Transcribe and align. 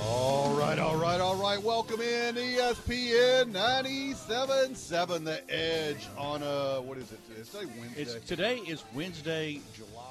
All 0.00 0.54
right, 0.56 0.78
all 0.78 0.96
right, 0.96 1.20
all 1.20 1.36
right. 1.36 1.62
Welcome 1.62 2.00
in 2.00 2.34
ESPN 2.34 3.52
97.7 3.52 5.24
The 5.24 5.42
Edge 5.52 6.06
on 6.16 6.42
a, 6.42 6.80
what 6.82 6.98
is 6.98 7.12
it? 7.12 7.20
It's 7.38 7.54
a 7.54 7.66
Wednesday. 7.66 8.02
It's 8.02 8.14
today 8.26 8.58
is 8.58 8.84
Wednesday, 8.94 9.60
July 9.74 10.02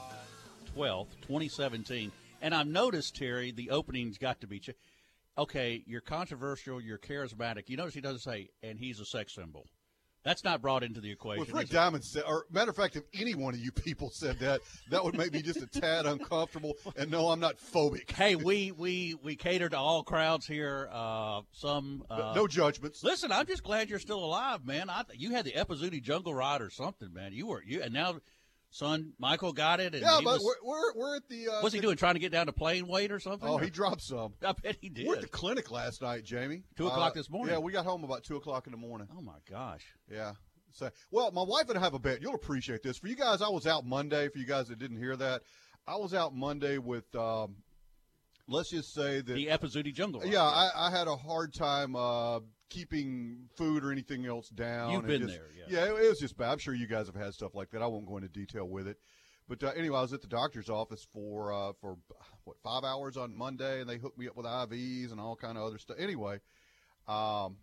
twelfth, 0.73 1.15
twenty 1.21 1.47
seventeen, 1.47 2.11
and 2.41 2.53
I've 2.53 2.67
noticed 2.67 3.15
Terry 3.15 3.51
the 3.51 3.69
opening's 3.69 4.17
got 4.17 4.41
to 4.41 4.47
be. 4.47 4.59
Ch- 4.59 4.71
okay, 5.37 5.83
you're 5.85 6.01
controversial, 6.01 6.81
you're 6.81 6.97
charismatic. 6.97 7.69
You 7.69 7.77
notice 7.77 7.93
he 7.93 8.01
doesn't 8.01 8.19
say, 8.19 8.49
and 8.63 8.77
he's 8.79 8.99
a 8.99 9.05
sex 9.05 9.33
symbol. 9.33 9.67
That's 10.25 10.43
not 10.43 10.59
brought 10.59 10.83
into 10.83 10.99
the 10.99 11.11
equation. 11.11 11.53
Well, 11.53 11.61
if 11.61 11.69
Rick? 11.69 11.69
Diamond 11.69 12.03
said, 12.03 12.23
or 12.27 12.47
matter 12.51 12.71
of 12.71 12.75
fact, 12.75 12.95
if 12.95 13.03
any 13.13 13.35
one 13.35 13.53
of 13.53 13.59
you 13.59 13.71
people 13.71 14.09
said 14.09 14.39
that, 14.39 14.61
that 14.89 15.03
would 15.03 15.15
make 15.15 15.31
me 15.31 15.43
just 15.43 15.61
a 15.61 15.67
tad 15.67 16.07
uncomfortable. 16.07 16.73
And 16.97 17.11
no, 17.11 17.29
I'm 17.29 17.39
not 17.39 17.57
phobic. 17.59 18.09
hey, 18.09 18.35
we 18.35 18.71
we 18.71 19.15
we 19.21 19.35
cater 19.35 19.69
to 19.69 19.77
all 19.77 20.03
crowds 20.03 20.47
here. 20.47 20.89
Uh, 20.91 21.41
some 21.51 22.03
uh, 22.09 22.33
no 22.35 22.47
judgments. 22.47 23.03
Listen, 23.03 23.31
I'm 23.31 23.45
just 23.45 23.63
glad 23.63 23.89
you're 23.89 23.99
still 23.99 24.23
alive, 24.23 24.65
man. 24.65 24.89
I 24.89 25.03
you 25.13 25.31
had 25.31 25.45
the 25.45 25.51
Epizootie 25.51 26.01
Jungle 26.01 26.33
Ride 26.33 26.61
or 26.61 26.71
something, 26.71 27.13
man. 27.13 27.31
You 27.31 27.45
were 27.47 27.63
you, 27.63 27.83
and 27.83 27.93
now, 27.93 28.15
son, 28.75 29.13
Michael 29.17 29.53
got 29.53 29.79
it. 29.79 29.93
And 29.93 30.03
yeah, 30.03 30.17
he 30.19 30.23
but 30.25 30.41
was, 30.41 30.55
we're, 30.63 30.69
we're, 30.69 30.93
we're 30.95 31.15
at 31.15 31.27
the. 31.29 31.47
Uh, 31.49 31.61
what's 31.61 31.73
he 31.73 31.81
doing? 31.81 31.95
Trying 31.97 32.15
to 32.15 32.19
get 32.19 32.31
down 32.31 32.47
to 32.47 32.51
plane 32.51 32.87
weight 32.87 33.11
or 33.11 33.19
something? 33.19 33.47
Oh, 33.47 33.53
Or- 33.53 33.61
he 33.61 33.69
dropped 33.69 34.01
some. 34.01 34.33
I 34.45 34.53
bet 34.53 34.77
he 34.81 34.89
did. 34.89 35.07
We're 35.07 35.15
at 35.15 35.21
the 35.21 35.27
clinic 35.27 35.71
last 35.71 36.01
night, 36.01 36.23
Jamie. 36.23 36.63
Two 36.77 36.87
o'clock 36.87 37.11
Uh, 37.11 37.15
this 37.15 37.29
morning? 37.29 37.53
Yeah, 37.53 37.59
we 37.59 37.71
got 37.71 37.85
home 37.85 38.03
about 38.03 38.23
2 38.23 38.35
o'clock 38.35 38.67
in 38.67 38.71
the 38.71 38.77
morning. 38.77 39.07
oh 39.17 39.21
my 39.21 39.37
gosh. 39.49 39.85
Yeah. 40.11 40.33
So, 40.71 40.89
well, 41.09 41.31
my 41.31 41.43
wife 41.43 41.69
and 41.69 41.77
I 41.77 41.81
have 41.81 41.93
a 41.93 41.99
bet. 41.99 42.21
You'll 42.21 42.35
appreciate 42.35 42.83
this. 42.83 42.97
For 42.97 43.07
you 43.07 43.15
guys, 43.15 43.41
I 43.41 43.47
was 43.47 43.65
out 43.65 43.85
Monday. 43.85 44.27
For 44.27 44.39
you 44.39 44.45
guys 44.45 44.67
that 44.67 44.77
didn't 44.77 44.97
hear 44.97 45.15
that, 45.15 45.41
I 45.87 45.95
was 45.95 46.13
out 46.13 46.35
Monday 46.35 46.77
with, 46.79 47.05
um, 47.15 47.55
let's 48.49 48.71
just 48.71 48.93
say 48.93 49.21
that. 49.21 49.33
The 49.33 49.47
Epizootie 49.47 49.93
Jungle 49.93 50.25
yeah, 50.25 50.43
I, 50.43 50.69
I 50.75 50.91
had 50.91 51.07
a 51.07 51.15
hard 51.15 51.53
time 51.53 51.95
uh, 51.95 52.39
keeping 52.75 53.47
food 53.55 53.83
or 53.83 53.91
anything 53.91 54.25
else 54.25 54.49
down. 54.49 54.91
You've 54.91 55.07
been 55.07 55.21
just- 55.21 55.33
there, 55.33 55.49
yeah. 55.55 55.63
Yeah, 55.67 55.93
it, 55.95 56.03
it 56.05 56.09
was 56.09 56.19
just 56.19 56.37
bad. 56.37 56.51
I'm 56.51 56.57
sure 56.59 56.73
you 56.73 56.87
guys 56.87 57.07
have 57.07 57.15
had 57.15 57.33
stuff 57.33 57.55
like 57.55 57.71
that. 57.71 57.81
I 57.81 57.87
won't 57.87 58.05
go 58.05 58.17
into 58.17 58.29
detail 58.29 58.67
with 58.67 58.87
it. 58.87 58.97
But 59.47 59.63
uh, 59.63 59.71
anyway, 59.75 59.97
I 59.99 60.01
was 60.01 60.11
at 60.13 60.21
the 60.21 60.27
doctor's 60.27 60.69
office 60.69 61.07
for 61.13 61.53
uh, 61.53 61.73
for 61.79 61.97
what 62.45 62.57
five 62.63 62.83
hours 62.83 63.15
on 63.15 63.35
Monday, 63.37 63.79
and 63.79 63.89
they 63.89 63.97
hooked 63.97 64.17
me 64.17 64.27
up 64.27 64.35
with 64.35 64.45
IVs 64.47 65.11
and 65.11 65.19
all 65.19 65.35
kind 65.35 65.55
of 65.57 65.63
other 65.63 65.77
stuff. 65.77 65.97
Anyway, 65.99 66.39
um, 67.07 67.57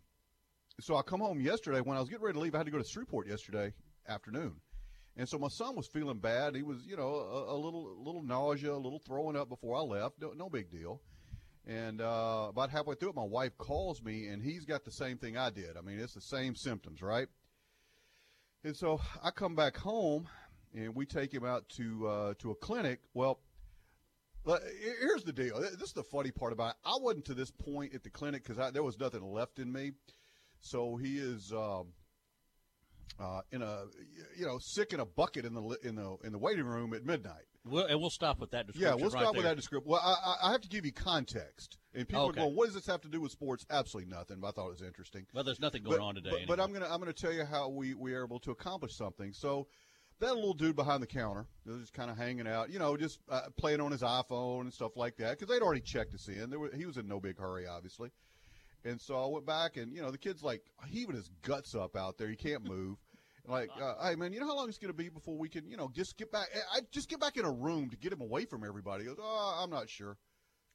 so 0.81 0.97
I 0.97 1.03
come 1.03 1.21
home 1.21 1.41
yesterday 1.41 1.81
when 1.81 1.97
I 1.97 2.01
was 2.01 2.09
getting 2.09 2.25
ready 2.25 2.35
to 2.39 2.41
leave. 2.41 2.55
I 2.55 2.59
had 2.59 2.67
to 2.67 2.73
go 2.73 2.79
to 2.79 2.85
Shreveport 2.85 3.27
yesterday 3.27 3.73
afternoon, 4.09 4.61
and 5.17 5.29
so 5.29 5.39
my 5.39 5.49
son 5.49 5.75
was 5.75 5.89
feeling 5.89 6.19
bad. 6.19 6.55
He 6.55 6.63
was, 6.63 6.87
you 6.87 6.97
know, 6.97 7.15
a, 7.15 7.55
a 7.55 7.59
little, 7.59 7.97
a 7.99 8.01
little 8.01 8.23
nausea, 8.23 8.73
a 8.73 8.77
little 8.77 9.01
throwing 9.01 9.37
up 9.37 9.49
before 9.49 9.77
I 9.77 9.81
left. 9.81 10.21
No, 10.21 10.33
no 10.37 10.49
big 10.49 10.71
deal. 10.71 11.01
And 11.67 12.01
uh, 12.01 12.47
about 12.49 12.71
halfway 12.71 12.97
through 12.97 13.11
it, 13.11 13.17
my 13.17 13.25
wife 13.25 13.57
calls 13.57 14.03
me, 14.03 14.27
and 14.27 14.43
he's 14.43 14.65
got 14.65 14.85
the 14.85 14.91
same 14.91 15.17
thing 15.17 15.37
I 15.37 15.51
did. 15.51 15.77
I 15.77 15.81
mean, 15.81 16.01
it's 16.01 16.15
the 16.15 16.21
same 16.21 16.57
symptoms, 16.57 17.03
right? 17.03 17.29
And 18.65 18.77
so 18.77 19.01
I 19.23 19.31
come 19.31 19.55
back 19.55 19.77
home, 19.77 20.29
and 20.75 20.95
we 20.95 21.07
take 21.07 21.33
him 21.33 21.45
out 21.45 21.69
to 21.77 22.09
uh, 22.09 22.35
to 22.41 22.51
a 22.51 22.55
clinic. 22.57 23.01
Well, 23.15 23.39
here's 24.45 25.23
the 25.25 25.33
deal. 25.33 25.61
This 25.61 25.89
is 25.89 25.93
the 25.93 26.03
funny 26.03 26.33
part 26.33 26.53
about 26.53 26.71
it. 26.71 26.77
I 26.85 26.97
wasn't 27.01 27.27
to 27.27 27.35
this 27.35 27.51
point 27.51 27.95
at 27.95 28.03
the 28.03 28.11
clinic 28.11 28.45
because 28.45 28.73
there 28.73 28.83
was 28.83 28.99
nothing 28.99 29.23
left 29.23 29.59
in 29.59 29.73
me. 29.73 29.93
So 30.61 30.97
he 30.97 31.19
is 31.19 31.53
um, 31.53 31.89
uh, 33.21 33.43
in 33.51 33.63
a 33.63 33.85
you 34.37 34.47
know 34.47 34.59
sick 34.61 34.93
in 34.93 35.01
a 35.01 35.07
bucket 35.07 35.45
in 35.45 35.55
the 35.55 35.79
in 35.83 35.97
the 35.97 36.17
in 36.25 36.33
the 36.33 36.39
waiting 36.39 36.65
room 36.65 36.95
at 36.95 37.05
midnight. 37.05 37.47
We'll, 37.65 37.87
and 37.87 38.01
we'll 38.01 38.11
stop 38.11 38.41
with 38.41 38.51
that 38.51 38.67
description. 38.67 38.89
Yeah, 38.89 38.95
we'll 39.01 39.11
right 39.13 39.23
stop 39.23 39.35
with 39.37 39.45
there. 39.45 39.53
that 39.53 39.57
description. 39.57 39.89
Well, 39.91 40.01
I, 40.03 40.49
I- 40.49 40.53
have 40.53 40.63
to 40.63 40.69
give 40.69 40.85
you 40.85 40.93
context, 40.93 41.79
and 41.95 42.09
people 42.09 42.25
Okay. 42.25 42.41
are 42.41 42.45
going, 42.45 42.57
"What 42.57 42.67
does 42.67 42.75
this 42.75 42.87
have 42.87 43.01
to 43.03 43.09
do 43.09 43.21
with 43.21 43.31
sports?" 43.31 43.65
Absolutely 43.71 44.13
nothing. 44.13 44.41
But 44.41 44.49
I 44.49 44.51
thought 44.51 44.67
it 44.67 44.73
was 44.73 44.83
interesting. 44.83 45.27
Well, 45.33 45.45
there's 45.45 45.61
nothing 45.61 45.85
going 45.85 45.99
But- 45.99 46.05
on 46.05 46.15
today. 46.17 46.31
But, 46.47 46.57
but. 46.57 46.61
I'm 46.61 46.73
gonna 46.73 46.89
I'm 46.91 46.99
gonna 46.99 47.13
tell 47.13 47.33
you 47.33 47.45
how 47.45 47.69
we 47.69 47.95
we 47.95 48.15
are 48.15 48.25
able 48.25 48.41
to 48.41 48.51
accomplish 48.51 48.95
something. 48.97 49.33
So 49.33 49.69
that 50.19 50.35
little 50.35 50.55
dude 50.55 50.75
behind 50.77 51.03
the 51.03 51.07
counter, 51.07 51.47
just 51.67 51.93
kind 51.93 52.11
of 52.11 52.17
hanging 52.17 52.47
out, 52.49 52.71
you 52.71 52.79
know, 52.79 52.97
just 52.97 53.21
uh, 53.29 53.43
playing 53.57 53.81
on 53.81 53.91
his 53.93 54.03
iPhone 54.03 54.63
and 54.63 54.73
stuff 54.73 54.97
like 54.97 55.17
that, 55.19 55.39
because 55.39 55.49
they'd 55.53 55.63
already 55.65 55.81
checked 55.81 56.15
us 56.15 56.29
in. 56.29 56.49
There 56.51 56.59
were, 56.61 56.71
he 56.77 56.87
was 56.87 56.97
in 56.97 57.07
no 57.09 57.19
big 57.21 57.39
hurry, 57.39 57.67
obviously. 57.67 58.11
And 58.85 59.01
so 59.01 59.17
I 59.17 59.27
went 59.27 59.47
back, 59.47 59.77
and 59.77 59.93
you 59.95 60.03
know, 60.03 60.11
the 60.11 60.19
kid's 60.19 60.43
like 60.43 60.63
heaving 60.89 61.15
his 61.15 61.29
guts 61.43 61.75
up 61.77 61.95
out 61.97 62.19
there. 62.19 62.29
He 62.29 62.35
can't 62.37 62.65
move. 62.65 62.99
Like, 63.47 63.71
uh, 63.81 63.95
hey 64.09 64.15
man, 64.15 64.33
you 64.33 64.41
know 64.41 64.47
how 64.47 64.57
long 64.57 64.69
it's 64.69 64.79
going 64.79 64.93
to 64.93 64.97
be 64.97 65.09
before 65.09 65.37
we 65.37 65.49
can, 65.49 65.69
you 65.69 65.77
know, 65.77 65.91
just 65.93 66.17
get 66.17 66.31
back? 66.31 66.49
I 66.73 66.81
just 66.93 67.09
get 67.09 67.21
back 67.21 67.37
in 67.37 67.45
a 67.45 67.51
room 67.51 67.91
to 67.91 67.97
get 67.97 68.13
him 68.13 68.21
away 68.21 68.45
from 68.45 68.65
everybody. 68.65 69.05
He 69.05 69.09
goes, 69.09 69.19
oh, 69.21 69.61
I'm 69.63 69.71
not 69.71 69.89
sure. 69.91 70.17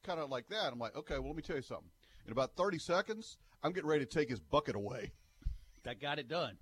Kind 0.04 0.20
of 0.20 0.28
like 0.28 0.48
that. 0.48 0.72
I'm 0.72 0.78
like, 0.78 0.96
okay, 0.96 1.18
well, 1.18 1.28
let 1.28 1.36
me 1.36 1.42
tell 1.42 1.56
you 1.56 1.62
something. 1.62 1.88
In 2.26 2.32
about 2.32 2.56
30 2.56 2.78
seconds, 2.78 3.38
I'm 3.62 3.72
getting 3.72 3.88
ready 3.88 4.04
to 4.04 4.10
take 4.10 4.28
his 4.28 4.40
bucket 4.40 4.76
away. 4.76 5.12
that 5.84 6.00
got 6.00 6.18
it 6.18 6.28
done. 6.28 6.58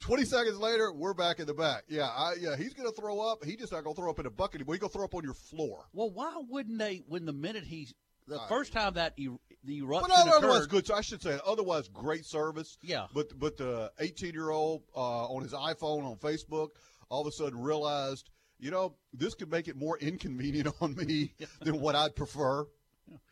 20 0.00 0.24
seconds 0.24 0.58
later, 0.58 0.92
we're 0.92 1.14
back 1.14 1.40
in 1.40 1.46
the 1.46 1.54
back. 1.54 1.84
Yeah, 1.88 2.04
I, 2.06 2.34
yeah, 2.38 2.56
he's 2.56 2.74
going 2.74 2.88
to 2.88 2.94
throw 2.94 3.20
up. 3.20 3.44
He 3.44 3.56
just 3.56 3.72
not 3.72 3.84
going 3.84 3.94
to 3.94 4.00
throw 4.00 4.10
up 4.10 4.18
in 4.18 4.26
a 4.26 4.30
bucket. 4.30 4.60
He's 4.60 4.66
going 4.66 4.80
to 4.80 4.88
throw 4.88 5.04
up 5.04 5.14
on 5.14 5.24
your 5.24 5.34
floor. 5.34 5.84
Well, 5.92 6.10
why 6.10 6.34
wouldn't 6.48 6.78
they? 6.78 7.02
When 7.08 7.24
the 7.24 7.32
minute 7.32 7.64
he, 7.64 7.88
the 8.26 8.40
Uh, 8.40 8.46
first 8.48 8.72
time 8.72 8.94
that 8.94 9.14
er, 9.18 9.36
the 9.64 9.78
eruption 9.78 10.10
But 10.14 10.28
otherwise, 10.36 10.64
occurred, 10.64 10.86
good. 10.86 10.90
I 10.90 11.00
should 11.00 11.22
say, 11.22 11.38
otherwise, 11.44 11.88
great 11.88 12.24
service. 12.24 12.78
Yeah. 12.82 13.06
But 13.12 13.38
but 13.38 13.56
the 13.56 13.92
18 13.98 14.32
year 14.34 14.50
old 14.50 14.82
uh, 14.94 15.26
on 15.26 15.42
his 15.42 15.52
iPhone 15.52 16.04
on 16.04 16.16
Facebook 16.16 16.70
all 17.08 17.20
of 17.20 17.26
a 17.28 17.32
sudden 17.32 17.60
realized, 17.60 18.30
you 18.58 18.70
know, 18.70 18.96
this 19.12 19.34
could 19.34 19.50
make 19.50 19.68
it 19.68 19.76
more 19.76 19.96
inconvenient 19.98 20.74
on 20.80 20.94
me 20.96 21.34
than 21.60 21.80
what 21.80 21.94
I'd 21.94 22.16
prefer. 22.16 22.66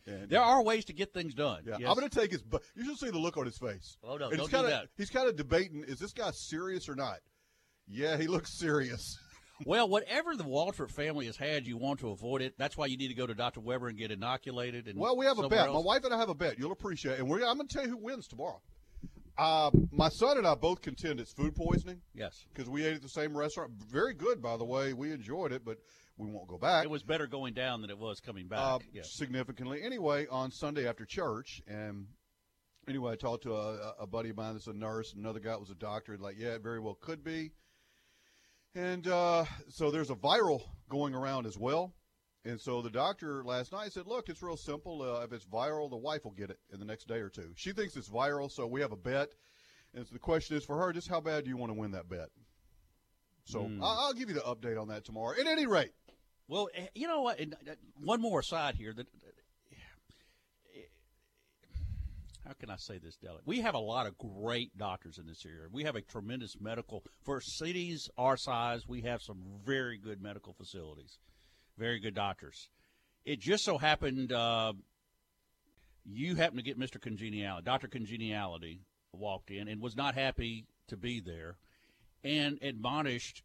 And, 0.07 0.29
there 0.29 0.41
are 0.41 0.63
ways 0.63 0.85
to 0.85 0.93
get 0.93 1.13
things 1.13 1.33
done. 1.33 1.63
Yeah, 1.65 1.75
Yes. 1.79 1.89
I'm 1.89 1.95
going 1.97 2.09
to 2.09 2.19
take 2.19 2.31
his. 2.31 2.41
But 2.41 2.61
you 2.75 2.85
should 2.85 2.97
see 2.97 3.09
the 3.09 3.19
look 3.19 3.35
on 3.35 3.45
his 3.45 3.57
face. 3.57 3.97
Oh, 4.03 4.15
no, 4.15 4.29
And 4.29 4.37
don't 4.37 4.39
he's 4.41 4.49
kinda, 4.49 4.69
that. 4.69 4.87
He's 4.95 5.09
kind 5.09 5.27
of 5.27 5.35
debating: 5.35 5.83
is 5.85 5.99
this 5.99 6.13
guy 6.13 6.31
serious 6.31 6.87
or 6.87 6.95
not? 6.95 7.17
Yeah, 7.87 8.15
he 8.17 8.27
looks 8.27 8.53
serious. 8.53 9.19
Well, 9.65 9.87
whatever 9.87 10.35
the 10.35 10.43
Waldrop 10.43 10.91
family 10.91 11.27
has 11.27 11.37
had, 11.37 11.65
you 11.65 11.77
want 11.77 11.99
to 12.01 12.09
avoid 12.09 12.41
it. 12.41 12.55
That's 12.57 12.75
why 12.75 12.87
you 12.87 12.97
need 12.97 13.07
to 13.07 13.13
go 13.13 13.25
to 13.25 13.33
Dr. 13.33 13.61
Weber 13.61 13.87
and 13.87 13.97
get 13.97 14.11
inoculated. 14.11 14.87
And 14.87 14.99
Well, 14.99 15.15
we 15.15 15.25
have 15.25 15.39
a 15.39 15.47
bet. 15.47 15.71
My 15.71 15.79
wife 15.79 16.03
and 16.03 16.13
I 16.13 16.17
have 16.17 16.29
a 16.29 16.35
bet. 16.35 16.59
You'll 16.59 16.71
appreciate 16.73 17.13
it. 17.13 17.19
And 17.19 17.29
we're, 17.29 17.45
I'm 17.45 17.55
going 17.55 17.67
to 17.67 17.73
tell 17.73 17.83
you 17.85 17.91
who 17.91 17.97
wins 17.97 18.27
tomorrow. 18.27 18.61
Uh, 19.37 19.69
my 19.91 20.09
son 20.09 20.37
and 20.37 20.47
I 20.47 20.55
both 20.55 20.81
contend 20.81 21.19
it's 21.19 21.33
food 21.33 21.55
poisoning 21.55 21.99
Yes, 22.13 22.45
because 22.53 22.69
we 22.69 22.85
ate 22.85 22.95
at 22.95 23.01
the 23.01 23.09
same 23.09 23.35
restaurant. 23.35 23.71
Very 23.91 24.13
good, 24.13 24.41
by 24.41 24.55
the 24.55 24.63
way. 24.63 24.93
We 24.93 25.11
enjoyed 25.11 25.51
it, 25.51 25.65
but 25.65 25.77
we 26.17 26.29
won't 26.29 26.47
go 26.47 26.57
back. 26.57 26.85
it 26.85 26.89
was 26.89 27.03
better 27.03 27.27
going 27.27 27.53
down 27.53 27.81
than 27.81 27.89
it 27.89 27.97
was 27.97 28.21
coming 28.21 28.47
back. 28.47 28.59
uh, 28.59 28.79
yes. 28.93 29.11
significantly. 29.11 29.81
Anyway, 29.83 30.25
on 30.31 30.51
Sunday 30.51 30.87
after 30.87 31.05
church, 31.05 31.61
and 31.67 32.07
anyway, 32.87 33.11
I 33.11 33.15
talked 33.17 33.43
to 33.43 33.53
a, 33.55 33.95
a 33.99 34.07
buddy 34.07 34.29
of 34.29 34.37
mine 34.37 34.53
that's 34.53 34.67
a 34.67 34.73
nurse, 34.73 35.13
another 35.13 35.41
guy 35.41 35.49
that 35.51 35.59
was 35.59 35.69
a 35.69 35.75
doctor. 35.75 36.13
and 36.13 36.21
Like, 36.21 36.35
yeah, 36.37 36.55
it 36.55 36.63
very 36.63 36.79
well 36.79 36.95
could 36.95 37.21
be. 37.21 37.51
And 38.75 39.07
uh, 39.07 39.45
so 39.69 39.89
there's 39.89 40.09
a 40.09 40.15
viral 40.15 40.61
going 40.89 41.15
around 41.15 41.45
as 41.45 41.57
well. 41.57 41.93
And 42.43 42.59
so 42.61 42.81
the 42.81 42.89
doctor 42.91 43.43
last 43.43 43.71
night 43.71 43.93
said, 43.93 44.05
"Look, 44.05 44.29
it's 44.29 44.43
real 44.43 44.57
simple. 44.57 45.01
Uh, 45.01 45.23
if 45.23 45.31
it's 45.33 45.45
viral, 45.45 45.89
the 45.89 45.95
wife 45.95 46.25
will 46.25 46.31
get 46.31 46.49
it 46.51 46.59
in 46.71 46.79
the 46.79 46.85
next 46.85 47.07
day 47.07 47.15
or 47.19 47.29
two. 47.29 47.51
She 47.55 47.71
thinks 47.71 47.95
it's 47.95 48.09
viral, 48.09 48.51
so 48.51 48.67
we 48.67 48.81
have 48.81 48.91
a 48.91 48.97
bet. 48.97 49.29
And 49.95 50.05
so 50.05 50.13
the 50.13 50.19
question 50.19 50.55
is 50.57 50.63
for 50.63 50.77
her: 50.77 50.93
just 50.93 51.07
how 51.07 51.21
bad 51.21 51.45
do 51.45 51.49
you 51.49 51.57
want 51.57 51.71
to 51.71 51.79
win 51.79 51.91
that 51.91 52.07
bet? 52.09 52.29
So. 53.45 53.61
I- 53.81 54.05
I'll 54.05 54.13
give 54.13 54.29
you 54.29 54.35
the 54.35 54.41
update 54.41 54.79
on 54.79 54.89
that 54.89 55.05
tomorrow. 55.05 55.33
At 55.39 55.47
any 55.47 55.65
rate, 55.65 55.91
Well, 56.47 56.67
eh, 56.75 56.87
you 56.93 57.07
know 57.07 57.21
what? 57.21 57.39
uh, 57.41 57.45
One 58.03 58.21
more 58.21 58.41
aside 58.41 58.75
here. 58.75 58.93
That 58.93 59.07
eh, 59.71 60.79
how 62.45 62.53
can 62.53 62.69
I 62.69 62.75
say 62.75 62.97
this, 62.97 63.15
Deli? 63.15 63.39
We 63.45 63.61
have 63.61 63.75
a 63.75 63.79
lot 63.79 64.05
of 64.05 64.17
great 64.17 64.77
doctors 64.77 65.17
in 65.17 65.25
this 65.25 65.45
area. 65.45 65.67
We 65.71 65.83
have 65.83 65.95
a 65.95 66.01
tremendous 66.01 66.57
medical 66.59 67.03
for 67.23 67.41
cities 67.41 68.09
our 68.17 68.37
size. 68.37 68.87
We 68.87 69.01
have 69.01 69.21
some 69.21 69.41
very 69.65 69.97
good 69.97 70.21
medical 70.21 70.53
facilities, 70.53 71.17
very 71.77 71.99
good 71.99 72.13
doctors. 72.13 72.69
It 73.25 73.39
just 73.39 73.65
so 73.65 73.77
happened 73.77 74.31
uh, 74.31 74.73
you 76.05 76.35
happened 76.35 76.59
to 76.59 76.63
get 76.63 76.77
Mister 76.77 76.99
Congeniality, 76.99 77.65
Doctor 77.65 77.87
Congeniality, 77.87 78.81
walked 79.11 79.49
in 79.49 79.67
and 79.67 79.81
was 79.81 79.95
not 79.95 80.13
happy 80.13 80.67
to 80.87 80.97
be 80.97 81.19
there, 81.19 81.57
and 82.23 82.59
admonished 82.61 83.41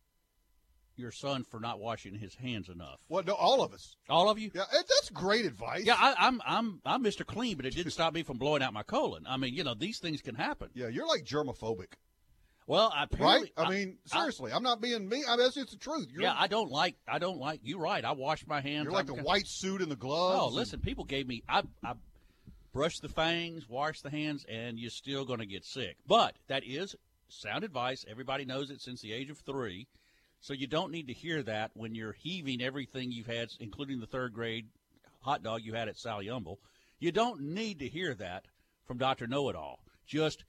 your 1.01 1.11
son 1.11 1.43
for 1.45 1.59
not 1.59 1.81
washing 1.81 2.15
his 2.15 2.35
hands 2.35 2.69
enough. 2.69 3.01
Well, 3.09 3.25
no, 3.25 3.35
all 3.35 3.63
of 3.63 3.73
us. 3.73 3.97
All 4.09 4.31
of 4.31 4.39
you? 4.39 4.51
Yeah, 4.55 4.63
eh, 4.73 4.83
that's 4.89 5.11
great 5.11 5.47
advice. 5.47 5.85
Yeah, 5.85 5.97
I, 5.99 6.15
I'm 6.19 6.41
I'm 6.47 6.81
I'm 6.85 7.03
Mr. 7.03 7.27
Clean, 7.27 7.57
but 7.57 7.67
it 7.67 7.75
didn't 7.75 7.93
stop 7.93 8.15
me 8.15 8.23
from 8.23 8.39
blowing 8.39 8.63
out 8.63 8.73
my 8.73 8.83
colon. 8.83 9.25
I 9.29 9.37
mean, 9.37 9.55
you 9.55 9.65
know, 9.65 9.75
these 9.75 9.99
things 9.99 10.21
can 10.23 10.35
happen. 10.35 10.69
yeah, 10.75 10.89
you're 10.89 11.07
like 11.07 11.25
germophobic, 11.25 11.95
Well, 12.67 12.93
I 12.95 13.01
right? 13.01 13.09
apparently, 13.13 13.53
I 13.57 13.71
mean, 13.71 13.99
seriously, 14.07 14.53
I, 14.53 14.57
am 14.57 14.63
not 14.63 14.81
being 14.81 15.09
mean. 15.09 15.25
I 15.27 15.37
mean, 15.37 15.45
that's 15.45 15.55
just 15.55 15.71
the 15.71 15.77
truth. 15.77 16.09
You're, 16.13 16.23
yeah, 16.23 16.35
I 16.37 16.47
don't 16.47 16.71
like 16.71 16.97
I 17.09 17.19
don't 17.19 17.39
like 17.39 17.61
you. 17.65 17.79
Right, 17.79 18.05
I 18.05 18.13
wash 18.13 18.47
my 18.47 18.61
hands. 18.61 18.85
you're 18.85 18.93
like 18.93 19.11
I'm 19.11 19.17
the 19.17 19.23
white 19.23 19.47
suit 19.47 19.81
and 19.83 19.91
the 19.91 19.97
gloves. 19.97 20.39
Oh, 20.41 20.47
and- 20.47 20.55
listen, 20.57 20.81
people 20.81 21.05
gave 21.05 21.27
me 21.27 21.43
I 21.49 21.63
I 21.85 21.95
brush 22.73 22.99
the 23.01 23.09
fangs, 23.09 23.69
wash 23.69 24.01
the 24.01 24.11
hands, 24.11 24.45
and 24.49 24.79
you're 24.79 24.91
still 24.91 25.25
going 25.25 25.41
to 25.41 25.47
get 25.47 25.65
sick. 25.65 25.97
But 26.07 26.37
that 26.49 26.63
is 26.65 26.95
sound 27.29 27.65
advice. 27.65 28.05
Everybody 28.09 28.45
knows 28.45 28.71
it 28.71 28.81
since 28.81 29.01
the 29.01 29.13
age 29.13 29.31
of 29.31 29.39
three, 29.39 29.87
so 30.41 30.53
you 30.53 30.67
don't 30.67 30.93
need 30.93 31.09
to 31.09 31.13
hear 31.13 31.43
that 31.43 31.71
when 31.75 31.95
you're 31.95 32.13
heaving 32.13 32.63
everything 32.63 33.13
you've 33.13 33.27
had, 33.27 33.51
including 33.61 34.01
the 34.01 34.07
third 34.07 34.33
grade 34.33 34.67
hot 35.21 35.43
dog 35.43 35.63
you 35.63 35.75
had 35.75 35.89
at 35.89 35.99
Sally 35.99 36.29
Humble. 36.29 36.59
You 36.99 37.13
don't 37.13 37.41
need 37.41 37.79
to 37.81 37.89
hear 37.89 38.15
that 38.15 38.47
from 38.87 38.99
Doctor 38.99 39.27
Know 39.27 39.49
It 39.49 39.57
All. 39.57 39.81
Just 40.07 40.45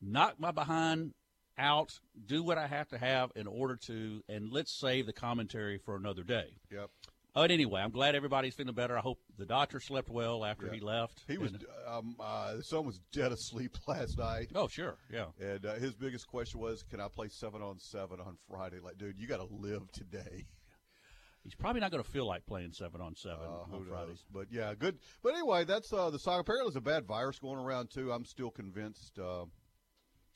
knock 0.00 0.34
my 0.38 0.50
behind 0.50 1.14
out, 1.58 1.98
do 2.26 2.42
what 2.42 2.58
I 2.58 2.66
have 2.66 2.88
to 2.88 2.98
have 2.98 3.30
in 3.36 3.46
order 3.46 3.76
to, 3.86 4.22
and 4.28 4.50
let's 4.50 4.72
save 4.72 5.06
the 5.06 5.12
commentary 5.12 5.78
for 5.78 5.96
another 5.96 6.22
day. 6.22 6.46
Yep. 6.70 6.90
But 7.34 7.50
anyway, 7.50 7.80
I'm 7.80 7.90
glad 7.90 8.14
everybody's 8.14 8.54
feeling 8.54 8.74
better. 8.74 8.96
I 8.98 9.00
hope 9.00 9.18
the 9.38 9.46
doctor 9.46 9.78
slept 9.80 10.08
well 10.10 10.44
after 10.44 10.66
Yeah. 10.66 10.72
he 10.72 10.80
left. 10.80 11.22
He 11.28 11.38
was. 11.38 11.52
And- 11.52 11.64
Um, 11.86 12.16
uh, 12.20 12.56
the 12.56 12.62
son 12.62 12.84
was 12.84 12.98
dead 13.12 13.32
asleep 13.32 13.76
last 13.86 14.18
night. 14.18 14.50
oh, 14.54 14.68
sure, 14.68 14.96
yeah. 15.12 15.26
And 15.40 15.64
uh, 15.64 15.74
his 15.74 15.94
biggest 15.94 16.26
question 16.26 16.60
was, 16.60 16.82
"Can 16.82 17.00
I 17.00 17.08
play 17.08 17.28
seven 17.28 17.62
on 17.62 17.78
seven 17.78 18.20
on 18.20 18.36
Friday?" 18.48 18.80
Like, 18.80 18.98
dude, 18.98 19.18
you 19.18 19.26
got 19.26 19.38
to 19.38 19.54
live 19.54 19.90
today. 19.92 20.46
He's 21.44 21.54
probably 21.54 21.80
not 21.80 21.90
going 21.90 22.02
to 22.04 22.08
feel 22.10 22.26
like 22.26 22.44
playing 22.46 22.72
seven 22.72 23.00
on 23.00 23.14
seven 23.16 23.46
Uh, 23.46 23.74
on 23.74 23.86
Fridays. 23.88 24.24
But 24.30 24.48
yeah, 24.50 24.74
good. 24.74 24.98
But 25.22 25.32
anyway, 25.34 25.64
that's 25.64 25.90
uh, 25.92 26.10
the 26.10 26.18
song. 26.18 26.38
Apparently, 26.40 26.66
there's 26.68 26.76
a 26.76 26.80
bad 26.82 27.06
virus 27.06 27.38
going 27.38 27.58
around 27.58 27.90
too. 27.90 28.12
I'm 28.12 28.26
still 28.26 28.50
convinced 28.50 29.18
uh, 29.18 29.46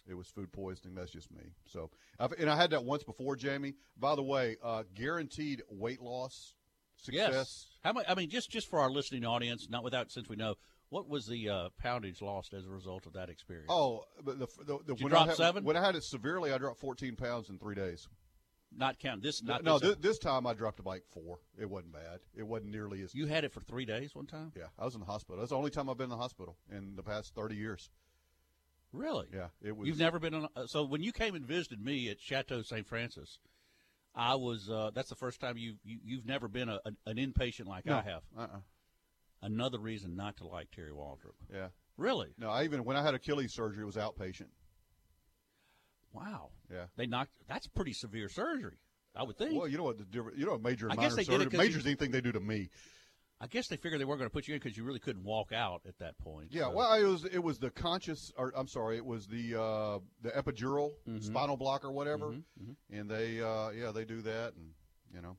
it 0.09 0.15
was 0.15 0.29
food 0.29 0.51
poisoning. 0.53 0.95
That's 0.95 1.11
just 1.13 1.31
me. 1.31 1.53
So, 1.67 1.91
I've, 2.19 2.33
and 2.33 2.49
I 2.49 2.57
had 2.57 2.71
that 2.71 2.85
once 2.85 3.05
before, 3.05 3.37
Jamie. 3.37 3.75
By 3.99 4.15
the 4.15 4.23
way, 4.23 4.57
uh, 4.63 4.85
guaranteed 4.95 5.63
weight 5.69 6.01
loss 6.01 6.55
success. 6.97 7.33
Yes. 7.33 7.67
How 7.83 7.93
much? 7.93 8.07
I 8.09 8.15
mean, 8.15 8.31
just 8.31 8.51
just 8.51 8.69
for 8.69 8.81
our 8.81 8.91
listening 8.91 9.25
audience, 9.25 9.69
not 9.69 9.85
without 9.85 10.11
since 10.11 10.29
we 10.29 10.37
know 10.37 10.55
what 10.91 11.09
was 11.09 11.27
the 11.27 11.49
uh, 11.49 11.69
poundage 11.79 12.23
lost 12.23 12.55
as 12.55 12.67
a 12.67 12.71
result 12.71 13.07
of 13.07 13.15
that 13.15 13.29
experience. 13.29 13.69
Oh, 13.69 14.05
but 14.23 14.39
the, 14.39 14.47
the, 14.65 14.79
the 14.87 14.95
when 14.95 15.11
drop 15.11 15.25
I 15.25 15.27
had, 15.29 15.37
seven? 15.37 15.65
When 15.65 15.77
I 15.77 15.85
had 15.85 15.97
it 15.97 16.05
severely, 16.05 16.53
I 16.53 16.59
dropped 16.59 16.79
14 16.79 17.17
pounds 17.17 17.49
in 17.51 17.59
three 17.59 17.75
days. 17.75 18.09
not 18.77 18.99
count 18.99 19.23
this. 19.23 19.43
Not 19.43 19.65
no, 19.65 19.79
this, 19.79 19.97
this, 19.97 20.19
time 20.19 20.47
I 20.47 20.55
dropped 20.55 20.79
to 20.79 20.89
like 20.89 21.03
four. 21.13 21.41
It 21.61 21.69
wasn't 21.69 21.93
bad. 21.93 22.21
It 22.37 22.45
wasn't 22.45 22.71
nearly 22.71 23.03
as. 23.03 23.15
you 23.15 23.27
had 23.27 23.45
it 23.45 23.53
for 23.53 23.61
three 23.61 23.85
days 23.85 24.15
one 24.15 24.27
time. 24.27 24.53
yeah, 24.57 24.67
I 24.79 24.85
was 24.85 24.95
in 24.95 25.01
the 25.01 25.07
hospital. 25.07 25.39
That's 25.39 25.51
the 25.51 25.57
only 25.57 25.71
time 25.71 25.91
I've 25.91 25.99
been 25.99 26.05
in 26.05 26.11
the 26.11 26.17
hospital 26.17 26.57
in 26.71 26.97
the 26.97 27.03
past 27.03 27.35
30 27.35 27.57
years. 27.57 27.91
Really? 28.93 29.27
Yeah, 29.35 29.49
it 29.61 29.77
was. 29.77 29.89
You've 29.89 29.99
never 29.99 30.21
been 30.21 30.35
on. 30.35 30.49
So 30.69 30.85
when 30.85 31.03
you 31.03 31.11
came 31.11 31.35
and 31.35 31.45
visited 31.45 31.85
me 31.85 32.09
at 32.11 32.21
Chateau 32.21 32.63
St. 32.63 32.87
Francis, 32.87 33.41
I 34.15 34.35
was. 34.37 34.71
Uh, 34.71 34.91
that's 34.95 35.09
the 35.09 35.17
first 35.17 35.41
time 35.41 35.57
you, 35.59 35.75
you 35.85 35.99
you've 36.05 36.27
never 36.27 36.47
been 36.49 36.69
a, 36.69 36.79
an, 36.85 36.97
an 37.07 37.17
inpatient 37.17 37.67
like 37.67 37.85
no, 37.87 37.97
I 37.97 38.03
have. 38.03 38.23
Uh-uh. 38.39 38.59
Another 39.43 39.79
reason 39.79 40.15
not 40.17 40.37
to 40.39 40.47
like 40.47 40.71
Terry 40.71 40.93
Waldrop. 40.93 41.35
Yeah. 41.53 41.69
Really? 41.97 42.35
No, 42.39 42.49
I 42.51 42.65
even 42.65 42.85
when 42.85 42.97
I 42.97 43.03
had 43.03 43.15
Achilles 43.15 43.53
surgery, 43.53 43.83
it 43.83 43.87
was 43.87 43.97
outpatient. 43.97 44.49
Wow. 46.13 46.51
Yeah. 46.73 46.85
They 46.97 47.07
knocked. 47.07 47.33
That's 47.49 47.67
pretty 47.67 47.93
severe 47.93 48.29
surgery. 48.29 48.79
I 49.17 49.23
would 49.23 49.37
think. 49.37 49.59
Well, 49.59 49.69
you 49.69 49.77
know 49.79 49.85
what 49.85 49.99
the 49.99 50.05
difference? 50.05 50.39
You 50.39 50.47
know, 50.47 50.59
major 50.59 50.87
and 50.87 50.93
I 50.93 50.97
minor 50.97 51.09
guess 51.09 51.17
they 51.17 51.23
did 51.25 51.33
surgery. 51.33 51.47
it 51.47 51.51
'cause 51.51 51.59
Major's 51.59 51.87
anything 51.87 52.11
they 52.11 52.21
do 52.21 52.33
to 52.33 52.41
me. 52.41 52.71
I 53.45 53.47
guess 53.47 53.69
they 53.69 53.77
figured 53.77 54.01
they 54.01 54.05
weren't 54.07 54.19
going 54.21 54.31
to 54.31 54.33
put 54.33 54.49
you 54.49 54.55
in 54.55 54.61
because 54.61 54.75
you 54.77 54.85
really 54.85 54.99
couldn't 55.01 55.23
walk 55.25 55.53
out 55.53 55.83
at 55.87 55.99
that 55.99 56.17
point. 56.19 56.49
Yeah. 56.51 56.63
so- 56.63 56.71
Well, 56.77 56.95
it 56.95 57.05
was 57.05 57.25
it 57.27 57.39
was 57.43 57.59
the 57.59 57.71
conscious, 57.71 58.33
or 58.39 58.53
I'm 58.57 58.67
sorry, 58.69 58.97
it 58.97 59.05
was 59.05 59.27
the 59.27 59.55
uh, 59.61 59.99
the 60.23 60.31
epidural 60.31 60.93
spinal 61.21 61.57
block 61.59 61.85
or 61.85 61.93
whatever, 61.93 62.35
and 62.91 63.11
they 63.11 63.41
uh, 63.43 63.69
yeah 63.71 63.93
they 63.93 64.05
do 64.07 64.23
that, 64.23 64.55
and 64.55 64.71
you 65.15 65.21
know, 65.21 65.37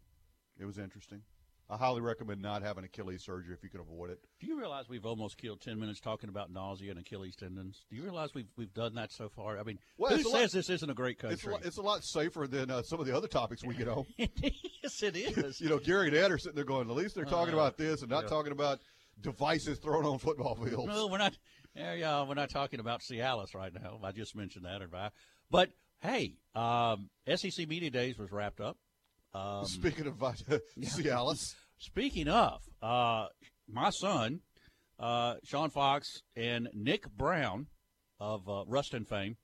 it 0.59 0.65
was 0.65 0.77
interesting. 0.77 1.23
I 1.67 1.77
highly 1.77 2.01
recommend 2.01 2.41
not 2.43 2.61
having 2.61 2.83
Achilles 2.83 3.23
surgery 3.23 3.53
if 3.55 3.63
you 3.63 3.69
can 3.69 3.79
avoid 3.79 4.11
it. 4.11 4.19
Do 4.39 4.45
you 4.45 4.57
realize 4.59 4.87
we've 4.87 5.05
almost 5.05 5.37
killed 5.37 5.61
ten 5.61 5.79
minutes 5.79 5.99
talking 5.99 6.29
about 6.29 6.51
nausea 6.51 6.91
and 6.91 6.99
Achilles 6.99 7.35
tendons? 7.35 7.85
Do 7.89 7.95
you 7.95 8.03
realize 8.03 8.35
we've 8.35 8.49
we've 8.55 8.73
done 8.73 8.93
that 8.95 9.11
so 9.11 9.29
far? 9.29 9.57
I 9.57 9.63
mean, 9.63 9.79
Well, 9.97 10.11
who 10.15 10.21
says 10.21 10.31
lot- 10.31 10.51
this 10.51 10.69
isn't 10.69 10.89
a 10.89 10.93
great 10.93 11.15
It's 11.15 11.23
a, 11.23 11.27
country? 11.29 11.53
lot, 11.53 11.65
it's 11.65 11.77
a 11.77 11.81
lot 11.81 12.03
safer 12.03 12.45
than 12.47 12.69
uh, 12.69 12.83
some 12.83 12.99
of 12.99 13.07
the 13.07 13.17
other 13.17 13.27
topics 13.27 13.63
we 13.63 13.73
get 13.73 13.87
on. 13.87 14.05
yes, 14.17 14.29
it 15.03 15.15
is. 15.15 15.59
you 15.61 15.69
know, 15.69 15.79
Gary 15.79 16.07
and 16.09 16.15
Ed 16.17 16.31
are 16.31 16.37
sitting 16.37 16.55
there 16.55 16.65
going, 16.65 16.87
at 16.89 16.95
least 16.95 17.15
they're 17.15 17.25
talking 17.25 17.53
Uh, 17.55 17.57
about 17.57 17.77
this 17.77 18.01
and 18.01 18.11
not 18.11 18.23
yeah. 18.25 18.29
talking 18.29 18.51
about 18.51 18.79
devices 19.21 19.79
thrown 19.79 20.05
on 20.05 20.19
football 20.19 20.55
fields. 20.55 20.87
No, 20.87 21.07
we're 21.07 21.17
not. 21.17 21.37
Yeah, 21.75 21.93
yeah, 21.93 22.23
we're 22.27 22.35
not 22.35 22.49
talking 22.51 22.79
about 22.79 23.01
Cialis 23.01 23.55
right 23.55 23.73
now. 23.73 23.99
I 24.03 24.11
just 24.11 24.35
mentioned 24.35 24.65
that, 24.65 24.81
or 24.81 24.89
I- 24.95 25.09
but 25.49 25.71
hey, 26.01 26.35
um, 26.53 27.09
SEC 27.33 27.67
Media 27.67 27.89
Days 27.89 28.17
was 28.19 28.31
wrapped 28.31 28.61
up. 28.61 28.77
Um, 29.35 29.65
Speaking 29.65 30.07
of 30.07 30.15
vit- 30.15 30.61
Cialis, 30.79 31.55
speaking 31.77 32.27
of, 32.29 32.61
uh, 32.81 33.27
my 33.67 33.89
son, 33.89 34.39
uh, 34.99 35.35
Sean 35.43 35.69
Fox 35.69 36.21
and 36.37 36.69
Nick 36.73 37.09
Brown 37.09 37.67
of 38.19 38.47
uh, 38.47 38.63
Ruston 38.65 39.03
fame, 39.03 39.35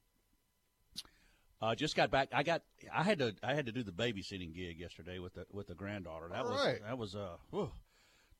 uh, 1.62 1.76
just 1.76 1.96
got 1.96 2.10
back. 2.10 2.30
I 2.34 2.44
got. 2.44 2.62
I 2.94 3.04
had 3.04 3.20
to. 3.20 3.36
I 3.44 3.54
had 3.54 3.66
to 3.68 3.72
do 3.72 3.84
the 3.84 3.92
babysitting 3.92 4.56
gig 4.56 4.80
yesterday 4.80 5.20
with 5.20 5.34
the 5.34 5.46
with 5.52 5.68
the 5.68 5.76
granddaughter. 5.76 6.30
That 6.32 6.46
All 6.46 6.52
was. 6.52 6.66
right. 6.66 6.80
That 6.84 6.98
was. 6.98 7.16
Uh, 7.16 7.36
whew, 7.52 7.70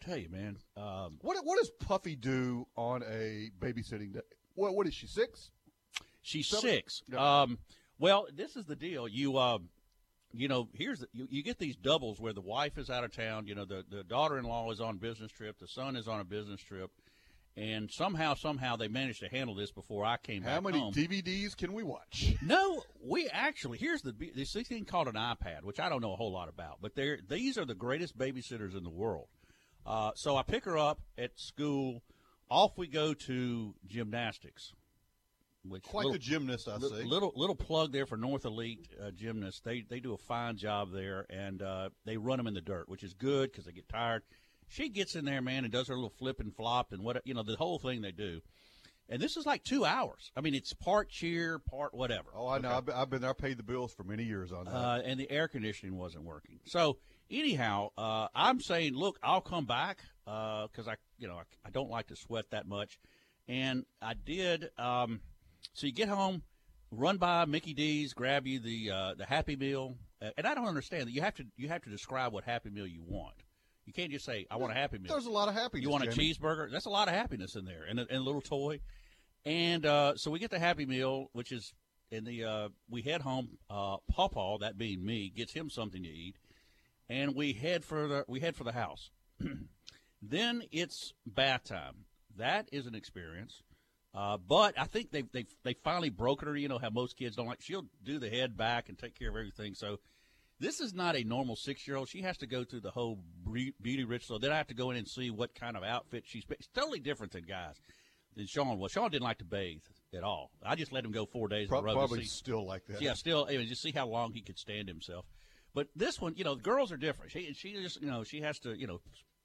tell 0.04 0.18
you, 0.18 0.30
man. 0.30 0.58
Um, 0.78 1.18
what 1.22 1.38
what 1.44 1.58
does 1.60 1.70
Puffy 1.86 2.16
do 2.16 2.66
on 2.76 3.04
a 3.04 3.50
babysitting 3.60 4.14
day? 4.14 4.22
What 4.56 4.74
what 4.74 4.88
is 4.88 4.94
she 4.94 5.06
six? 5.08 5.52
She's 6.24 6.48
Seven- 6.48 6.62
six. 6.62 7.02
Yeah. 7.12 7.42
Um, 7.42 7.60
well, 8.00 8.26
this 8.34 8.56
is 8.56 8.66
the 8.66 8.76
deal. 8.76 9.08
You, 9.08 9.38
um, 9.38 9.70
you 10.34 10.48
know, 10.48 10.70
here's 10.74 11.00
the, 11.00 11.08
you, 11.14 11.28
you 11.30 11.44
get 11.44 11.60
these 11.60 11.76
doubles 11.76 12.20
where 12.20 12.34
the 12.34 12.42
wife 12.42 12.78
is 12.78 12.90
out 12.90 13.04
of 13.04 13.16
town. 13.16 13.48
You 13.48 13.56
know, 13.56 13.66
the 13.66 13.84
the 13.90 14.04
daughter-in-law 14.04 14.72
is 14.72 14.82
on 14.82 14.98
business 14.98 15.32
trip. 15.32 15.60
The 15.60 15.68
son 15.68 15.96
is 15.96 16.08
on 16.08 16.20
a 16.20 16.24
business 16.24 16.62
trip, 16.62 16.92
and 17.58 17.92
somehow, 17.92 18.36
somehow, 18.36 18.78
they 18.78 18.88
managed 18.88 19.20
to 19.20 19.28
handle 19.28 19.56
this 19.56 19.72
before 19.72 20.06
I 20.06 20.18
came 20.18 20.44
home. 20.44 20.52
How 20.52 20.62
many 20.62 20.80
home. 20.80 20.94
DVDs 20.94 21.56
can 21.56 21.74
we 21.74 21.84
watch? 21.84 22.36
No, 22.42 22.82
we 23.04 23.28
actually 23.30 23.78
here's 23.78 24.02
the 24.02 24.14
this 24.36 24.54
thing 24.54 24.86
called 24.86 25.08
an 25.08 25.16
iPad, 25.16 25.64
which 25.64 25.80
I 25.80 25.90
don't 25.90 26.02
know 26.02 26.14
a 26.14 26.18
whole 26.18 26.32
lot 26.32 26.50
about, 26.50 26.78
but 26.82 26.96
they're 26.96 27.20
these 27.28 27.58
are 27.58 27.66
the 27.66 27.76
greatest 27.76 28.18
babysitters 28.18 28.76
in 28.76 28.84
the 28.84 28.90
world. 28.90 29.28
Uh, 29.86 30.12
so 30.16 30.38
I 30.38 30.44
pick 30.44 30.66
her 30.66 30.78
up 30.78 31.02
at 31.18 31.40
school. 31.40 32.04
Off 32.50 32.78
we 32.78 32.88
go 32.88 33.14
to 33.14 33.76
gymnastics. 33.88 34.74
Which 35.64 35.84
Quite 35.84 36.06
little- 36.06 36.14
the 36.14 36.20
gymnast, 36.20 36.68
I 36.68 36.78
Li- 36.78 36.90
see. 36.90 37.08
Little 37.08 37.32
little 37.36 37.56
plug 37.56 37.92
there 37.92 38.06
for 38.08 38.18
North 38.18 38.46
Elite 38.46 38.88
uh, 39.02 39.12
Gymnasts. 39.12 39.62
They 39.64 39.82
they 39.82 40.00
do 40.00 40.14
a 40.14 40.18
fine 40.18 40.58
job 40.58 40.92
there, 40.92 41.26
and 41.30 41.62
uh, 41.62 41.90
they 42.06 42.18
run 42.18 42.38
them 42.38 42.48
in 42.48 42.54
the 42.56 42.62
dirt, 42.62 42.90
which 42.90 43.04
is 43.04 43.14
good 43.14 43.52
because 43.52 43.66
they 43.66 43.72
get 43.72 43.88
tired. 43.88 44.24
She 44.68 44.90
gets 44.90 45.16
in 45.16 45.26
there, 45.26 45.42
man, 45.42 45.64
and 45.64 45.72
does 45.72 45.88
her 45.90 45.96
little 45.96 46.10
flip 46.10 46.40
and 46.40 46.56
flop 46.56 46.94
and 46.94 47.04
what 47.04 47.22
you 47.26 47.34
know 47.34 47.44
the 47.44 47.58
whole 47.58 47.78
thing 47.78 48.02
they 48.02 48.12
do. 48.12 48.42
And 49.10 49.22
this 49.22 49.36
is 49.36 49.46
like 49.46 49.64
two 49.64 49.84
hours. 49.84 50.32
I 50.38 50.42
mean, 50.42 50.56
it's 50.56 50.74
part 50.74 51.10
cheer, 51.10 51.60
part 51.60 51.94
whatever. 51.94 52.30
Oh, 52.34 52.48
I 52.48 52.60
know. 52.60 52.72
I've, 52.72 52.86
been, 52.86 52.96
I've 52.96 53.10
been 53.10 53.22
there. 53.22 53.32
I 53.32 53.34
paid 53.34 53.58
the 53.58 53.64
bills 53.64 53.92
for 53.94 54.06
many 54.06 54.24
years 54.24 54.54
on 54.54 54.66
that. 54.66 54.74
Uh, 54.74 55.02
and 55.04 55.20
the 55.20 55.30
air 55.30 55.50
conditioning 55.50 55.98
wasn't 55.98 56.24
working. 56.24 56.60
So 56.66 56.98
anyhow, 57.30 57.90
uh, 57.98 58.30
I'm 58.34 58.62
saying, 58.62 58.96
look, 58.96 59.20
I'll 59.22 59.42
come 59.42 59.66
back 59.66 60.00
because 60.24 60.88
I, 60.88 60.96
you 61.20 61.28
know, 61.28 61.36
I, 61.36 61.44
I 61.66 61.70
don't 61.72 61.90
like 61.90 62.08
to 62.08 62.16
sweat 62.16 62.46
that 62.52 62.68
much, 62.68 63.00
and 63.50 63.86
I 64.02 64.14
did. 64.14 64.70
Um, 64.78 65.20
so 65.74 65.88
you 65.88 65.94
get 65.94 66.10
home, 66.10 66.42
run 66.92 67.18
by 67.18 67.46
Mickey 67.46 67.74
D's, 67.74 68.14
grab 68.14 68.48
you 68.48 68.60
the 68.60 68.92
uh, 68.92 69.14
the 69.18 69.26
Happy 69.26 69.56
Meal, 69.56 69.96
uh, 70.22 70.30
and 70.38 70.46
I 70.46 70.54
don't 70.54 70.68
understand 70.68 71.08
that 71.08 71.12
you 71.12 71.22
have 71.22 71.36
to 71.36 71.46
you 71.58 71.70
have 71.70 71.82
to 71.84 71.90
describe 71.90 72.34
what 72.34 72.44
Happy 72.44 72.70
Meal 72.70 72.88
you 72.88 73.04
want. 73.06 73.36
You 73.86 73.94
can't 73.94 74.12
just 74.12 74.26
say 74.26 74.46
I 74.52 74.58
want 74.58 74.72
a 74.72 74.76
Happy 74.76 74.98
Meal. 74.98 75.12
There's 75.12 75.26
a 75.26 75.32
lot 75.32 75.48
of 75.48 75.54
happiness. 75.54 75.84
You 75.84 75.90
want 75.90 76.04
a 76.04 76.12
Jamie. 76.12 76.34
cheeseburger? 76.34 76.72
That's 76.72 76.86
a 76.86 76.90
lot 76.90 77.08
of 77.08 77.14
happiness 77.14 77.56
in 77.56 77.66
there, 77.66 77.84
and 77.90 78.00
a, 78.00 78.04
and 78.04 78.18
a 78.18 78.22
little 78.22 78.42
toy. 78.42 78.80
And 79.46 79.86
uh, 79.86 80.16
so 80.16 80.30
we 80.30 80.40
get 80.40 80.52
the 80.52 80.60
Happy 80.60 80.86
Meal, 80.86 81.30
which 81.34 81.52
is 81.52 81.74
in 82.12 82.26
the. 82.26 82.44
Uh, 82.44 82.70
we 82.90 83.02
head 83.02 83.22
home. 83.22 83.58
Uh, 83.70 83.98
Pawpaw, 84.12 84.60
that 84.60 84.78
being 84.78 85.04
me, 85.04 85.32
gets 85.36 85.54
him 85.54 85.70
something 85.70 86.04
to 86.04 86.10
eat, 86.10 86.36
and 87.10 87.36
we 87.36 87.54
head 87.54 87.84
for 87.84 88.08
the 88.08 88.26
we 88.28 88.40
head 88.40 88.56
for 88.56 88.64
the 88.64 88.74
house. 88.74 89.10
then 90.22 90.64
it's 90.72 91.14
bath 91.26 91.64
time. 91.64 92.06
That 92.38 92.70
is 92.72 92.86
an 92.86 92.96
experience. 92.96 93.62
Uh, 94.14 94.38
but 94.38 94.78
I 94.78 94.86
think 94.86 95.12
they 95.12 95.22
they 95.22 95.46
they 95.64 95.74
finally 95.74 96.10
broken 96.10 96.48
her. 96.48 96.56
You 96.56 96.68
know 96.68 96.80
how 96.80 96.90
most 96.90 97.18
kids 97.18 97.36
don't 97.38 97.48
like. 97.48 97.62
She'll 97.62 97.86
do 98.04 98.20
the 98.20 98.30
head 98.30 98.58
back 98.58 98.90
and 98.90 98.98
take 98.98 99.18
care 99.18 99.30
of 99.30 99.36
everything. 99.36 99.74
So 99.74 100.00
this 100.60 100.80
is 100.82 100.94
not 100.94 101.16
a 101.16 101.24
normal 101.24 101.56
six 101.56 101.88
year 101.88 101.96
old. 101.98 102.10
She 102.10 102.22
has 102.22 102.38
to 102.38 102.48
go 102.48 102.64
through 102.64 102.82
the 102.82 102.92
whole 102.92 103.20
beauty 103.82 104.04
ritual. 104.04 104.38
Then 104.40 104.52
I 104.52 104.58
have 104.58 104.68
to 104.68 104.74
go 104.74 104.92
in 104.92 104.98
and 104.98 105.08
see 105.08 105.30
what 105.30 105.56
kind 105.56 105.78
of 105.78 105.84
outfit 105.84 106.24
she's. 106.28 106.44
It's 106.50 106.68
totally 106.68 107.00
different 107.00 107.32
than 107.32 107.44
guys. 107.44 107.76
Than 108.36 108.48
Sean 108.48 108.78
was. 108.80 108.92
Sean 108.92 109.12
didn't 109.12 109.24
like 109.24 109.40
to 109.40 109.46
bathe 109.46 109.82
at 110.16 110.24
all. 110.24 110.52
I 110.64 110.76
just 110.76 110.92
let 110.94 111.04
him 111.04 111.12
go 111.12 111.26
four 111.26 111.48
days 111.48 111.68
Pro- 111.68 111.82
probably 111.82 112.24
still 112.26 112.66
like 112.66 112.86
that. 112.88 113.02
yeah, 113.02 113.14
still, 113.14 113.46
I 113.50 113.58
mean, 113.58 113.68
just 113.68 113.82
see 113.82 113.92
how 113.92 114.08
long 114.08 114.32
he 114.34 114.42
could 114.42 114.58
stand 114.58 114.88
himself. 114.88 115.26
But 115.74 115.88
this 115.96 116.20
one, 116.20 116.36
you 116.36 116.44
know, 116.44 116.56
the 116.56 116.62
girls 116.62 116.92
are 116.92 116.98
different. 116.98 117.32
She 117.32 117.54
she 117.54 117.74
just 117.74 118.02
you 118.02 118.08
know 118.08 118.24
she 118.24 118.42
has 118.42 118.60
to 118.60 118.78
you 118.78 118.88
know 118.88 119.00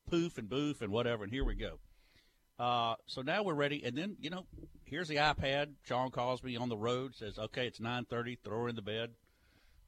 poof 0.09 0.39
and 0.39 0.49
boof 0.49 0.83
and 0.83 0.93
whatever. 0.93 1.25
And 1.25 1.33
here 1.33 1.45
we 1.45 1.55
go. 1.55 1.79
Uh, 2.59 2.95
so 3.07 3.23
now 3.23 3.43
we're 3.43 3.55
ready, 3.55 3.83
and 3.85 3.97
then 3.97 4.17
you 4.21 4.31
know, 4.31 4.47
here's 4.85 5.09
the 5.09 5.17
iPad. 5.17 5.75
Sean 5.83 6.11
calls 6.11 6.43
me 6.43 6.57
on 6.57 6.69
the 6.69 6.77
road, 6.77 7.15
says, 7.15 7.39
"Okay, 7.39 7.67
it's 7.67 7.81
9:30. 7.81 8.39
Throw 8.43 8.63
her 8.63 8.69
in 8.69 8.77
the 8.77 8.83
bed." 8.83 9.11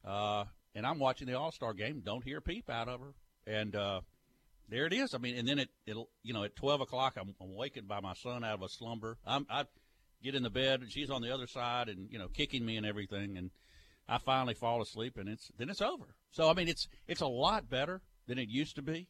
Uh, 0.05 0.45
and 0.75 0.85
I'm 0.85 0.99
watching 0.99 1.27
the 1.27 1.37
All 1.37 1.51
Star 1.51 1.73
game. 1.73 2.01
Don't 2.05 2.23
hear 2.23 2.37
a 2.37 2.41
peep 2.41 2.69
out 2.69 2.87
of 2.87 3.01
her, 3.01 3.13
and 3.47 3.75
uh, 3.75 4.01
there 4.67 4.85
it 4.85 4.93
is. 4.93 5.13
I 5.13 5.17
mean, 5.17 5.35
and 5.35 5.47
then 5.47 5.59
it 5.59 5.69
it'll 5.87 6.09
you 6.23 6.33
know 6.33 6.43
at 6.43 6.55
12 6.55 6.81
o'clock, 6.81 7.15
I'm, 7.19 7.33
I'm 7.41 7.49
awakened 7.49 7.87
by 7.87 7.99
my 8.01 8.13
son 8.13 8.43
out 8.43 8.55
of 8.55 8.61
a 8.61 8.69
slumber. 8.69 9.17
I'm, 9.25 9.47
I 9.49 9.65
get 10.23 10.35
in 10.35 10.43
the 10.43 10.49
bed, 10.49 10.81
and 10.81 10.91
she's 10.91 11.09
on 11.09 11.21
the 11.21 11.33
other 11.33 11.47
side, 11.47 11.89
and 11.89 12.07
you 12.11 12.19
know, 12.19 12.27
kicking 12.27 12.65
me 12.65 12.77
and 12.77 12.85
everything, 12.85 13.37
and 13.37 13.51
I 14.07 14.19
finally 14.19 14.53
fall 14.53 14.81
asleep, 14.81 15.17
and 15.17 15.27
it's 15.27 15.51
then 15.57 15.69
it's 15.69 15.81
over. 15.81 16.15
So 16.31 16.49
I 16.49 16.53
mean, 16.53 16.67
it's 16.67 16.87
it's 17.07 17.21
a 17.21 17.27
lot 17.27 17.69
better 17.69 18.01
than 18.27 18.37
it 18.37 18.49
used 18.49 18.75
to 18.75 18.81
be. 18.81 19.07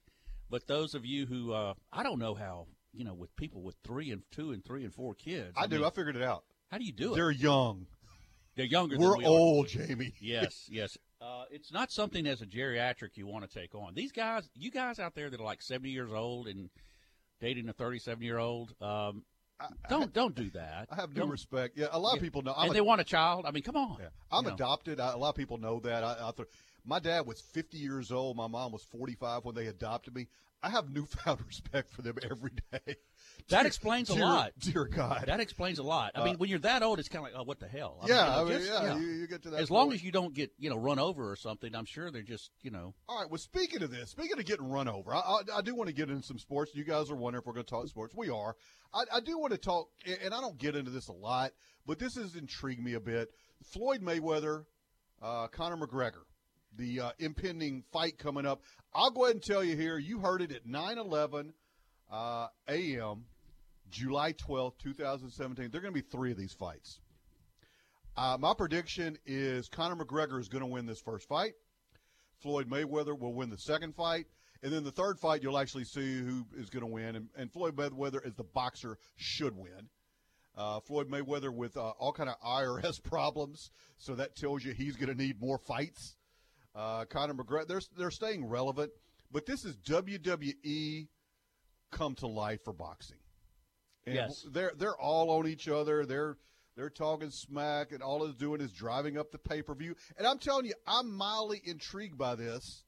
But 0.49 0.67
those 0.67 0.95
of 0.95 1.05
you 1.05 1.25
who 1.25 1.53
uh, 1.53 1.73
I 1.91 2.03
don't 2.03 2.19
know 2.19 2.35
how 2.35 2.67
you 2.93 3.03
know, 3.03 3.13
with 3.13 3.35
people 3.35 3.61
with 3.61 3.75
three 3.83 4.11
and 4.11 4.21
two 4.31 4.51
and 4.51 4.63
three 4.63 4.83
and 4.83 4.93
four 4.93 5.13
kids. 5.13 5.53
I, 5.55 5.63
I 5.63 5.67
do. 5.67 5.77
Mean, 5.77 5.85
I 5.85 5.89
figured 5.89 6.15
it 6.15 6.23
out. 6.23 6.43
How 6.71 6.77
do 6.77 6.85
you 6.85 6.91
do 6.91 7.13
it? 7.13 7.15
They're 7.15 7.31
young. 7.31 7.87
They're 8.55 8.65
younger. 8.65 8.97
We're 8.97 9.17
we 9.17 9.25
old, 9.25 9.67
Jamie. 9.67 10.13
Yes, 10.21 10.67
yes. 10.69 10.97
Uh, 11.21 11.45
it's 11.51 11.71
not 11.71 11.91
something 11.91 12.25
as 12.27 12.41
a 12.41 12.45
geriatric 12.45 13.15
you 13.15 13.27
want 13.27 13.49
to 13.49 13.59
take 13.59 13.75
on. 13.75 13.93
These 13.93 14.11
guys, 14.11 14.49
you 14.55 14.71
guys 14.71 14.99
out 14.99 15.15
there 15.15 15.29
that 15.29 15.39
are 15.39 15.43
like 15.43 15.61
seventy 15.61 15.89
years 15.89 16.11
old 16.11 16.47
and 16.47 16.69
dating 17.41 17.69
a 17.69 17.73
thirty-seven 17.73 18.23
year 18.23 18.37
old, 18.37 18.73
um, 18.81 19.23
I, 19.59 19.67
don't 19.89 20.03
I, 20.03 20.05
don't 20.07 20.35
do 20.35 20.49
that. 20.51 20.87
I 20.89 20.95
have 20.95 21.15
no 21.15 21.23
don't, 21.23 21.31
respect. 21.31 21.77
Yeah, 21.77 21.87
a 21.91 21.99
lot 21.99 22.15
of 22.15 22.21
people 22.21 22.41
know. 22.41 22.53
I'm 22.55 22.63
and 22.63 22.71
a, 22.71 22.73
they 22.73 22.81
want 22.81 23.01
a 23.01 23.05
child. 23.05 23.45
I 23.45 23.51
mean, 23.51 23.63
come 23.63 23.75
on. 23.75 23.97
Yeah. 23.99 24.07
I'm 24.31 24.45
adopted. 24.45 24.99
a 24.99 25.17
lot 25.17 25.29
of 25.29 25.35
people 25.35 25.57
know 25.57 25.79
that. 25.81 26.03
I, 26.03 26.31
th- 26.35 26.47
my 26.85 26.99
dad 26.99 27.25
was 27.25 27.41
50 27.41 27.77
years 27.77 28.11
old. 28.11 28.37
My 28.37 28.47
mom 28.47 28.71
was 28.71 28.83
45 28.83 29.45
when 29.45 29.55
they 29.55 29.67
adopted 29.67 30.15
me. 30.15 30.27
I 30.61 30.69
have 30.69 30.89
newfound 30.89 31.39
respect 31.47 31.91
for 31.91 32.01
them 32.01 32.17
every 32.29 32.51
day. 32.71 32.95
That 33.47 33.61
dear, 33.61 33.67
explains 33.67 34.11
a 34.11 34.13
dear, 34.13 34.25
lot. 34.25 34.51
Dear 34.59 34.85
God, 34.85 35.23
that 35.25 35.39
explains 35.39 35.79
a 35.79 35.83
lot. 35.83 36.11
I 36.13 36.19
uh, 36.19 36.25
mean, 36.25 36.35
when 36.37 36.51
you're 36.51 36.59
that 36.59 36.83
old, 36.83 36.99
it's 36.99 37.09
kind 37.09 37.25
of 37.25 37.31
like, 37.31 37.41
oh, 37.41 37.43
what 37.43 37.59
the 37.59 37.67
hell? 37.67 37.97
I 38.03 38.07
yeah, 38.07 38.13
mean, 38.13 38.19
you 38.19 38.19
know, 38.19 38.35
I 38.35 38.43
mean, 38.43 38.59
just, 38.59 38.83
yeah, 38.83 38.99
you, 38.99 39.07
you, 39.07 39.27
get 39.27 39.43
to 39.43 39.49
that. 39.49 39.59
As 39.59 39.69
point. 39.69 39.79
long 39.79 39.93
as 39.93 40.03
you 40.03 40.11
don't 40.11 40.35
get 40.35 40.51
you 40.59 40.69
know 40.69 40.75
run 40.75 40.99
over 40.99 41.31
or 41.31 41.35
something, 41.35 41.73
I'm 41.75 41.85
sure 41.85 42.11
they're 42.11 42.21
just 42.21 42.51
you 42.61 42.69
know. 42.69 42.93
All 43.07 43.19
right. 43.19 43.29
Well, 43.29 43.39
speaking 43.39 43.81
of 43.81 43.89
this, 43.89 44.11
speaking 44.11 44.37
of 44.37 44.45
getting 44.45 44.69
run 44.69 44.87
over, 44.87 45.15
I, 45.15 45.19
I, 45.19 45.41
I 45.57 45.61
do 45.61 45.73
want 45.73 45.87
to 45.87 45.95
get 45.95 46.11
into 46.11 46.21
some 46.21 46.37
sports. 46.37 46.75
You 46.75 46.83
guys 46.83 47.09
are 47.09 47.15
wondering 47.15 47.41
if 47.41 47.47
we're 47.47 47.53
going 47.53 47.65
to 47.65 47.69
talk 47.69 47.87
sports. 47.87 48.13
We 48.15 48.29
are. 48.29 48.55
I, 48.93 49.03
I 49.15 49.19
do 49.19 49.39
want 49.39 49.53
to 49.53 49.57
talk, 49.57 49.89
and 50.05 50.31
I 50.31 50.41
don't 50.41 50.57
get 50.57 50.75
into 50.75 50.91
this 50.91 51.07
a 51.07 51.13
lot, 51.13 51.51
but 51.87 51.97
this 51.97 52.15
has 52.17 52.35
intrigued 52.35 52.83
me 52.83 52.93
a 52.93 52.99
bit. 52.99 53.31
Floyd 53.63 54.01
Mayweather, 54.01 54.65
uh, 55.23 55.47
Conor 55.47 55.77
McGregor 55.77 56.25
the 56.77 57.01
uh, 57.01 57.11
impending 57.19 57.83
fight 57.91 58.17
coming 58.17 58.45
up. 58.45 58.61
I'll 58.93 59.11
go 59.11 59.25
ahead 59.25 59.35
and 59.35 59.43
tell 59.43 59.63
you 59.63 59.75
here. 59.75 59.97
You 59.97 60.19
heard 60.19 60.41
it 60.41 60.51
at 60.51 60.65
9 60.65 60.97
11 60.97 61.53
uh, 62.11 62.47
a.m., 62.67 63.25
July 63.91 64.33
12th, 64.33 64.77
2017. 64.79 65.71
There 65.71 65.79
are 65.79 65.81
going 65.81 65.93
to 65.93 66.01
be 66.01 66.07
three 66.07 66.31
of 66.31 66.37
these 66.37 66.53
fights. 66.53 66.99
Uh, 68.17 68.37
my 68.39 68.53
prediction 68.53 69.17
is 69.25 69.69
Conor 69.69 69.95
McGregor 69.95 70.39
is 70.39 70.49
going 70.49 70.61
to 70.61 70.67
win 70.67 70.85
this 70.85 70.99
first 70.99 71.27
fight. 71.27 71.53
Floyd 72.39 72.69
Mayweather 72.69 73.17
will 73.17 73.33
win 73.33 73.49
the 73.49 73.57
second 73.57 73.95
fight. 73.95 74.25
And 74.61 74.73
then 74.73 74.83
the 74.83 74.91
third 74.91 75.19
fight, 75.19 75.41
you'll 75.41 75.57
actually 75.57 75.85
see 75.85 76.19
who 76.19 76.45
is 76.57 76.69
going 76.69 76.81
to 76.81 76.91
win. 76.91 77.15
And, 77.15 77.29
and, 77.37 77.51
Floyd 77.51 77.77
Mayweather, 77.77 78.25
as 78.25 78.35
the 78.35 78.43
boxer, 78.43 78.97
should 79.15 79.55
win. 79.55 79.89
Uh, 80.57 80.81
Floyd 80.81 81.09
Mayweather 81.09 81.53
with 81.53 81.77
uh, 81.77 81.91
all 81.91 82.11
kind 82.11 82.29
of 82.29 82.35
IRS 82.41 83.01
problems, 83.09 83.71
so 83.97 84.15
that 84.15 84.35
tells 84.35 84.65
you 84.65 84.73
he's 84.73 84.97
going 84.97 85.09
to 85.09 85.15
need 85.15 85.39
more 85.39 85.57
fights. 85.57 86.15
Uh, 86.75 87.05
Conor 87.05 87.33
McGregor, 87.33 87.67
they're 87.67 87.81
they're 87.97 88.11
staying 88.11 88.45
relevant, 88.45 88.91
but 89.31 89.45
this 89.45 89.65
is 89.65 89.75
WWE 89.77 91.07
come 91.91 92.15
to 92.15 92.27
life 92.27 92.63
for 92.63 92.73
boxing. 92.73 93.17
And 94.05 94.15
yes, 94.15 94.45
they're 94.51 94.73
they're 94.77 94.97
all 94.97 95.31
on 95.31 95.47
each 95.47 95.67
other. 95.67 96.05
They're 96.05 96.37
they're 96.75 96.89
talking 96.89 97.29
smack, 97.29 97.91
and 97.91 98.01
all 98.01 98.23
it's 98.25 98.35
doing 98.35 98.61
is 98.61 98.71
driving 98.71 99.17
up 99.17 99.31
the 99.31 99.37
pay 99.37 99.61
per 99.61 99.75
view. 99.75 99.95
And 100.17 100.25
I'm 100.25 100.39
telling 100.39 100.65
you, 100.65 100.73
I'm 100.87 101.11
mildly 101.11 101.61
intrigued 101.65 102.17
by 102.17 102.35
this. 102.35 102.83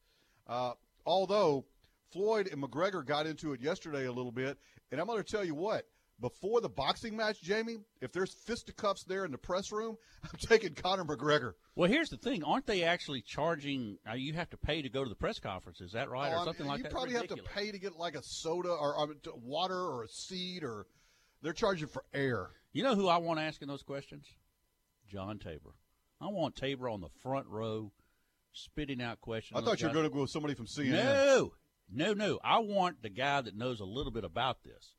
Uh, 0.48 0.74
although 1.06 1.66
Floyd 2.12 2.50
and 2.52 2.62
McGregor 2.62 3.06
got 3.06 3.26
into 3.26 3.54
it 3.54 3.62
yesterday 3.62 4.06
a 4.06 4.12
little 4.12 4.32
bit, 4.32 4.58
and 4.92 5.02
I'm 5.02 5.08
going 5.08 5.22
to 5.22 5.30
tell 5.30 5.44
you 5.44 5.56
what 5.56 5.86
before 6.22 6.62
the 6.62 6.70
boxing 6.70 7.18
match, 7.18 7.42
Jamie, 7.42 7.78
if 8.00 8.14
there's 8.14 8.32
fisticuffs 8.32 9.04
there 9.04 9.26
in 9.26 9.32
the 9.32 9.38
press 9.38 9.72
room, 9.72 9.98
I'm 10.24 10.40
taking 10.40 10.76
Conor 10.76 11.04
McGregor. 11.04 11.54
Well, 11.76 11.90
here's 11.90 12.10
the 12.10 12.18
thing: 12.18 12.44
aren't 12.44 12.68
they 12.68 12.84
actually 12.84 13.22
charging? 13.22 13.98
Uh, 14.10 14.14
you 14.14 14.34
have 14.34 14.50
to 14.52 14.58
pay 14.58 14.82
to 14.82 14.90
go 14.90 15.04
to 15.04 15.10
the 15.10 15.16
press 15.16 15.40
conference. 15.40 15.82
Is 15.82 15.94
that 15.94 16.10
right, 16.10 16.32
oh, 16.34 16.42
or 16.42 16.46
something 16.46 16.68
like 16.68 16.78
you 16.78 16.84
that? 16.84 16.90
You 16.90 16.96
probably 16.96 17.14
Ridiculous. 17.16 17.46
have 17.46 17.54
to 17.54 17.60
pay 17.60 17.72
to 17.72 17.80
get 17.80 17.98
like 17.98 18.16
a 18.16 18.24
soda 18.24 18.70
or, 18.70 18.96
or 18.96 19.10
water 19.36 19.80
or 19.80 20.04
a 20.04 20.08
seat, 20.08 20.64
or 20.64 20.86
they're 21.42 21.54
charging 21.54 21.88
for 21.88 22.04
air. 22.14 22.52
You 22.72 22.84
know 22.84 22.96
who 22.96 23.08
I 23.08 23.18
want 23.18 23.40
asking 23.40 23.68
those 23.68 23.84
questions? 23.84 24.28
John 25.10 25.40
Tabor. 25.40 25.74
I 26.22 26.28
want 26.28 26.56
Tabor 26.56 26.88
on 26.88 27.02
the 27.02 27.10
front 27.24 27.48
row, 27.48 27.92
spitting 28.54 29.02
out 29.02 29.20
questions. 29.20 29.60
I 29.60 29.66
thought 29.66 29.82
you 29.82 29.88
were 29.88 29.94
going 29.94 30.06
to 30.06 30.14
go 30.14 30.22
with 30.22 30.30
somebody 30.30 30.54
from 30.54 30.68
CNN. 30.68 30.92
No, 30.92 31.54
no, 31.92 32.14
no. 32.14 32.40
I 32.44 32.60
want 32.60 33.02
the 33.02 33.10
guy 33.10 33.42
that 33.42 33.58
knows 33.58 33.80
a 33.80 33.86
little 33.86 34.12
bit 34.12 34.24
about 34.24 34.64
this 34.64 34.94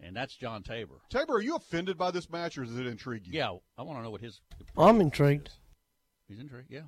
and 0.00 0.14
that's 0.14 0.34
John 0.36 0.62
Tabor. 0.62 0.96
Tabor, 1.10 1.34
are 1.34 1.42
you 1.42 1.56
offended 1.56 1.96
by 1.96 2.10
this 2.10 2.30
match, 2.30 2.58
or 2.58 2.64
does 2.64 2.78
it 2.78 2.86
intrigue 2.86 3.26
you? 3.26 3.32
Yeah, 3.32 3.50
I 3.78 3.82
want 3.82 3.98
to 3.98 4.02
know 4.02 4.10
what 4.10 4.20
his. 4.20 4.40
I'm 4.76 5.00
intrigued. 5.00 5.48
Is. 5.48 5.54
He's 6.28 6.38
intrigued. 6.40 6.70
Yeah. 6.70 6.82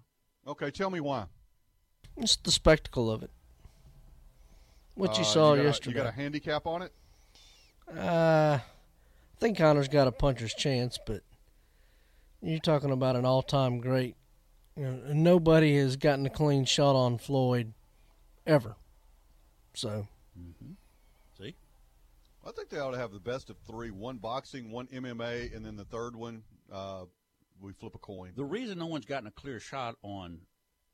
Okay, 0.47 0.71
tell 0.71 0.91
me 0.91 1.01
why. 1.01 1.27
It's 2.17 2.37
the 2.37 2.51
spectacle 2.51 3.11
of 3.11 3.23
it. 3.23 3.31
What 4.95 5.17
you 5.17 5.23
uh, 5.23 5.27
saw 5.27 5.55
you 5.55 5.63
yesterday. 5.63 5.97
You 5.97 6.03
got 6.03 6.13
a 6.13 6.17
handicap 6.17 6.67
on 6.67 6.83
it? 6.83 6.93
Uh, 7.97 8.59
I 8.59 9.41
think 9.41 9.57
Conor's 9.57 9.89
got 9.89 10.09
a 10.09 10.13
puncher's 10.13 10.55
chance, 10.55 10.99
but 11.07 11.23
you're 12.43 12.59
talking 12.59 12.91
about 12.91 13.17
an 13.17 13.25
all-time 13.25 13.79
great. 13.79 14.17
You 14.77 14.85
know, 14.85 15.13
nobody 15.13 15.77
has 15.77 15.97
gotten 15.97 16.27
a 16.27 16.31
clean 16.31 16.65
shot 16.65 16.97
on 16.97 17.19
Floyd 17.19 17.73
ever. 18.47 18.77
So. 19.75 20.09
Mm-hmm. 20.39 20.73
I 22.49 22.53
think 22.53 22.71
they 22.71 22.79
ought 22.79 22.93
to 22.93 22.99
have 22.99 23.13
the 23.13 23.21
best 23.21 23.51
of 23.51 23.59
three: 23.67 23.91
one 23.91 24.17
boxing, 24.17 24.71
one 24.71 24.87
MMA, 24.87 25.55
and 25.55 25.65
then 25.65 25.77
the 25.77 25.85
third 25.85 26.17
one 26.17 26.43
uh, 26.73 27.05
we 27.61 27.73
flip 27.73 27.95
a 27.95 27.99
coin. 27.99 28.33
The 28.37 28.45
reason 28.45 28.79
no 28.79 28.87
one's 28.87 29.05
gotten 29.05 29.27
a 29.27 29.33
clear 29.33 29.61
shot 29.61 29.97
on 30.03 30.41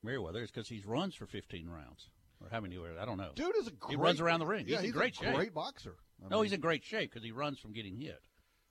Mayweather 0.04 0.42
is 0.42 0.50
because 0.50 0.68
he 0.68 0.82
runs 0.84 1.14
for 1.14 1.26
15 1.26 1.68
rounds. 1.68 2.10
Or 2.40 2.48
how 2.50 2.60
many? 2.60 2.76
I 3.00 3.04
don't 3.04 3.18
know. 3.18 3.30
Dude 3.34 3.56
is 3.56 3.68
a 3.68 3.70
great. 3.70 3.90
He 3.90 3.96
runs 3.96 4.20
around 4.20 4.40
the 4.40 4.46
ring. 4.46 4.66
Yeah, 4.66 4.76
he's, 4.76 4.86
he's 4.86 4.92
in 4.92 4.98
great 4.98 5.14
a 5.14 5.24
shape. 5.24 5.34
Great 5.34 5.54
boxer. 5.54 5.94
I 6.24 6.28
no, 6.28 6.42
he's 6.42 6.52
in 6.52 6.60
great 6.60 6.84
shape 6.84 7.10
because 7.10 7.24
he 7.24 7.32
runs 7.32 7.58
from 7.58 7.72
getting 7.72 7.96
hit. 7.96 8.20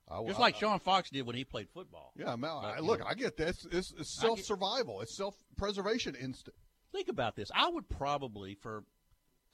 I, 0.10 0.22
Just 0.26 0.40
like 0.40 0.58
Sean 0.58 0.80
Fox 0.80 1.10
did 1.10 1.26
when 1.26 1.36
he 1.36 1.46
played 1.46 1.70
football. 1.70 2.12
Yeah, 2.18 2.36
man, 2.36 2.52
I, 2.52 2.80
look, 2.80 3.02
I 3.06 3.14
get 3.14 3.38
this. 3.38 3.66
It's, 3.72 3.94
it's 3.98 4.20
self 4.20 4.42
survival. 4.42 5.00
It's 5.00 5.16
self 5.16 5.36
preservation 5.58 6.16
instinct. 6.16 6.60
Think 6.92 7.08
about 7.08 7.36
this. 7.36 7.50
I 7.56 7.70
would 7.70 7.88
probably 7.88 8.56
for 8.56 8.84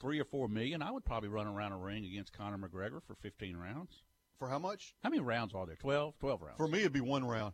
three 0.00 0.18
or 0.20 0.24
four 0.24 0.48
million, 0.48 0.82
I 0.82 0.90
would 0.90 1.04
probably 1.04 1.28
run 1.28 1.46
around 1.46 1.72
a 1.72 1.76
ring 1.76 2.04
against 2.04 2.32
Conor 2.32 2.58
McGregor 2.58 3.00
for 3.06 3.14
15 3.14 3.56
rounds. 3.56 4.02
For 4.38 4.48
how 4.48 4.58
much? 4.58 4.94
How 5.02 5.10
many 5.10 5.20
rounds 5.20 5.54
are 5.54 5.66
there? 5.66 5.76
12? 5.76 6.18
12 6.18 6.42
rounds. 6.42 6.56
For 6.56 6.66
me, 6.66 6.80
it'd 6.80 6.92
be 6.92 7.00
one 7.00 7.24
round. 7.24 7.52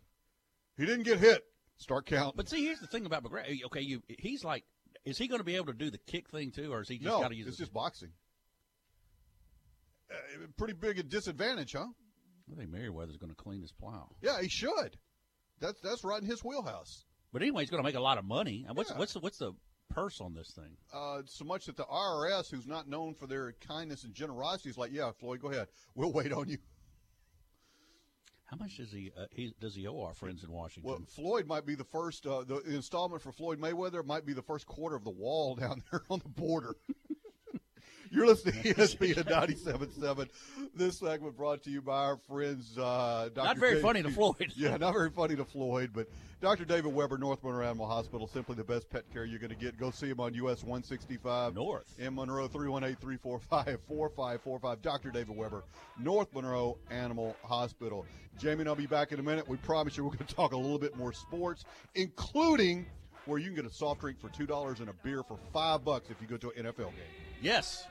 He 0.76 0.86
didn't 0.86 1.02
get 1.04 1.18
hit. 1.18 1.44
Start 1.78 2.06
counting. 2.06 2.34
But 2.36 2.48
see, 2.48 2.64
here's 2.64 2.78
the 2.78 2.86
thing 2.86 3.06
about 3.06 3.24
McGregor. 3.24 3.64
Okay, 3.66 3.80
you 3.80 4.02
he's 4.18 4.44
like, 4.44 4.64
is 5.04 5.18
he 5.18 5.28
going 5.28 5.40
to 5.40 5.44
be 5.44 5.56
able 5.56 5.66
to 5.66 5.72
do 5.72 5.90
the 5.90 5.98
kick 5.98 6.30
thing 6.30 6.52
too, 6.52 6.72
or 6.72 6.80
is 6.80 6.88
he 6.88 6.96
just 6.98 7.08
no, 7.08 7.20
got 7.20 7.28
to 7.28 7.36
use? 7.36 7.48
it's 7.48 7.58
just 7.58 7.72
boxing. 7.72 8.10
Uh, 10.10 10.46
pretty 10.56 10.72
big 10.72 10.98
a 10.98 11.02
disadvantage, 11.02 11.72
huh? 11.72 11.86
I 12.50 12.56
think 12.56 12.70
Mayweather's 12.70 13.16
going 13.16 13.30
to 13.30 13.36
clean 13.36 13.60
his 13.60 13.72
plow. 13.72 14.08
Yeah, 14.22 14.40
he 14.40 14.48
should. 14.48 14.96
That's 15.60 15.80
that's 15.80 16.04
right 16.04 16.22
in 16.22 16.28
his 16.28 16.44
wheelhouse. 16.44 17.04
But 17.32 17.42
anyway, 17.42 17.62
he's 17.62 17.70
going 17.70 17.82
to 17.82 17.86
make 17.86 17.96
a 17.96 18.00
lot 18.00 18.18
of 18.18 18.24
money. 18.24 18.64
And 18.66 18.76
What's 18.76 18.90
yeah. 18.90 18.98
what's 18.98 19.12
the, 19.14 19.20
what's 19.20 19.38
the 19.38 19.52
purse 19.88 20.20
on 20.20 20.34
this 20.34 20.50
thing? 20.50 20.76
Uh, 20.92 21.22
so 21.26 21.44
much 21.44 21.66
that 21.66 21.76
the 21.76 21.84
IRS, 21.84 22.50
who's 22.50 22.66
not 22.66 22.88
known 22.88 23.14
for 23.14 23.26
their 23.26 23.52
kindness 23.66 24.04
and 24.04 24.14
generosity, 24.14 24.70
is 24.70 24.78
like, 24.78 24.92
yeah, 24.92 25.10
Floyd, 25.12 25.40
go 25.40 25.50
ahead. 25.50 25.68
We'll 25.94 26.12
wait 26.12 26.32
on 26.32 26.48
you. 26.48 26.58
How 28.44 28.56
much 28.58 28.76
does 28.76 28.92
he, 28.92 29.10
uh, 29.18 29.26
he 29.32 29.54
does 29.60 29.74
he 29.74 29.88
owe 29.88 30.02
our 30.02 30.14
friends 30.14 30.44
in 30.44 30.52
Washington? 30.52 30.88
Well, 30.88 31.02
Floyd 31.08 31.48
might 31.48 31.66
be 31.66 31.74
the 31.74 31.84
first. 31.84 32.26
Uh, 32.26 32.44
the 32.44 32.60
installment 32.66 33.20
for 33.20 33.32
Floyd 33.32 33.60
Mayweather 33.60 34.04
might 34.04 34.24
be 34.24 34.32
the 34.32 34.42
first 34.42 34.66
quarter 34.66 34.94
of 34.94 35.02
the 35.02 35.10
wall 35.10 35.56
down 35.60 35.82
there 35.90 36.02
on 36.10 36.20
the 36.20 36.28
border. 36.28 36.76
You're 38.10 38.26
listening 38.26 38.62
to 38.62 38.74
ESPN 38.74 39.24
97.7. 39.24 40.28
This 40.74 40.98
segment 40.98 41.36
brought 41.36 41.62
to 41.64 41.70
you 41.70 41.82
by 41.82 42.04
our 42.04 42.16
friends. 42.28 42.76
Uh, 42.78 43.28
Dr. 43.34 43.46
Not 43.46 43.58
very 43.58 43.74
Dave, 43.74 43.82
funny 43.82 44.02
to 44.02 44.10
Floyd. 44.16 44.52
Yeah, 44.56 44.76
not 44.76 44.92
very 44.92 45.10
funny 45.10 45.36
to 45.36 45.44
Floyd, 45.44 45.90
but 45.94 46.08
Dr. 46.40 46.64
David 46.64 46.92
Weber, 46.94 47.18
North 47.18 47.42
Monroe 47.42 47.64
Animal 47.66 47.86
Hospital, 47.86 48.26
simply 48.26 48.54
the 48.56 48.64
best 48.64 48.88
pet 48.90 49.04
care 49.12 49.24
you're 49.24 49.38
going 49.38 49.50
to 49.50 49.56
get. 49.56 49.78
Go 49.78 49.90
see 49.90 50.08
him 50.08 50.20
on 50.20 50.34
US 50.34 50.62
165 50.62 51.54
North 51.54 51.84
in 51.98 52.14
Monroe, 52.14 52.48
318-345-4545. 52.48 54.82
Dr. 54.82 55.10
David 55.10 55.36
Weber, 55.36 55.64
North 55.98 56.32
Monroe 56.34 56.78
Animal 56.90 57.36
Hospital. 57.42 58.04
Jamie 58.38 58.60
and 58.60 58.68
I'll 58.68 58.74
be 58.76 58.86
back 58.86 59.12
in 59.12 59.20
a 59.20 59.22
minute. 59.22 59.48
We 59.48 59.56
promise 59.58 59.96
you 59.96 60.04
we're 60.04 60.10
going 60.10 60.26
to 60.26 60.34
talk 60.34 60.52
a 60.52 60.56
little 60.56 60.78
bit 60.78 60.96
more 60.96 61.12
sports, 61.12 61.64
including 61.94 62.86
where 63.24 63.38
you 63.38 63.46
can 63.46 63.54
get 63.56 63.64
a 63.64 63.70
soft 63.72 64.00
drink 64.02 64.20
for 64.20 64.28
two 64.28 64.46
dollars 64.46 64.80
and 64.80 64.88
a 64.90 64.92
beer 65.02 65.22
for 65.22 65.38
five 65.52 65.84
bucks 65.84 66.10
if 66.10 66.20
you 66.20 66.26
go 66.28 66.36
to 66.36 66.50
an 66.50 66.66
NFL 66.66 66.90
game. 66.90 66.94
Yes. 67.40 67.86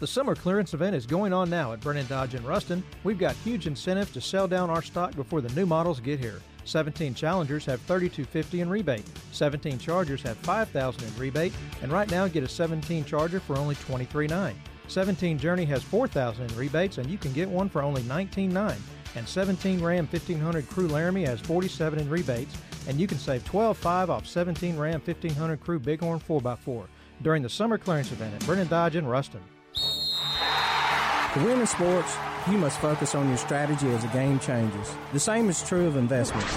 The 0.00 0.06
summer 0.06 0.34
clearance 0.34 0.72
event 0.72 0.96
is 0.96 1.04
going 1.04 1.34
on 1.34 1.50
now 1.50 1.74
at 1.74 1.80
Brennan 1.80 2.06
Dodge 2.06 2.34
in 2.34 2.42
Ruston. 2.42 2.82
We've 3.04 3.18
got 3.18 3.34
huge 3.36 3.66
incentives 3.66 4.10
to 4.12 4.20
sell 4.22 4.48
down 4.48 4.70
our 4.70 4.80
stock 4.80 5.14
before 5.14 5.42
the 5.42 5.54
new 5.54 5.66
models 5.66 6.00
get 6.00 6.18
here. 6.18 6.40
17 6.64 7.12
Challengers 7.12 7.66
have 7.66 7.82
3250 7.82 8.62
in 8.62 8.70
rebate. 8.70 9.04
17 9.32 9.78
Chargers 9.78 10.22
have 10.22 10.38
5000 10.38 11.04
in 11.04 11.18
rebate, 11.18 11.52
and 11.82 11.92
right 11.92 12.10
now 12.10 12.26
get 12.28 12.42
a 12.42 12.48
17 12.48 13.04
Charger 13.04 13.40
for 13.40 13.58
only 13.58 13.74
239. 13.74 14.58
17 14.88 15.38
Journey 15.38 15.66
has 15.66 15.82
4000 15.82 16.50
in 16.50 16.56
rebates 16.56 16.96
and 16.96 17.08
you 17.10 17.18
can 17.18 17.34
get 17.34 17.48
one 17.48 17.68
for 17.68 17.82
only 17.82 18.00
199. 18.02 18.76
And 19.16 19.28
17 19.28 19.82
Ram 19.82 20.06
1500 20.06 20.68
Crew 20.70 20.88
Laramie 20.88 21.24
has 21.24 21.40
47 21.40 21.98
in 21.98 22.08
rebates 22.08 22.56
and 22.88 22.98
you 22.98 23.06
can 23.06 23.18
save 23.18 23.44
12.5 23.44 24.08
off 24.08 24.26
17 24.26 24.78
Ram 24.78 25.00
1500 25.04 25.60
Crew 25.60 25.78
Bighorn 25.78 26.20
4x4 26.20 26.86
during 27.22 27.42
the 27.42 27.48
summer 27.48 27.78
clearance 27.78 28.12
event 28.12 28.34
at 28.34 28.44
Brennan 28.46 28.68
Dodge 28.68 28.96
in 28.96 29.06
Ruston. 29.06 29.40
To 29.74 31.44
win 31.44 31.60
in 31.60 31.66
sports, 31.66 32.16
you 32.50 32.58
must 32.58 32.80
focus 32.80 33.14
on 33.14 33.28
your 33.28 33.36
strategy 33.36 33.88
as 33.90 34.02
the 34.02 34.08
game 34.08 34.40
changes. 34.40 34.92
The 35.12 35.20
same 35.20 35.48
is 35.48 35.62
true 35.62 35.86
of 35.86 35.96
investments. 35.96 36.52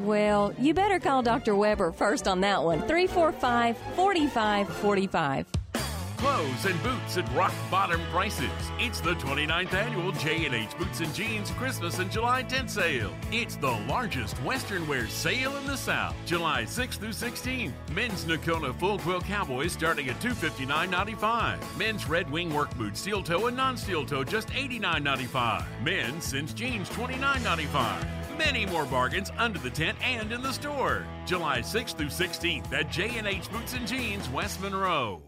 Well, 0.00 0.54
you 0.58 0.72
better 0.72 0.98
call 0.98 1.22
Dr. 1.22 1.54
Weber 1.54 1.92
first 1.92 2.26
on 2.26 2.40
that 2.40 2.64
one. 2.64 2.80
345 2.80 3.76
4545. 3.76 5.46
Clothes 6.16 6.66
and 6.66 6.82
boots 6.82 7.16
at 7.16 7.34
rock 7.34 7.52
bottom 7.70 8.00
prices. 8.10 8.50
It's 8.78 9.00
the 9.00 9.14
29th 9.14 9.72
annual 9.72 10.12
J&H 10.12 10.76
Boots 10.76 11.00
and 11.00 11.14
Jeans 11.14 11.50
Christmas 11.52 11.98
and 11.98 12.10
July 12.10 12.42
10th 12.42 12.68
sale. 12.68 13.10
It's 13.32 13.56
the 13.56 13.70
largest 13.88 14.36
western 14.42 14.86
wear 14.86 15.08
sale 15.08 15.56
in 15.56 15.66
the 15.66 15.76
South. 15.76 16.14
July 16.26 16.64
6th 16.64 16.98
through 16.98 17.08
16th. 17.08 17.72
Men's 17.94 18.26
Nocona 18.26 18.78
full 18.78 18.98
quill 18.98 19.22
cowboys 19.22 19.72
starting 19.72 20.10
at 20.10 20.20
$259.95. 20.20 21.58
Men's 21.78 22.06
red 22.06 22.30
wing 22.30 22.52
work 22.52 22.74
boots 22.76 23.00
steel 23.00 23.22
toe 23.22 23.46
and 23.46 23.56
non-steel 23.56 24.04
toe 24.04 24.24
just 24.24 24.48
$89.95. 24.48 25.64
Men's 25.82 26.24
cinch 26.24 26.54
jeans 26.54 26.90
$29.95 26.90 28.19
many 28.40 28.64
more 28.64 28.86
bargains 28.86 29.30
under 29.36 29.58
the 29.58 29.68
tent 29.68 29.98
and 30.02 30.32
in 30.32 30.40
the 30.40 30.50
store. 30.50 31.04
July 31.26 31.60
6th 31.60 31.94
through 31.98 32.06
16th 32.06 32.72
at 32.72 32.90
J&H 32.90 33.52
Boots 33.52 33.74
and 33.74 33.86
Jeans, 33.86 34.30
West 34.30 34.62
Monroe. 34.62 35.20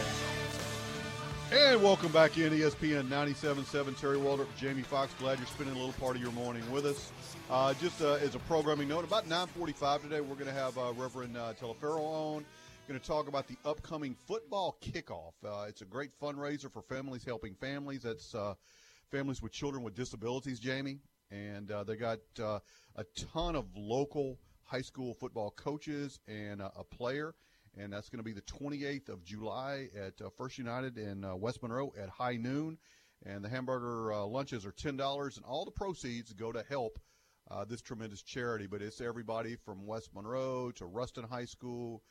And 1.51 1.83
welcome 1.83 2.13
back 2.13 2.37
in 2.37 2.53
ESPN 2.53 3.09
97.7. 3.09 3.99
Terry 3.99 4.19
Waldrop, 4.19 4.49
Jamie 4.59 4.83
Fox. 4.83 5.15
Glad 5.19 5.39
you're 5.39 5.47
spending 5.47 5.75
a 5.75 5.79
little 5.79 5.95
part 5.95 6.15
of 6.15 6.21
your 6.21 6.33
morning 6.33 6.71
with 6.71 6.85
us. 6.85 7.11
Uh, 7.49 7.73
just 7.81 8.03
uh, 8.03 8.17
as 8.17 8.35
a 8.35 8.39
programming 8.41 8.89
note, 8.89 9.03
about 9.03 9.27
9:45 9.27 10.03
today, 10.03 10.21
we're 10.21 10.35
going 10.35 10.45
to 10.45 10.53
have 10.53 10.77
uh, 10.77 10.93
Reverend 10.95 11.39
uh, 11.39 11.55
Telefero 11.59 12.01
on. 12.01 12.45
Going 12.89 12.99
to 12.99 13.07
talk 13.07 13.29
about 13.29 13.47
the 13.47 13.59
upcoming 13.67 14.17
football 14.27 14.79
kickoff. 14.81 15.35
Uh, 15.45 15.67
it's 15.69 15.83
a 15.83 15.85
great 15.85 16.11
fundraiser 16.19 16.73
for 16.73 16.81
families 16.81 17.23
helping 17.23 17.55
families. 17.55 18.05
That's 18.05 18.35
uh, 18.35 18.55
families 19.11 19.43
with 19.43 19.53
children 19.53 19.83
with 19.83 19.95
disabilities, 19.95 20.59
Jamie. 20.59 21.01
And 21.31 21.71
uh, 21.71 21.85
they 21.85 21.97
got 21.97 22.21
uh, 22.43 22.61
a 22.97 23.05
ton 23.35 23.57
of 23.57 23.67
local 23.77 24.39
high 24.65 24.81
school 24.81 25.13
football 25.13 25.51
coaches 25.51 26.19
and 26.27 26.63
a 26.63 26.83
player. 26.83 27.35
And 27.77 27.93
that's 27.93 28.09
going 28.09 28.21
to 28.21 28.25
be 28.25 28.33
the 28.33 28.41
28th 28.41 29.11
of 29.11 29.23
July 29.23 29.91
at 29.95 30.15
uh, 30.25 30.31
First 30.31 30.57
United 30.57 30.97
in 30.97 31.27
uh, 31.27 31.37
West 31.37 31.63
Monroe 31.63 31.93
at 32.03 32.09
high 32.09 32.37
noon. 32.37 32.79
And 33.27 33.45
the 33.45 33.51
hamburger 33.51 34.15
lunches 34.25 34.65
are 34.65 34.73
$10, 34.73 35.37
and 35.37 35.45
all 35.45 35.67
the 35.67 35.71
proceeds 35.71 36.33
go 36.33 36.53
to 36.53 36.65
help 36.67 36.99
uh, 37.51 37.67
this 37.67 37.83
tremendous 37.83 38.23
charity. 38.23 38.67
But 38.67 38.81
it's 38.81 39.03
everybody 39.03 39.57
from 39.57 39.87
West 39.87 40.09
Monroe 40.15 40.71
to 40.77 40.87
Ruston 40.87 41.25
High 41.25 41.45
School, 41.45 42.03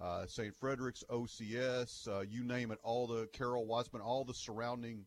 uh, 0.00 0.26
St. 0.26 0.54
Frederick's, 0.54 1.04
OCS, 1.10 2.08
uh, 2.08 2.20
you 2.20 2.44
name 2.44 2.70
it, 2.70 2.78
all 2.82 3.06
the 3.06 3.26
Carroll 3.32 3.66
Wossman, 3.66 4.04
all 4.04 4.24
the 4.24 4.34
surrounding 4.34 5.04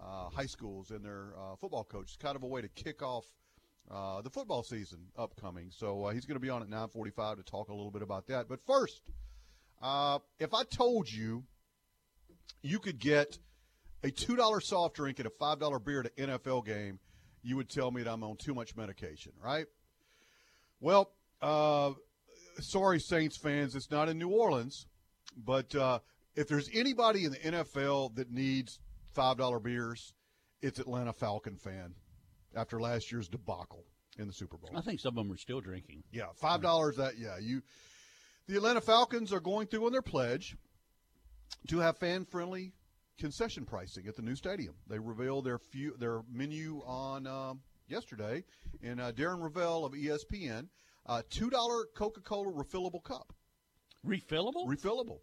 uh, 0.00 0.28
high 0.30 0.46
schools 0.46 0.90
and 0.90 1.04
their 1.04 1.32
uh, 1.36 1.56
football 1.56 1.84
coaches. 1.84 2.16
Kind 2.20 2.36
of 2.36 2.42
a 2.42 2.46
way 2.46 2.60
to 2.60 2.68
kick 2.68 3.02
off 3.02 3.24
uh, 3.90 4.20
the 4.22 4.30
football 4.30 4.62
season 4.62 4.98
upcoming. 5.16 5.70
So 5.70 6.04
uh, 6.04 6.12
he's 6.12 6.24
going 6.24 6.36
to 6.36 6.40
be 6.40 6.50
on 6.50 6.62
at 6.62 6.68
9:45 6.68 7.36
to 7.38 7.42
talk 7.42 7.68
a 7.68 7.74
little 7.74 7.90
bit 7.90 8.02
about 8.02 8.26
that. 8.28 8.48
But 8.48 8.60
first, 8.66 9.02
if 10.38 10.54
I 10.54 10.64
told 10.70 11.10
you 11.10 11.44
you 12.62 12.78
could 12.78 12.98
get 12.98 13.38
a 14.02 14.10
two 14.10 14.36
dollar 14.36 14.60
soft 14.60 14.94
drink 14.94 15.18
and 15.18 15.26
a 15.26 15.30
five 15.30 15.58
dollar 15.58 15.78
beer 15.78 16.00
at 16.00 16.12
an 16.16 16.38
NFL 16.38 16.64
game, 16.64 17.00
you 17.42 17.56
would 17.56 17.68
tell 17.68 17.90
me 17.90 18.02
that 18.02 18.12
I'm 18.12 18.22
on 18.22 18.36
too 18.36 18.54
much 18.54 18.76
medication, 18.76 19.32
right? 19.42 19.66
Well, 20.80 21.10
sorry, 22.60 23.00
Saints 23.00 23.36
fans, 23.36 23.74
it's 23.74 23.90
not 23.90 24.08
in 24.08 24.18
New 24.18 24.28
Orleans, 24.28 24.86
but 25.36 25.74
uh, 25.74 26.00
if 26.34 26.48
there's 26.48 26.68
anybody 26.72 27.24
in 27.24 27.32
the 27.32 27.38
NFL 27.38 28.14
that 28.16 28.30
needs 28.30 28.80
five 29.12 29.36
dollar 29.36 29.58
beers, 29.58 30.14
it's 30.62 30.78
Atlanta 30.78 31.12
Falcon 31.12 31.56
fan 31.56 31.94
after 32.54 32.80
last 32.80 33.12
year's 33.12 33.28
debacle 33.28 33.84
in 34.18 34.26
the 34.26 34.32
Super 34.32 34.56
Bowl. 34.56 34.70
I 34.76 34.80
think 34.80 35.00
some 35.00 35.16
of 35.16 35.24
them 35.24 35.32
are 35.32 35.38
still 35.38 35.60
drinking. 35.60 36.02
Yeah, 36.12 36.26
five 36.34 36.62
dollars. 36.62 36.96
That 36.96 37.18
yeah, 37.18 37.38
you. 37.40 37.62
The 38.46 38.56
Atlanta 38.56 38.80
Falcons 38.80 39.32
are 39.32 39.40
going 39.40 39.66
through 39.66 39.84
on 39.84 39.92
their 39.92 40.02
pledge 40.02 40.56
to 41.68 41.78
have 41.80 41.98
fan 41.98 42.24
friendly 42.24 42.72
concession 43.18 43.64
pricing 43.64 44.06
at 44.06 44.16
the 44.16 44.22
new 44.22 44.36
stadium. 44.36 44.74
They 44.88 44.98
revealed 44.98 45.44
their 45.44 45.58
few, 45.58 45.94
their 45.98 46.22
menu 46.30 46.82
on 46.86 47.26
um, 47.26 47.60
yesterday, 47.88 48.44
and 48.82 49.00
uh, 49.00 49.12
Darren 49.12 49.40
Rovell 49.42 49.84
of 49.84 49.92
ESPN, 49.92 50.68
uh, 51.08 51.22
two 51.30 51.50
dollar 51.50 51.86
Coca 51.94 52.20
Cola 52.20 52.52
refillable 52.52 53.02
cup, 53.02 53.32
Refillable? 54.06 54.66
refillable, 54.66 55.20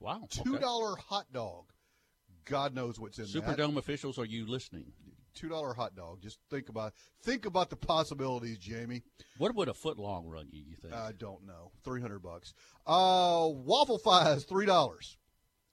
wow. 0.00 0.26
two 0.30 0.56
okay. 0.56 1.00
hot 1.08 1.26
dog. 1.32 1.64
God 2.44 2.74
knows 2.74 3.00
what's 3.00 3.18
in 3.18 3.24
that. 3.24 3.32
Superdome 3.32 3.76
officials, 3.76 4.18
are 4.18 4.24
you 4.24 4.46
listening? 4.46 4.92
Two 5.34 5.48
dollar 5.48 5.74
hot 5.74 5.96
dog. 5.96 6.22
Just 6.22 6.38
think 6.50 6.68
about 6.68 6.92
think 7.22 7.44
about 7.44 7.70
the 7.70 7.76
possibilities, 7.76 8.58
Jamie. 8.58 9.02
What 9.38 9.54
would 9.56 9.68
a 9.68 9.74
foot 9.74 9.98
long 9.98 10.26
run 10.26 10.48
you, 10.52 10.62
you 10.62 10.76
think? 10.76 10.94
I 10.94 11.12
don't 11.12 11.44
know. 11.44 11.72
Three 11.82 12.00
hundred 12.00 12.20
bucks. 12.20 12.54
Uh, 12.86 13.48
waffle 13.50 13.98
fries, 13.98 14.44
three 14.44 14.66
dollars. 14.66 15.16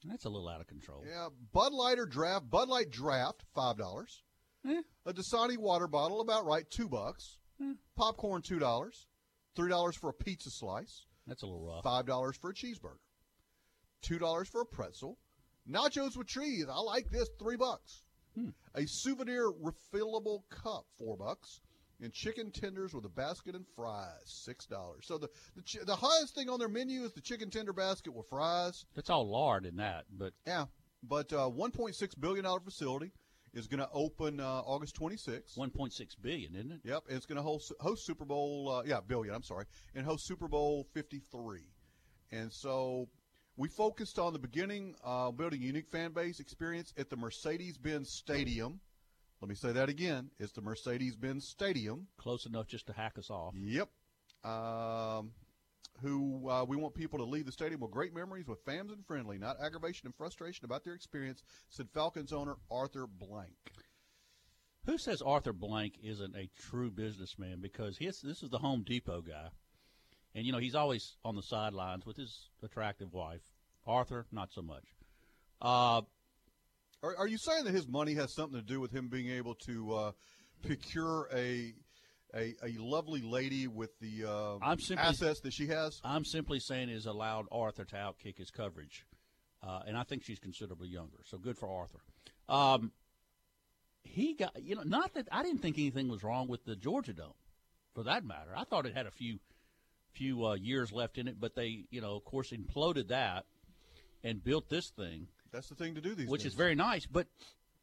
That's 0.04 0.26
a 0.26 0.30
little 0.30 0.50
out 0.50 0.62
of 0.62 0.68
control. 0.68 1.04
Yeah, 1.08 1.28
Bud 1.54 1.74
Light 1.74 2.00
or 2.00 2.08
draft. 2.08 2.50
Bud 2.50 2.70
Light 2.70 2.90
draft, 2.90 3.44
five 3.54 3.78
dollars. 3.78 4.24
Eh. 4.68 4.82
A 5.06 5.14
Dasani 5.14 5.58
water 5.58 5.88
bottle, 5.88 6.22
about 6.22 6.46
right, 6.46 6.68
two 6.70 6.88
bucks. 6.88 7.38
Hmm. 7.62 7.74
Popcorn, 7.96 8.42
two 8.42 8.58
dollars. 8.58 9.06
Three 9.56 9.70
dollars 9.70 9.96
for 9.96 10.10
a 10.10 10.14
pizza 10.14 10.50
slice. 10.50 11.06
That's 11.28 11.44
a 11.44 11.46
little 11.46 11.66
rough. 11.66 11.84
Five 11.84 12.06
dollars 12.06 12.38
for 12.38 12.50
a 12.50 12.54
cheeseburger. 12.54 13.00
Two 14.02 14.20
dollars 14.20 14.48
for 14.48 14.62
a 14.62 14.66
pretzel. 14.66 15.18
Nachos 15.70 16.18
with 16.18 16.28
cheese. 16.28 16.66
I 16.70 16.80
like 16.80 17.10
this. 17.12 17.30
Three 17.40 17.58
bucks. 17.58 18.04
A 18.76 18.86
souvenir 18.88 19.52
refillable 19.52 20.44
cup, 20.50 20.86
four 20.98 21.18
bucks. 21.18 21.62
And 22.04 22.12
chicken 22.12 22.50
tenders 22.50 22.96
with 22.96 23.06
a 23.06 23.10
basket 23.10 23.54
and 23.54 23.66
fries, 23.76 24.24
six 24.26 24.66
dollars. 24.66 25.06
So 25.06 25.20
the 25.20 25.30
the, 25.56 25.86
the 25.86 25.96
highest 25.96 26.34
thing 26.34 26.50
on 26.50 26.58
their 26.58 26.70
menu 26.70 27.04
is 27.04 27.14
the 27.14 27.22
chicken 27.22 27.52
tender 27.52 27.74
basket 27.74 28.12
with 28.12 28.28
fries. 28.28 28.86
That's 28.96 29.12
all 29.12 29.30
lard 29.30 29.68
in 29.68 29.76
that, 29.76 30.06
but 30.12 30.34
Yeah, 30.48 30.66
but 31.04 31.32
uh, 31.32 31.50
1.6 31.50 32.20
billion 32.20 32.46
dollar 32.46 32.60
facility 32.60 33.12
is 33.54 33.68
going 33.68 33.80
to 33.80 33.90
open 33.94 34.40
uh, 34.40 34.62
August 34.66 35.00
26th. 35.00 35.58
1.6 35.58 35.92
billion, 36.22 36.56
isn't 36.56 36.72
it? 36.72 36.80
Yep, 36.84 37.04
it's 37.10 37.26
going 37.26 37.38
to 37.38 37.42
host, 37.42 37.74
host 37.80 38.06
Super 38.06 38.26
Bowl. 38.26 38.70
Uh, 38.70 38.84
yeah, 38.86 39.00
billion. 39.06 39.34
I'm 39.36 39.44
sorry, 39.44 39.66
and 39.96 40.06
host 40.06 40.26
Super 40.26 40.48
Bowl 40.48 40.88
53. 40.94 41.60
And 42.32 42.52
so 42.52 43.10
we 43.58 43.68
focused 43.68 44.18
on 44.18 44.34
the 44.34 44.40
beginning, 44.40 44.96
uh, 45.04 45.32
building 45.32 45.62
a 45.62 45.66
unique 45.66 45.90
fan 45.90 46.12
base 46.12 46.40
experience 46.40 46.94
at 46.98 47.10
the 47.10 47.18
Mercedes-Benz 47.18 48.10
Stadium. 48.10 48.80
Let 49.42 49.50
me 49.50 49.56
say 49.56 49.72
that 49.72 49.90
again. 49.90 50.30
It's 50.40 50.54
the 50.54 50.62
Mercedes-Benz 50.62 51.48
Stadium. 51.48 52.08
Close 52.18 52.46
enough 52.46 52.68
just 52.68 52.88
to 52.88 52.94
hack 52.94 53.18
us 53.18 53.30
off. 53.30 53.54
Yep. 53.58 53.90
Um, 54.44 55.32
who 56.02 56.50
uh, 56.50 56.66
we 56.66 56.78
want 56.78 56.96
people 56.96 57.20
to 57.20 57.26
leave 57.26 57.46
the 57.46 57.52
stadium 57.52 57.82
with 57.82 57.92
great 57.92 58.14
memories, 58.14 58.48
with 58.48 58.64
fans 58.66 58.92
and 58.92 59.06
friendly, 59.06 59.38
not 59.38 59.58
aggravation 59.62 60.08
and 60.08 60.16
frustration 60.16 60.66
about 60.66 60.84
their 60.84 60.94
experience. 60.94 61.44
Said 61.70 61.90
Falcons 61.94 62.34
owner 62.34 62.56
Arthur 62.70 63.08
Blank. 63.08 63.56
Who 64.86 64.98
says 64.98 65.22
Arthur 65.22 65.54
Blank 65.54 66.00
isn't 66.04 66.36
a 66.36 66.50
true 66.60 66.90
businessman? 66.90 67.60
Because 67.62 67.98
his, 67.98 68.20
this 68.22 68.42
is 68.42 68.50
the 68.50 68.58
Home 68.58 68.84
Depot 68.84 69.22
guy. 69.22 69.50
And, 70.34 70.46
you 70.46 70.52
know, 70.52 70.60
he's 70.60 70.76
always 70.76 71.18
on 71.24 71.36
the 71.36 71.44
sidelines 71.44 72.06
with 72.06 72.18
his 72.18 72.50
attractive 72.64 73.14
wife. 73.14 73.42
Arthur, 73.86 74.26
not 74.32 74.52
so 74.52 74.62
much. 74.62 74.86
Uh, 75.62 76.02
Are, 77.04 77.16
are 77.18 77.28
you 77.28 77.38
saying 77.38 77.66
that 77.66 77.74
his 77.74 77.88
money 77.88 78.14
has 78.16 78.34
something 78.34 78.60
to 78.60 78.66
do 78.66 78.80
with 78.80 78.92
him 78.92 79.08
being 79.08 79.30
able 79.30 79.56
to 79.66 79.94
uh, 79.94 80.12
procure 80.64 81.28
a, 81.34 81.74
a 82.36 82.56
a 82.64 82.78
lovely 82.80 83.22
lady 83.22 83.68
with 83.68 83.98
the 84.00 84.26
uh, 84.26 84.58
I'm 84.62 84.80
simply- 84.80 85.06
assets 85.06 85.42
that 85.42 85.54
she 85.54 85.68
has? 85.68 86.00
I'm 86.04 86.26
simply 86.26 86.60
saying 86.60 86.90
is 86.90 87.06
allowed 87.06 87.46
Arthur 87.52 87.86
to 87.86 87.96
outkick 87.96 88.38
his 88.38 88.52
coverage. 88.52 89.06
Uh, 89.64 89.82
and 89.86 89.96
I 89.96 90.02
think 90.04 90.24
she's 90.24 90.40
considerably 90.40 90.88
younger. 90.88 91.20
So 91.24 91.38
good 91.38 91.56
for 91.56 91.70
Arthur. 91.70 92.00
Um, 92.50 92.92
he 94.04 94.34
got, 94.34 94.60
you 94.62 94.76
know, 94.76 94.82
not 94.84 95.14
that 95.14 95.28
I 95.32 95.44
didn't 95.44 95.62
think 95.62 95.78
anything 95.78 96.08
was 96.08 96.24
wrong 96.24 96.48
with 96.48 96.66
the 96.66 96.76
Georgia 96.76 97.14
Dome 97.14 97.34
for 97.94 98.04
that 98.04 98.26
matter. 98.26 98.52
I 98.56 98.64
thought 98.64 98.88
it 98.88 98.96
had 98.96 99.06
a 99.06 99.12
few 99.12 99.40
few 100.14 100.46
uh, 100.46 100.56
years 100.56 100.92
left 100.92 101.18
in 101.18 101.28
it, 101.28 101.40
but 101.40 101.56
they, 101.56 101.86
you 101.92 102.02
know, 102.02 102.16
of 102.16 102.26
course, 102.26 102.52
imploded 102.52 103.10
that 103.10 103.46
and 104.24 104.44
built 104.44 104.68
this 104.68 104.90
thing, 104.90 105.28
That's 105.52 105.70
the 105.70 105.76
thing 105.76 105.96
to 105.96 106.02
do 106.02 106.16
these 106.16 106.28
which 106.28 106.42
days. 106.42 106.52
is 106.54 106.58
very 106.58 106.76
nice. 106.76 107.06
But 107.06 107.28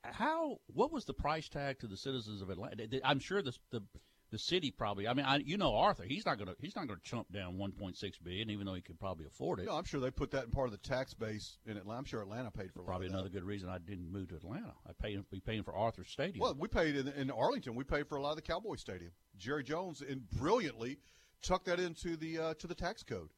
how? 0.03 0.59
What 0.75 0.93
was 0.93 1.05
the 1.05 1.15
price 1.15 1.49
tag 1.49 1.79
to 1.81 1.87
the 1.87 1.97
citizens 1.97 2.43
of 2.43 2.51
Atlanta? 2.51 2.89
I'm 3.05 3.21
sure 3.21 3.41
the 3.41 3.55
the, 3.71 3.83
the 4.31 4.39
city 4.39 4.71
probably. 4.71 5.09
I 5.09 5.15
mean, 5.15 5.27
I, 5.27 5.39
you 5.39 5.57
know, 5.57 5.75
Arthur. 5.75 6.05
He's 6.05 6.27
not 6.27 6.39
going 6.39 6.49
to 6.49 6.57
he's 6.61 6.77
not 6.77 6.87
going 6.87 6.99
to 6.99 7.05
chump 7.05 7.31
down 7.33 7.57
1.6 7.57 7.97
billion, 8.23 8.51
even 8.51 8.67
though 8.67 8.75
he 8.75 8.81
could 8.81 8.99
probably 8.99 9.27
afford 9.27 9.61
it. 9.61 9.67
No, 9.67 9.77
I'm 9.77 9.85
sure 9.85 10.01
they 10.01 10.11
put 10.11 10.31
that 10.33 10.45
in 10.45 10.51
part 10.51 10.67
of 10.67 10.73
the 10.73 10.89
tax 10.89 11.15
base 11.15 11.59
in 11.67 11.77
Atlanta. 11.77 11.99
I'm 11.99 12.05
sure 12.05 12.21
Atlanta 12.21 12.51
paid 12.51 12.73
for 12.73 12.81
a 12.81 12.83
lot 12.83 12.89
probably 12.89 13.09
another 13.09 13.29
good 13.29 13.45
reason 13.45 13.69
I 13.69 13.79
didn't 13.79 14.11
move 14.11 14.29
to 14.29 14.37
Atlanta. 14.37 14.75
I 14.87 14.93
pay 15.01 15.19
be 15.31 15.41
paying 15.41 15.63
for 15.63 15.75
Arthur 15.75 16.05
Stadium. 16.05 16.41
Well, 16.41 16.57
we 16.59 16.69
paid 16.69 16.97
in, 16.97 17.09
in 17.09 17.31
Arlington. 17.31 17.75
We 17.75 17.85
paid 17.85 18.09
for 18.09 18.17
a 18.17 18.23
lot 18.23 18.31
of 18.31 18.37
the 18.37 18.43
Cowboy 18.43 18.77
Stadium. 18.77 19.13
Jerry 19.37 19.65
Jones 19.65 20.03
and 20.03 20.29
brilliantly 20.31 20.99
tucked 21.43 21.67
that 21.67 21.81
into 21.81 22.17
the 22.17 22.39
uh, 22.39 22.55
to 22.55 22.67
the 22.67 22.75
tax 22.75 23.03
code. 23.03 23.31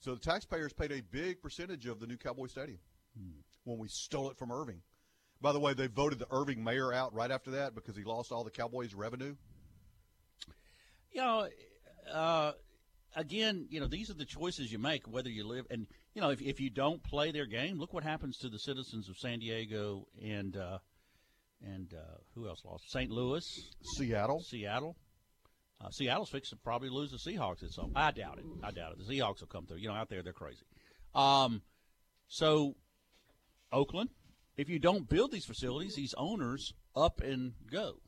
So 0.00 0.14
the 0.14 0.20
taxpayers 0.20 0.72
paid 0.72 0.92
a 0.92 1.02
big 1.02 1.42
percentage 1.42 1.86
of 1.86 2.00
the 2.00 2.06
new 2.06 2.16
Cowboy 2.16 2.46
Stadium 2.46 2.78
when 3.64 3.78
we 3.78 3.88
stole 3.88 4.30
it 4.30 4.38
from 4.38 4.50
Irving. 4.50 4.80
By 5.42 5.52
the 5.52 5.60
way, 5.60 5.72
they 5.74 5.86
voted 5.86 6.18
the 6.18 6.26
Irving 6.30 6.62
mayor 6.62 6.92
out 6.92 7.14
right 7.14 7.30
after 7.30 7.52
that 7.52 7.74
because 7.74 7.96
he 7.96 8.04
lost 8.04 8.30
all 8.30 8.44
the 8.44 8.50
Cowboys' 8.50 8.94
revenue. 8.94 9.36
You 11.12 11.20
know, 11.20 11.48
uh, 12.12 12.52
again, 13.16 13.66
you 13.70 13.80
know, 13.80 13.86
these 13.86 14.10
are 14.10 14.14
the 14.14 14.24
choices 14.24 14.70
you 14.72 14.78
make, 14.78 15.06
whether 15.08 15.30
you 15.30 15.46
live 15.46 15.66
and 15.70 15.86
you 16.14 16.20
know, 16.20 16.30
if 16.30 16.40
if 16.42 16.60
you 16.60 16.70
don't 16.70 17.02
play 17.02 17.30
their 17.30 17.46
game, 17.46 17.78
look 17.78 17.92
what 17.92 18.02
happens 18.02 18.38
to 18.38 18.48
the 18.48 18.58
citizens 18.58 19.08
of 19.08 19.16
San 19.16 19.38
Diego 19.38 20.06
and 20.22 20.56
uh, 20.56 20.78
and 21.62 21.94
uh, 21.94 22.18
who 22.34 22.48
else 22.48 22.64
lost? 22.64 22.90
St. 22.90 23.10
Louis, 23.10 23.44
Seattle. 23.96 24.40
Seattle. 24.40 24.96
Uh, 25.80 25.88
Seattle's 25.90 26.28
fixing 26.28 26.58
to 26.58 26.62
probably 26.62 26.90
lose 26.90 27.10
the 27.10 27.16
Seahawks 27.30 27.62
at 27.62 27.70
some. 27.70 27.92
I 27.94 28.10
doubt 28.10 28.38
it. 28.38 28.44
I 28.62 28.70
doubt 28.70 28.92
it. 28.92 28.98
The 28.98 29.14
Seahawks 29.14 29.40
will 29.40 29.46
come 29.46 29.66
through. 29.66 29.78
You 29.78 29.88
know, 29.88 29.94
out 29.94 30.10
there 30.10 30.22
they're 30.22 30.32
crazy. 30.32 30.64
Um, 31.14 31.62
so 32.28 32.76
Oakland, 33.72 34.10
if 34.56 34.68
you 34.68 34.78
don't 34.78 35.08
build 35.08 35.32
these 35.32 35.46
facilities, 35.46 35.94
these 35.94 36.14
owners 36.18 36.74
up 36.94 37.20
and 37.20 37.54
go. 37.70 38.00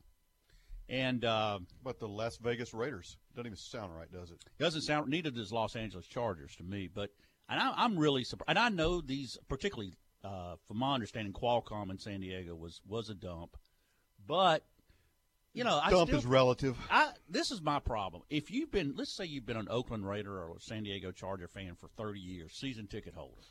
And 0.89 1.23
uh, 1.23 1.59
But 1.83 1.99
the 1.99 2.07
Las 2.07 2.37
Vegas 2.37 2.73
Raiders 2.73 3.17
doesn't 3.35 3.47
even 3.47 3.57
sound 3.57 3.95
right, 3.95 4.11
does 4.11 4.31
it? 4.31 4.37
doesn't 4.59 4.81
sound 4.81 5.09
neither 5.09 5.31
does 5.31 5.51
Los 5.51 5.75
Angeles 5.75 6.07
Chargers 6.07 6.55
to 6.57 6.63
me. 6.63 6.89
But 6.93 7.09
and 7.49 7.59
I, 7.59 7.73
I'm 7.75 7.97
really 7.97 8.23
surprised. 8.23 8.49
And 8.49 8.59
I 8.59 8.69
know 8.69 9.01
these, 9.01 9.37
particularly 9.47 9.93
uh, 10.23 10.55
from 10.67 10.77
my 10.77 10.93
understanding, 10.93 11.33
Qualcomm 11.33 11.89
in 11.91 11.97
San 11.97 12.19
Diego 12.21 12.55
was 12.55 12.81
was 12.87 13.09
a 13.09 13.15
dump. 13.15 13.57
But 14.25 14.63
you 15.53 15.63
know, 15.63 15.79
I 15.81 15.91
Dump 15.91 16.09
still, 16.09 16.19
is 16.19 16.25
relative. 16.25 16.77
I, 16.89 17.11
this 17.29 17.51
is 17.51 17.61
my 17.61 17.79
problem. 17.79 18.23
If 18.29 18.49
you've 18.49 18.71
been, 18.71 18.95
let's 18.97 19.15
say 19.15 19.25
you've 19.25 19.45
been 19.45 19.57
an 19.57 19.67
Oakland 19.69 20.07
Raider 20.07 20.35
or 20.35 20.57
a 20.57 20.59
San 20.59 20.83
Diego 20.83 21.11
Charger 21.11 21.47
fan 21.47 21.75
for 21.79 21.87
30 21.89 22.19
years, 22.19 22.53
season 22.53 22.87
ticket 22.87 23.13
holder, 23.13 23.43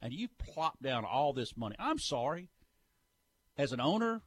and 0.00 0.12
you 0.12 0.28
plop 0.38 0.82
down 0.82 1.04
all 1.04 1.32
this 1.32 1.56
money, 1.56 1.76
I'm 1.78 1.98
sorry. 1.98 2.48
As 3.56 3.70
an 3.72 3.80
owner, 3.80 4.22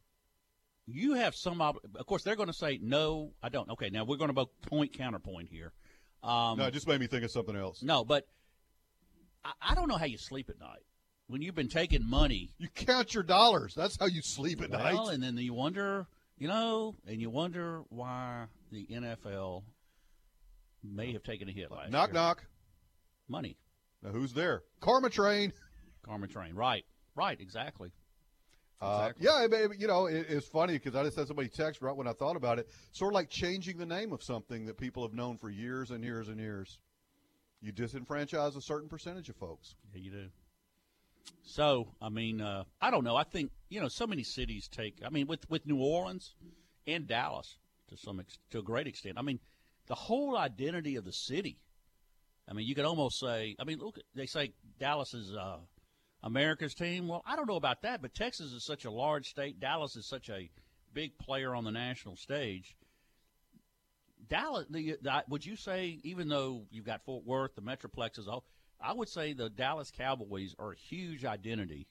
you 0.87 1.13
have 1.13 1.35
some. 1.35 1.61
Ob- 1.61 1.79
of 1.95 2.05
course, 2.05 2.23
they're 2.23 2.35
going 2.35 2.47
to 2.47 2.53
say 2.53 2.79
no. 2.81 3.31
I 3.41 3.49
don't. 3.49 3.69
Okay, 3.71 3.89
now 3.89 4.03
we're 4.03 4.17
going 4.17 4.29
to 4.29 4.33
both 4.33 4.49
point 4.61 4.93
counterpoint 4.93 5.49
here. 5.49 5.73
Um, 6.23 6.57
no, 6.57 6.65
it 6.65 6.73
just 6.73 6.87
made 6.87 6.99
me 6.99 7.07
think 7.07 7.23
of 7.23 7.31
something 7.31 7.55
else. 7.55 7.83
no, 7.83 8.03
but 8.03 8.27
I, 9.43 9.51
I 9.71 9.75
don't 9.75 9.87
know 9.87 9.97
how 9.97 10.05
you 10.05 10.17
sleep 10.17 10.49
at 10.49 10.59
night 10.59 10.83
when 11.27 11.41
you've 11.41 11.55
been 11.55 11.69
taking 11.69 12.07
money 12.07 12.51
You 12.57 12.67
count 12.69 13.13
your 13.13 13.23
dollars. 13.23 13.73
That's 13.75 13.97
how 13.99 14.07
you 14.07 14.21
sleep 14.21 14.61
at 14.61 14.69
well, 14.71 15.05
night. 15.07 15.13
and 15.13 15.21
then 15.23 15.37
you 15.37 15.53
wonder, 15.53 16.07
you 16.37 16.47
know, 16.47 16.95
and 17.07 17.21
you 17.21 17.29
wonder 17.29 17.81
why 17.89 18.45
the 18.71 18.87
NFL 18.91 19.63
may 20.83 21.13
have 21.13 21.23
taken 21.23 21.47
a 21.49 21.51
hit 21.51 21.71
last 21.71 21.91
Knock 21.91 22.09
year. 22.09 22.13
knock. 22.13 22.45
Money, 23.27 23.57
Now 24.03 24.11
who's 24.11 24.33
there? 24.33 24.61
Karma 24.81 25.09
Train. 25.09 25.51
Karma 26.03 26.27
Train. 26.27 26.53
Right, 26.55 26.85
right, 27.15 27.39
exactly. 27.39 27.91
Uh, 28.81 29.11
yeah, 29.19 29.33
I 29.33 29.47
mean, 29.47 29.79
you 29.79 29.87
know, 29.87 30.07
it, 30.07 30.25
it's 30.29 30.47
funny 30.47 30.73
because 30.73 30.95
I 30.95 31.03
just 31.03 31.17
had 31.17 31.27
somebody 31.27 31.47
text 31.47 31.81
right 31.81 31.95
when 31.95 32.07
I 32.07 32.13
thought 32.13 32.35
about 32.35 32.59
it. 32.59 32.69
Sort 32.91 33.13
of 33.13 33.15
like 33.15 33.29
changing 33.29 33.77
the 33.77 33.85
name 33.85 34.11
of 34.11 34.21
something 34.21 34.65
that 34.65 34.77
people 34.77 35.03
have 35.03 35.13
known 35.13 35.37
for 35.37 35.49
years 35.49 35.91
and 35.91 36.03
years 36.03 36.27
and 36.27 36.39
years. 36.39 36.77
You 37.61 37.71
disenfranchise 37.71 38.55
a 38.55 38.61
certain 38.61 38.89
percentage 38.89 39.29
of 39.29 39.37
folks. 39.37 39.75
Yeah, 39.93 40.01
you 40.01 40.11
do. 40.11 40.27
So, 41.43 41.87
I 42.01 42.09
mean, 42.09 42.41
uh, 42.41 42.65
I 42.81 42.91
don't 42.91 43.03
know. 43.03 43.15
I 43.15 43.23
think 43.23 43.51
you 43.69 43.81
know, 43.81 43.87
so 43.87 44.05
many 44.05 44.23
cities 44.23 44.67
take. 44.67 45.01
I 45.05 45.09
mean, 45.09 45.25
with 45.27 45.49
with 45.49 45.65
New 45.65 45.79
Orleans 45.81 46.35
and 46.85 47.07
Dallas 47.07 47.57
to 47.89 47.97
some 47.97 48.19
ex- 48.19 48.37
to 48.51 48.59
a 48.59 48.63
great 48.63 48.87
extent. 48.87 49.17
I 49.17 49.21
mean, 49.21 49.39
the 49.87 49.95
whole 49.95 50.37
identity 50.37 50.95
of 50.95 51.05
the 51.05 51.13
city. 51.13 51.59
I 52.47 52.53
mean, 52.53 52.67
you 52.67 52.75
could 52.75 52.85
almost 52.85 53.19
say. 53.19 53.55
I 53.59 53.63
mean, 53.63 53.79
look, 53.79 53.97
they 54.13 54.27
say 54.27 54.53
Dallas 54.79 55.13
is 55.13 55.33
uh, 55.33 55.57
America's 56.25 56.73
team. 56.73 57.07
Well, 57.07 57.23
I 57.25 57.35
don't 57.35 57.47
know 57.47 57.55
about 57.55 57.83
that, 57.83 58.01
but 58.01 58.13
Texas 58.13 58.51
is 58.51 58.65
such 58.65 58.83
a 58.83 58.91
large 58.91 59.29
state. 59.29 59.59
Dallas 59.59 59.95
is 59.95 60.07
such 60.07 60.29
a 60.29 60.49
big 60.93 61.17
player 61.19 61.53
on 61.55 61.63
the 61.63 61.71
national 61.71 62.15
stage. 62.15 62.75
Dallas, 64.27 64.65
the, 64.69 64.97
the, 65.01 65.23
would 65.29 65.45
you 65.45 65.55
say, 65.55 65.99
even 66.03 66.27
though 66.27 66.63
you've 66.71 66.85
got 66.85 67.05
Fort 67.05 67.23
Worth, 67.25 67.53
the 67.53 67.61
Metroplex 67.61 68.17
is 68.17 68.27
all, 68.27 68.43
I 68.81 68.91
would 68.91 69.07
say 69.07 69.33
the 69.33 69.49
Dallas 69.49 69.91
Cowboys 69.95 70.55
are 70.57 70.71
a 70.71 70.75
huge 70.75 71.23
identity. 71.25 71.87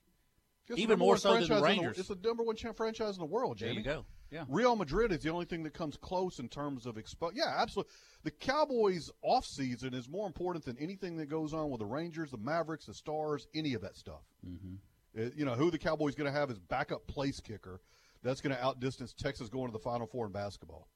It's 0.66 0.77
the 0.77 0.83
Even 0.83 0.99
more 0.99 1.16
so 1.16 1.35
than 1.35 1.49
the 1.49 1.62
Rangers. 1.62 1.99
it's 1.99 2.09
the 2.09 2.18
number 2.25 2.42
one 2.42 2.57
franchise 2.57 3.14
in 3.14 3.20
the 3.20 3.27
world, 3.27 3.59
Jamie. 3.59 3.75
There 3.75 3.79
you 3.79 3.85
go. 3.85 4.05
Yeah. 4.30 4.44
Real 4.48 4.74
Madrid 4.74 5.12
is 5.12 5.22
the 5.22 5.30
only 5.30 5.44
thing 5.44 5.62
that 5.62 5.74
comes 5.74 5.96
close 5.96 6.38
in 6.38 6.48
terms 6.48 6.87
of 6.87 6.96
expo. 6.96 7.30
Yeah, 7.34 7.54
absolutely. 7.56 7.92
The 8.24 8.30
Cowboys' 8.32 9.10
offseason 9.24 9.94
is 9.94 10.08
more 10.08 10.26
important 10.26 10.64
than 10.64 10.76
anything 10.78 11.16
that 11.18 11.26
goes 11.26 11.54
on 11.54 11.70
with 11.70 11.78
the 11.78 11.87
Rangers, 11.87 12.30
the 12.30 12.38
Mavericks, 12.38 12.87
the 12.87 12.94
Stars, 12.94 13.46
any 13.54 13.74
of 13.74 13.82
that 13.82 13.96
stuff. 13.96 14.22
Mm-hmm. 14.46 15.28
you 15.37 15.44
know, 15.44 15.54
who 15.54 15.70
the 15.70 15.78
Cowboys 15.78 16.14
going 16.14 16.32
to 16.32 16.38
have 16.38 16.50
as 16.50 16.58
backup 16.58 17.06
place 17.06 17.38
kicker 17.38 17.80
that's 18.24 18.40
going 18.40 18.56
to 18.56 18.62
outdistance 18.64 19.12
Texas 19.12 19.48
going 19.48 19.66
to 19.66 19.72
the 19.72 19.78
Final 19.78 20.06
Four 20.06 20.26
in 20.26 20.32
basketball. 20.32 20.88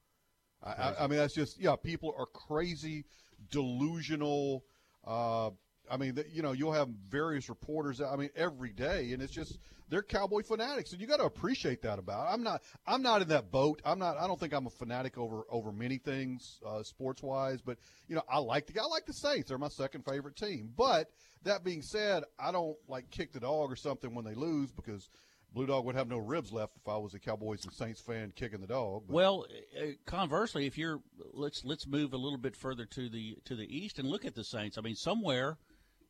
I, 0.65 0.71
I, 0.71 1.05
I 1.05 1.07
mean, 1.07 1.19
that's 1.19 1.35
just 1.35 1.61
yeah. 1.61 1.77
People 1.77 2.15
are 2.19 2.27
crazy, 2.27 3.05
delusional. 3.51 4.65
Uh, 5.07 5.51
I 5.91 5.97
mean, 5.97 6.15
th- 6.15 6.27
you 6.33 6.43
know, 6.43 6.53
you'll 6.53 6.73
have 6.73 6.89
various 7.09 7.49
reporters. 7.49 8.01
I 8.01 8.17
mean, 8.17 8.31
every 8.37 8.71
day, 8.73 9.13
and 9.13 9.23
it's 9.23 9.33
just 9.33 9.59
they're 9.89 10.03
cowboy 10.03 10.43
fanatics, 10.43 10.93
and 10.93 11.01
you 11.01 11.07
got 11.07 11.17
to 11.19 11.25
appreciate 11.25 11.83
that 11.83 11.99
about. 11.99 12.29
It. 12.29 12.35
I'm 12.35 12.43
not. 12.43 12.63
I'm 12.87 13.03
not 13.03 13.23
in 13.23 13.29
that 13.29 13.51
boat. 13.51 13.81
I'm 13.85 13.99
not. 13.99 14.17
I 14.19 14.27
don't 14.27 14.39
think 14.39 14.53
I'm 14.53 14.67
a 14.67 14.71
fanatic 14.71 15.17
over 15.19 15.43
over 15.51 15.73
many 15.73 15.99
things, 15.99 16.61
uh, 16.67 16.83
sports 16.83 17.23
wise. 17.23 17.61
But 17.63 17.79
you 18.09 18.15
know, 18.17 18.23
I 18.29 18.39
like 18.39 18.67
the 18.67 18.81
I 18.81 18.85
like 18.85 19.07
the 19.07 19.13
Saints. 19.15 19.49
They're 19.49 19.59
my 19.59 19.69
second 19.69 20.05
favorite 20.05 20.37
team. 20.37 20.71
But 20.77 21.11
that 21.45 21.65
being 21.65 21.83
said, 21.83 22.25
I 22.39 22.53
don't 22.53 22.77
like 22.89 23.11
kick 23.11 23.33
the 23.33 23.41
dog 23.41 23.71
or 23.73 23.77
something 23.77 24.15
when 24.15 24.25
they 24.25 24.35
lose 24.35 24.71
because 24.73 25.09
Blue 25.55 25.67
Dog 25.67 25.87
would 25.87 25.95
have 25.95 26.09
no 26.09 26.19
ribs 26.19 26.53
left 26.53 26.77
if 26.77 26.87
I 26.87 26.99
was 26.99 27.15
a 27.15 27.19
Cowboys 27.19 27.65
and 27.65 27.73
Saints 27.73 28.01
fan 28.03 28.33
kicking 28.37 28.61
the 28.61 28.67
dog. 28.67 29.05
but- 29.07 29.15
Well, 29.15 29.47
uh, 29.81 29.87
conversely, 30.05 30.67
if 30.67 30.77
you're 30.77 31.01
let's 31.33 31.65
let's 31.65 31.87
move 31.87 32.13
a 32.13 32.19
little 32.19 32.39
bit 32.39 32.55
further 32.55 32.85
to 32.85 33.09
the 33.09 33.39
to 33.47 33.57
the 33.57 33.65
east 33.75 33.99
and 33.99 34.07
look 34.07 34.27
at 34.27 34.35
the 34.35 34.45
Saints. 34.45 34.77
I 34.77 34.83
mean, 34.83 34.95
somewhere 34.97 35.57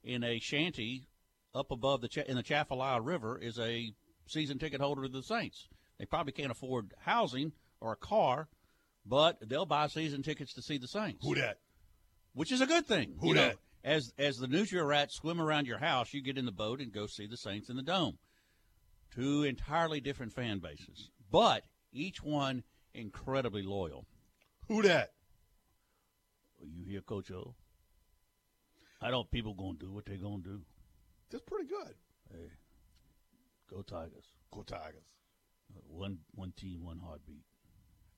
in 0.03 0.25
a 0.25 0.39
shanty 0.39 1.07
up 1.55 1.71
above 1.71 2.01
the 2.01 2.09
Cha- 2.09 2.23
in 2.23 2.35
the 2.35 2.41
Atchafalaya 2.41 3.01
River 3.01 3.39
is 3.39 3.59
a 3.59 3.93
season 4.27 4.59
ticket 4.59 4.81
holder 4.81 5.05
of 5.05 5.13
the 5.13 5.23
Saints. 5.23 5.69
They 5.99 6.05
probably 6.05 6.33
can't 6.33 6.51
afford 6.51 6.95
housing 7.01 7.53
or 7.81 7.93
a 7.93 7.97
car, 7.97 8.49
but 9.05 9.39
they'll 9.49 9.67
buy 9.67 9.89
season 9.89 10.23
tickets 10.23 10.55
to 10.55 10.63
see 10.63 10.79
the 10.79 10.89
Saints. 10.89 11.25
Who 11.27 11.35
that? 11.35 11.59
Which 12.35 12.53
is 12.53 12.61
a 12.61 12.67
good 12.67 12.87
thing. 12.87 13.17
Who 13.21 13.29
You 13.29 13.35
know, 13.35 13.53
as 13.83 14.13
as 14.19 14.37
the 14.37 14.47
nutria 14.47 14.85
rats 14.85 15.17
swim 15.17 15.41
around 15.41 15.67
your 15.67 15.79
house, 15.79 16.13
you 16.13 16.23
get 16.23 16.39
in 16.39 16.45
the 16.45 16.53
boat 16.53 16.81
and 16.81 16.93
go 16.93 17.07
see 17.07 17.27
the 17.27 17.37
Saints 17.37 17.69
in 17.69 17.77
the 17.77 17.83
dome. 17.83 18.19
Two 19.15 19.43
entirely 19.43 20.01
different 20.01 20.33
fan 20.33 20.59
bases, 20.59 21.11
but 21.31 21.65
each 21.93 22.23
one 22.23 22.63
incredibly 22.95 23.63
loyal. 23.63 24.07
Who 24.69 24.83
that? 24.83 25.11
Are 26.61 26.67
you 26.67 26.85
hear, 26.85 27.01
Coach 27.01 27.31
O? 27.31 27.55
I 29.01 29.11
don't. 29.11 29.31
People 29.31 29.55
gonna 29.55 29.79
do 29.79 29.93
what 29.93 30.07
they 30.07 30.17
gonna 30.17 30.43
do. 30.43 30.61
That's 31.31 31.45
pretty 31.45 31.69
good. 31.69 31.95
Hey, 32.33 32.51
go 33.71 33.83
Tigers! 33.83 34.27
Go 34.53 34.63
Tigers. 34.63 35.05
One 35.89 36.19
one 36.35 36.53
team, 36.57 36.85
one 36.85 36.99
heartbeat. 36.99 37.43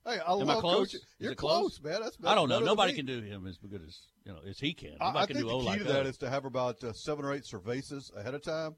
Hey, 0.05 0.19
I 0.19 0.33
Am 0.33 0.49
I 0.49 0.55
close? 0.55 0.93
Coach. 0.93 1.01
You're 1.19 1.35
close? 1.35 1.79
close, 1.79 1.81
man. 1.83 2.01
That's, 2.01 2.17
I 2.25 2.33
don't 2.33 2.49
know. 2.49 2.59
Nobody 2.59 2.93
can 2.93 3.05
do 3.05 3.21
him 3.21 3.45
as 3.45 3.57
good 3.57 3.83
as 3.85 3.99
you 4.25 4.31
know 4.31 4.39
as 4.47 4.57
he 4.59 4.73
can. 4.73 4.97
I, 4.99 5.07
Nobody 5.07 5.23
I 5.23 5.25
can 5.27 5.35
think 5.35 5.47
the 5.47 5.59
key 5.59 5.65
like 5.65 5.77
to 5.79 5.83
that. 5.85 5.93
that 5.93 6.05
is 6.07 6.17
to 6.19 6.29
have 6.29 6.45
about 6.45 6.83
uh, 6.83 6.93
seven 6.93 7.25
or 7.25 7.33
eight 7.33 7.43
cervezas 7.43 8.15
ahead 8.17 8.33
of 8.33 8.41
time, 8.41 8.75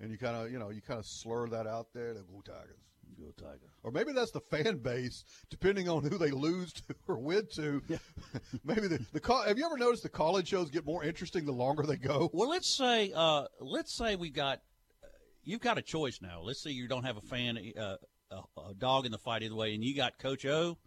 and 0.00 0.10
you 0.10 0.18
kind 0.18 0.36
of, 0.36 0.52
you 0.52 0.58
know, 0.58 0.68
you 0.68 0.82
kind 0.82 0.98
of 0.98 1.06
slur 1.06 1.48
that 1.48 1.66
out 1.66 1.86
there. 1.94 2.12
The 2.12 2.20
Go 2.20 2.42
Tigers. 2.44 2.82
Go 3.18 3.30
Tigers. 3.36 3.70
Or 3.82 3.90
maybe 3.90 4.12
that's 4.12 4.30
the 4.30 4.40
fan 4.40 4.78
base, 4.78 5.24
depending 5.50 5.88
on 5.88 6.02
who 6.02 6.18
they 6.18 6.30
lose 6.30 6.72
to 6.72 6.82
or 7.08 7.18
win 7.18 7.46
to. 7.54 7.82
maybe 8.64 8.88
the, 8.88 9.04
the 9.12 9.20
col- 9.20 9.42
have 9.42 9.58
you 9.58 9.66
ever 9.66 9.76
noticed 9.76 10.02
the 10.02 10.08
college 10.08 10.48
shows 10.48 10.70
get 10.70 10.84
more 10.84 11.04
interesting 11.04 11.44
the 11.44 11.52
longer 11.52 11.84
they 11.84 11.96
go? 11.96 12.30
Well, 12.32 12.48
let's 12.48 12.68
say 12.68 13.12
uh, 13.14 13.44
let's 13.60 13.92
say 13.92 14.16
we 14.16 14.30
got 14.30 14.60
uh, 15.02 15.08
you've 15.42 15.60
got 15.60 15.78
a 15.78 15.82
choice 15.82 16.20
now. 16.20 16.40
Let's 16.42 16.62
say 16.62 16.70
you 16.70 16.88
don't 16.88 17.04
have 17.04 17.16
a 17.16 17.22
fan, 17.22 17.58
uh, 17.78 17.96
a, 18.30 18.60
a 18.60 18.74
dog 18.74 19.06
in 19.06 19.12
the 19.12 19.18
fight 19.18 19.42
either 19.42 19.54
way, 19.54 19.74
and 19.74 19.84
you 19.84 19.94
got 19.94 20.18
Coach 20.18 20.44
O, 20.46 20.78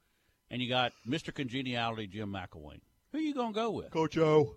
and 0.50 0.62
you 0.62 0.70
got 0.70 0.94
Mister 1.06 1.32
Congeniality 1.32 2.08
Jim 2.08 2.32
McElwain. 2.32 2.80
Who 3.12 3.20
are 3.20 3.22
you 3.22 3.34
gonna 3.34 3.54
go 3.54 3.72
with? 3.72 3.92
Coach 3.92 4.18
O. 4.18 4.56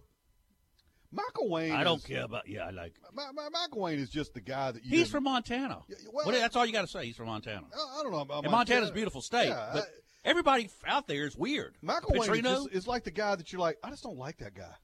McElwain. 1.15 1.73
I 1.73 1.85
don't 1.85 1.99
is- 1.99 2.05
care 2.05 2.25
about. 2.25 2.49
Yeah, 2.49 2.67
I 2.67 2.71
like. 2.71 2.95
Ma- 3.13 3.33
Ma- 3.33 3.49
McElwain 3.51 3.99
is 3.99 4.11
just 4.11 4.35
the 4.35 4.41
guy 4.41 4.71
that 4.73 4.85
you. 4.85 4.99
He's 4.99 5.11
from 5.11 5.25
Montana. 5.25 5.81
Yeah, 5.89 5.97
well- 6.13 6.27
What- 6.27 6.35
that's 6.35 6.57
all 6.57 6.65
you 6.67 6.73
got 6.73 6.83
to 6.83 6.87
say. 6.89 7.07
He's 7.07 7.17
from 7.17 7.27
Montana. 7.27 7.67
I, 7.75 8.01
I 8.01 8.03
don't 8.03 8.13
know. 8.13 8.19
About 8.21 8.45
and 8.45 8.53
Montana's 8.53 8.91
a 8.91 8.93
beautiful 8.93 9.21
state, 9.21 9.49
Yeah, 9.49 9.71
but 9.73 9.83
I- 9.85 9.87
everybody 10.29 10.71
out 10.87 11.07
there 11.09 11.27
is 11.27 11.37
weird. 11.37 11.77
McElwain 11.83 12.37
is, 12.37 12.43
just, 12.43 12.69
is 12.73 12.87
like 12.87 13.05
the 13.05 13.11
guy 13.11 13.35
that 13.35 13.53
you're 13.53 13.61
like, 13.61 13.79
I 13.83 13.91
just 13.91 14.03
don't 14.03 14.19
like 14.19 14.39
that 14.39 14.55
guy. 14.55 14.75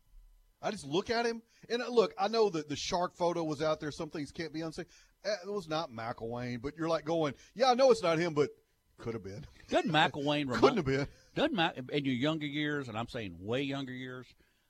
I 0.63 0.71
just 0.71 0.85
look 0.87 1.11
at 1.11 1.27
him, 1.27 1.43
and 1.69 1.83
uh, 1.83 1.89
look, 1.91 2.13
I 2.19 2.29
know 2.29 2.49
that 2.51 2.69
the 2.69 2.77
shark 2.77 3.15
photo 3.15 3.45
was 3.45 3.63
out 3.63 3.79
there. 3.79 3.93
Some 3.93 4.09
things 4.11 4.33
can't 4.33 4.53
be 4.53 4.63
unsafe. 4.63 4.87
Uh, 5.25 5.31
It 5.45 5.51
was 5.53 5.69
not 5.69 5.91
McElwain, 5.93 6.61
but 6.63 6.75
you're 6.77 6.89
like 6.89 7.05
going, 7.05 7.35
yeah, 7.55 7.71
I 7.71 7.75
know 7.75 7.91
it's 7.91 8.03
not 8.03 8.19
him, 8.19 8.33
but 8.35 8.49
could 8.99 9.15
have 9.15 9.23
been. 9.23 9.47
doesn't 9.69 9.91
McElwain 9.93 10.45
remind, 10.47 10.61
Couldn't 10.61 10.77
have 10.79 10.87
been. 10.87 11.07
Doesn't 11.37 11.55
Mac, 11.55 11.77
in 11.93 12.05
your 12.07 12.15
younger 12.15 12.47
years, 12.47 12.89
and 12.89 12.97
I'm 12.99 13.07
saying 13.09 13.37
way 13.39 13.61
younger 13.63 13.93
years, 13.93 14.27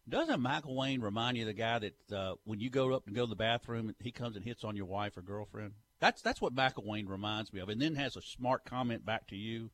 doesn't 0.08 0.42
McElwain 0.42 1.02
remind 1.02 1.36
you 1.36 1.42
of 1.42 1.48
the 1.48 1.52
guy 1.52 1.78
that 1.78 2.12
uh, 2.12 2.34
when 2.44 2.60
you 2.60 2.70
go 2.70 2.92
up 2.92 3.06
and 3.06 3.16
go 3.16 3.24
to 3.24 3.30
the 3.30 3.36
bathroom, 3.36 3.94
he 4.00 4.12
comes 4.12 4.36
and 4.36 4.44
hits 4.44 4.64
on 4.64 4.76
your 4.76 4.86
wife 4.86 5.16
or 5.16 5.22
girlfriend? 5.22 5.72
That's 5.98 6.22
that's 6.22 6.40
what 6.40 6.54
McElwain 6.54 7.08
reminds 7.08 7.52
me 7.52 7.60
of, 7.60 7.68
and 7.68 7.80
then 7.80 7.94
has 7.94 8.16
a 8.16 8.22
smart 8.22 8.64
comment 8.64 9.04
back 9.04 9.26
to 9.28 9.36
you 9.36 9.70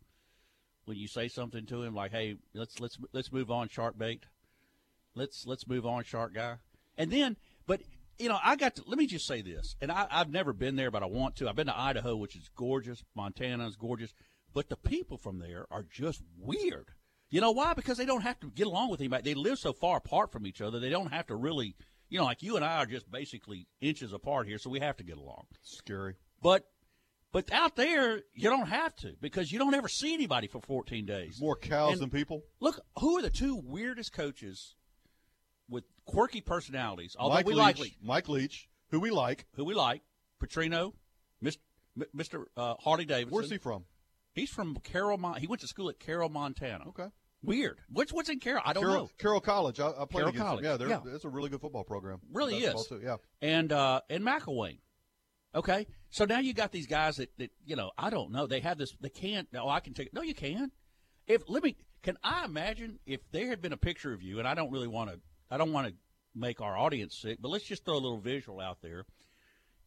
when 0.85 0.97
you 0.97 1.09
say 1.09 1.29
something 1.29 1.66
to 1.66 1.83
him 1.83 1.95
like, 1.95 2.12
"Hey, 2.12 2.37
let's 2.55 2.81
let's 2.81 2.97
let's 3.12 3.33
move 3.33 3.51
on, 3.51 3.68
shark 3.68 3.99
bait. 3.99 4.25
Let's 5.14 5.47
let's 5.47 5.66
move 5.66 5.85
on, 5.85 6.05
shark 6.05 6.35
guy." 6.35 6.57
And 6.97 7.11
then, 7.11 7.37
but 7.66 7.83
you 8.18 8.29
know, 8.29 8.38
I 8.42 8.57
got 8.57 8.77
to 8.77 8.85
let 8.87 8.99
me 8.99 9.07
just 9.07 9.27
say 9.27 9.42
this, 9.42 9.77
and 9.81 9.90
I, 9.90 10.07
I've 10.11 10.31
never 10.31 10.53
been 10.53 10.77
there, 10.77 10.90
but 10.90 11.03
I 11.03 11.07
want 11.07 11.37
to. 11.37 11.49
I've 11.49 11.57
been 11.57 11.66
to 11.66 11.79
Idaho, 11.79 12.16
which 12.16 12.37
is 12.37 12.49
gorgeous. 12.57 13.03
Montana 13.14 13.66
is 13.66 13.77
gorgeous, 13.77 14.14
but 14.55 14.68
the 14.68 14.77
people 14.77 15.18
from 15.18 15.40
there 15.40 15.66
are 15.71 15.85
just 15.90 16.23
weird. 16.38 16.92
You 17.33 17.40
know 17.40 17.51
why? 17.51 17.73
Because 17.73 17.97
they 17.97 18.05
don't 18.05 18.21
have 18.21 18.38
to 18.40 18.51
get 18.51 18.66
along 18.66 18.90
with 18.90 19.01
anybody. 19.01 19.23
They 19.23 19.35
live 19.35 19.59
so 19.59 19.73
far 19.73 19.97
apart 19.97 20.31
from 20.31 20.47
each 20.47 20.61
other. 20.61 20.79
They 20.79 20.90
don't 20.90 21.11
have 21.11 21.27
to 21.29 21.35
really, 21.35 21.75
you 22.11 22.18
know, 22.18 22.27
like 22.27 22.42
you 22.42 22.57
and 22.57 22.64
I 22.64 22.77
are 22.77 22.87
just 22.87 23.11
basically 23.11 23.66
inches 23.81 24.12
apart 24.12 24.47
here, 24.47 24.59
so 24.59 24.68
we 24.68 24.81
have 24.81 24.99
to 24.99 25.03
get 25.03 25.16
along. 25.16 25.47
Scary. 25.62 26.16
But 26.42 26.66
but 27.33 27.51
out 27.51 27.75
there, 27.75 28.21
you 28.35 28.51
don't 28.51 28.68
have 28.68 28.95
to 28.97 29.14
because 29.18 29.51
you 29.51 29.59
don't 29.59 29.73
ever 29.73 29.88
see 29.88 30.12
anybody 30.12 30.47
for 30.47 30.61
14 30.61 31.07
days. 31.07 31.40
More 31.40 31.57
cows 31.57 31.95
And 31.95 32.03
than 32.03 32.11
people. 32.11 32.42
Look, 32.61 32.79
who 32.99 33.18
are 33.18 33.23
the 33.23 33.31
two 33.31 33.57
weirdest 33.57 34.12
coaches 34.12 34.75
with 35.71 35.85
quirky 36.05 36.42
personalities? 36.42 37.16
Although 37.18 37.37
Mike 37.37 37.47
we 37.47 37.55
Leach, 37.55 37.79
like 37.79 37.97
Mike 38.03 38.29
Leach, 38.29 38.68
who 38.90 39.01
we 39.01 39.11
like. 39.11 39.47
who 39.55 39.64
we 39.64 39.73
like, 39.73 40.03
Petrino, 40.38 40.92
Mr. 41.42 41.57
Mr. 42.14 42.45
Uh, 42.59 42.75
Harley 42.81 43.07
Davidson. 43.07 43.35
Where's 43.35 43.51
he 43.51 43.57
from? 43.57 43.85
He's 44.35 44.51
from 44.51 44.77
Carroll. 44.83 45.16
Mon- 45.16 45.40
he 45.40 45.47
went 45.47 45.62
to 45.62 45.66
school 45.66 45.88
at 45.88 45.99
Carroll, 45.99 46.29
Montana. 46.29 46.88
Okay. 46.88 47.09
Weird. 47.44 47.81
What's 47.90 48.12
what's 48.12 48.28
in 48.28 48.38
Carroll? 48.38 48.62
I 48.64 48.72
don't 48.72 48.85
Carroll, 48.85 48.96
know. 49.05 49.11
Carroll 49.18 49.40
College. 49.40 49.81
I, 49.81 49.88
I 49.88 50.05
played 50.05 50.11
Carroll 50.11 50.33
College. 50.33 50.62
them. 50.62 50.88
Yeah, 50.88 51.00
Yeah. 51.05 51.14
it's 51.14 51.24
a 51.24 51.28
really 51.28 51.48
good 51.48 51.61
football 51.61 51.83
program. 51.85 52.20
Really 52.33 52.59
is. 52.59 52.87
Too. 52.87 53.00
Yeah. 53.02 53.16
and 53.40 53.72
uh, 53.72 54.00
and 54.09 54.24
McElwain. 54.24 54.78
Okay, 55.55 55.87
so 56.09 56.24
now 56.24 56.38
you 56.38 56.55
got 56.55 56.72
these 56.72 56.87
guys 56.87 57.16
that, 57.16 57.31
that 57.38 57.50
you 57.66 57.76
know 57.76 57.90
I 57.98 58.11
don't 58.11 58.31
know. 58.33 58.46
They 58.46 58.61
have 58.61 58.78
this. 58.78 58.94
They 59.00 59.09
can't. 59.11 59.48
Oh, 59.55 59.68
I 59.68 59.81
can 59.81 59.92
take. 59.92 60.14
No, 60.14 60.22
you 60.22 60.35
can. 60.35 60.70
If 61.26 61.42
let 61.48 61.62
me. 61.62 61.76
Can 62.02 62.16
I 62.24 62.44
imagine 62.44 62.98
if 63.07 63.20
there 63.33 63.48
had 63.48 63.61
been 63.61 63.72
a 63.72 63.76
picture 63.76 64.12
of 64.12 64.22
you? 64.22 64.38
And 64.38 64.48
I 64.48 64.55
don't 64.55 64.70
really 64.72 64.88
want 64.88 65.11
to. 65.11 65.20
I 65.50 65.57
don't 65.57 65.72
want 65.72 65.88
to 65.88 65.94
make 66.35 66.61
our 66.61 66.76
audience 66.76 67.16
sick, 67.16 67.38
but 67.40 67.48
let's 67.50 67.64
just 67.64 67.85
throw 67.85 67.94
a 67.94 67.98
little 68.00 68.18
visual 68.20 68.61
out 68.61 68.78
there. 68.83 69.05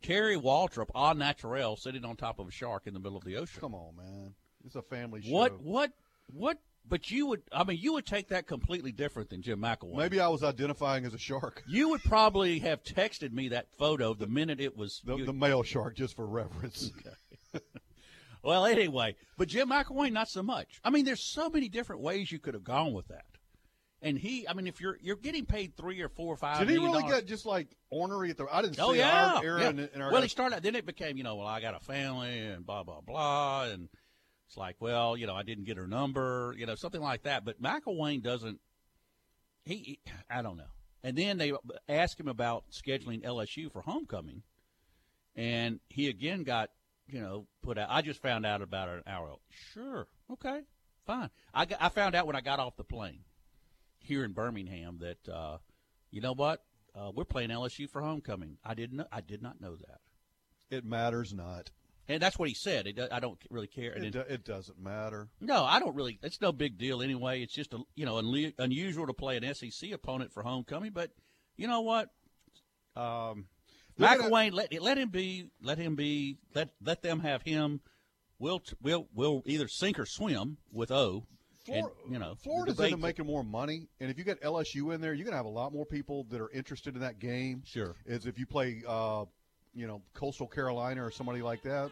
Terry 0.02 0.38
Waldrop, 0.38 0.90
au 0.94 1.14
naturel, 1.14 1.76
sitting 1.78 2.06
on 2.06 2.16
top 2.16 2.38
of 2.40 2.48
a 2.48 2.52
shark 2.52 2.84
in 2.86 2.94
the 2.94 3.00
middle 3.00 3.18
of 3.18 3.24
the 3.24 3.38
ocean. 3.38 3.60
Come 3.60 3.74
on, 3.74 3.96
man. 3.96 4.36
It's 4.66 4.76
a 4.76 4.82
family 4.82 5.22
show. 5.22 5.32
What? 5.32 5.62
What? 5.62 5.92
What? 6.28 6.60
But 6.88 7.10
you 7.10 7.26
would. 7.28 7.42
I 7.52 7.64
mean, 7.64 7.80
you 7.82 7.94
would 7.94 8.06
take 8.06 8.28
that 8.30 8.46
completely 8.48 8.92
different 8.92 9.30
than 9.32 9.42
Jim 9.42 9.60
McElwain. 9.60 9.96
Maybe 9.98 10.20
I 10.20 10.28
was 10.28 10.44
identifying 10.44 11.04
as 11.06 11.14
a 11.16 11.18
shark. 11.18 11.64
You 11.68 11.90
would 11.90 12.04
probably 12.04 12.60
have 12.60 12.84
texted 12.84 13.32
me 13.34 13.50
that 13.50 13.68
photo 13.78 14.14
the 14.14 14.28
minute 14.28 14.60
it 14.60 14.78
was. 14.78 15.02
The, 15.04 15.16
you- 15.18 15.26
the 15.26 15.34
male 15.34 15.64
shark, 15.64 15.96
just 15.96 16.16
for 16.16 16.26
reference. 16.28 16.92
Well, 18.44 18.68
anyway, 18.68 19.16
but 19.40 19.48
Jim 19.48 19.70
McElwain, 19.72 20.12
not 20.12 20.30
so 20.30 20.44
much. 20.44 20.80
I 20.84 20.92
mean, 20.92 21.04
there's 21.04 21.24
so 21.24 21.50
many 21.50 21.68
different 21.68 22.04
ways 22.04 22.32
you 22.32 22.38
could 22.38 22.54
have 22.54 22.64
gone 22.64 22.94
with 22.94 23.08
that. 23.08 23.26
And 24.04 24.20
he, 24.20 24.48
I 24.48 24.54
mean, 24.54 24.68
if 24.68 24.80
you're 24.80 25.00
you're 25.02 25.16
getting 25.16 25.46
paid 25.48 25.76
three 25.76 26.00
or 26.02 26.10
four 26.10 26.32
or 26.36 26.38
five 26.38 26.60
Did 26.60 26.70
he 26.70 26.76
really 26.78 27.02
dollars- 27.02 27.22
get 27.22 27.26
just 27.26 27.48
like 27.48 27.70
ornery 27.90 28.30
at 28.30 28.38
the? 28.38 28.46
I 28.52 28.62
didn't 28.62 28.78
Oh 28.80 28.92
see 28.94 29.00
yeah, 29.00 29.34
our 29.38 29.44
era 29.44 29.62
yeah. 29.62 29.70
in, 29.70 29.80
in 29.80 30.00
our 30.02 30.12
well, 30.12 30.22
guys- 30.22 30.24
he 30.26 30.30
started. 30.30 30.62
Then 30.62 30.76
it 30.76 30.86
became, 30.86 31.18
you 31.18 31.24
know, 31.24 31.38
well, 31.38 31.48
I 31.48 31.60
got 31.60 31.74
a 31.76 31.80
family 31.80 32.38
and 32.40 32.64
blah 32.64 32.84
blah 32.84 33.02
blah, 33.02 33.64
and 33.64 33.90
it's 34.48 34.58
like, 34.58 34.76
well, 34.80 35.18
you 35.18 35.26
know, 35.28 35.36
I 35.36 35.44
didn't 35.44 35.64
get 35.66 35.78
her 35.78 35.88
number, 35.88 36.54
you 36.58 36.66
know, 36.66 36.76
something 36.76 37.02
like 37.02 37.24
that. 37.24 37.44
But 37.46 37.62
McElwain 37.62 38.22
doesn't. 38.22 38.60
He, 39.66 39.76
he- 39.76 40.00
I 40.30 40.42
don't 40.42 40.58
know. 40.58 40.64
And 41.04 41.18
then 41.18 41.38
they 41.38 41.54
asked 41.88 42.20
him 42.20 42.28
about 42.28 42.66
scheduling 42.72 43.24
LSU 43.24 43.72
for 43.72 43.82
homecoming, 43.82 44.42
and 45.36 45.80
he 45.90 46.08
again 46.10 46.44
got, 46.44 46.72
you 47.08 47.22
know, 47.22 47.46
put 47.62 47.78
out. 47.78 47.90
I 47.92 48.02
just 48.02 48.22
found 48.22 48.46
out 48.46 48.62
about 48.64 48.90
it 48.90 48.96
an 48.98 49.04
hour. 49.14 49.28
ago. 49.28 49.40
Sure, 49.74 50.08
okay, 50.32 50.62
fine. 51.06 51.30
I 51.54 51.66
got, 51.66 51.80
I 51.82 51.90
found 51.90 52.16
out 52.16 52.26
when 52.26 52.36
I 52.36 52.42
got 52.42 52.60
off 52.60 52.76
the 52.76 52.84
plane 52.84 53.20
here 54.00 54.24
in 54.24 54.32
Birmingham 54.34 54.98
that 55.02 55.30
uh, 55.32 55.58
you 56.10 56.22
know 56.22 56.34
what 56.34 56.64
uh, 56.96 57.12
we're 57.14 57.24
playing 57.24 57.50
LSU 57.52 57.88
for 57.88 58.02
homecoming. 58.02 58.58
I 58.64 58.74
didn't 58.74 59.06
I 59.12 59.22
did 59.22 59.44
not 59.44 59.62
know 59.62 59.76
that, 59.76 60.00
It 60.76 60.86
matters 60.86 61.34
not. 61.36 61.70
And 62.08 62.22
that's 62.22 62.38
what 62.38 62.48
he 62.50 62.56
said. 62.56 62.88
It, 62.88 63.00
I 63.12 63.20
don't 63.20 63.38
really 63.50 63.68
care. 63.68 63.92
And 63.94 64.06
It, 64.06 64.12
do- 64.12 64.20
it 64.20 64.44
doesn't 64.46 64.80
matter. 64.80 65.28
no, 65.42 65.64
I 65.64 65.80
don't 65.80 65.96
really. 65.96 66.20
It's 66.24 66.42
no 66.42 66.52
big 66.52 66.78
deal 66.78 67.02
anyway. 67.02 67.42
It's 67.42 67.54
just 67.54 67.74
a 67.74 67.80
you 67.96 68.06
know 68.06 68.16
unle- 68.16 68.54
unusual 68.60 69.08
to 69.08 69.14
play 69.14 69.38
an 69.38 69.54
SEC 69.54 69.92
opponent 69.92 70.32
for 70.34 70.44
homecoming, 70.44 70.92
but 70.92 71.12
you 71.58 71.68
know 71.68 71.82
what? 71.82 72.10
Um, 72.96 73.48
They're 73.98 74.18
gonna- 74.18 74.30
let 74.56 74.82
let 74.82 74.98
him 74.98 75.10
be. 75.10 75.50
Let 75.62 75.78
him 75.78 75.96
be. 75.96 76.38
Let 76.54 76.70
let 76.82 77.02
them 77.02 77.20
have 77.22 77.42
him. 77.44 77.82
We'll 78.40 78.62
we'll 78.82 79.08
we'll 79.14 79.44
either 79.46 79.68
sink 79.68 79.98
or 80.00 80.06
swim 80.06 80.58
with 80.72 80.92
O. 80.92 81.26
and, 81.68 81.88
you 82.12 82.20
know, 82.20 82.36
Florida's 82.44 82.80
into 82.80 82.98
making 82.98 83.26
more 83.26 83.44
money, 83.44 83.88
and 84.00 84.12
if 84.12 84.18
you 84.20 84.24
get 84.24 84.42
LSU 84.44 84.94
in 84.94 85.02
there, 85.02 85.14
you're 85.14 85.26
gonna 85.26 85.38
have 85.38 85.46
a 85.46 85.50
lot 85.50 85.74
more 85.74 85.86
people 85.86 86.26
that 86.30 86.40
are 86.40 86.52
interested 86.52 86.94
in 86.96 87.02
that 87.02 87.18
game. 87.20 87.64
Sure. 87.66 87.96
Is 88.06 88.26
if 88.28 88.38
you 88.38 88.46
play, 88.46 88.84
uh, 88.88 89.26
you 89.76 89.88
know, 89.88 90.02
Coastal 90.14 90.48
Carolina 90.48 91.06
or 91.06 91.12
somebody 91.12 91.42
like 91.42 91.62
that. 91.64 91.92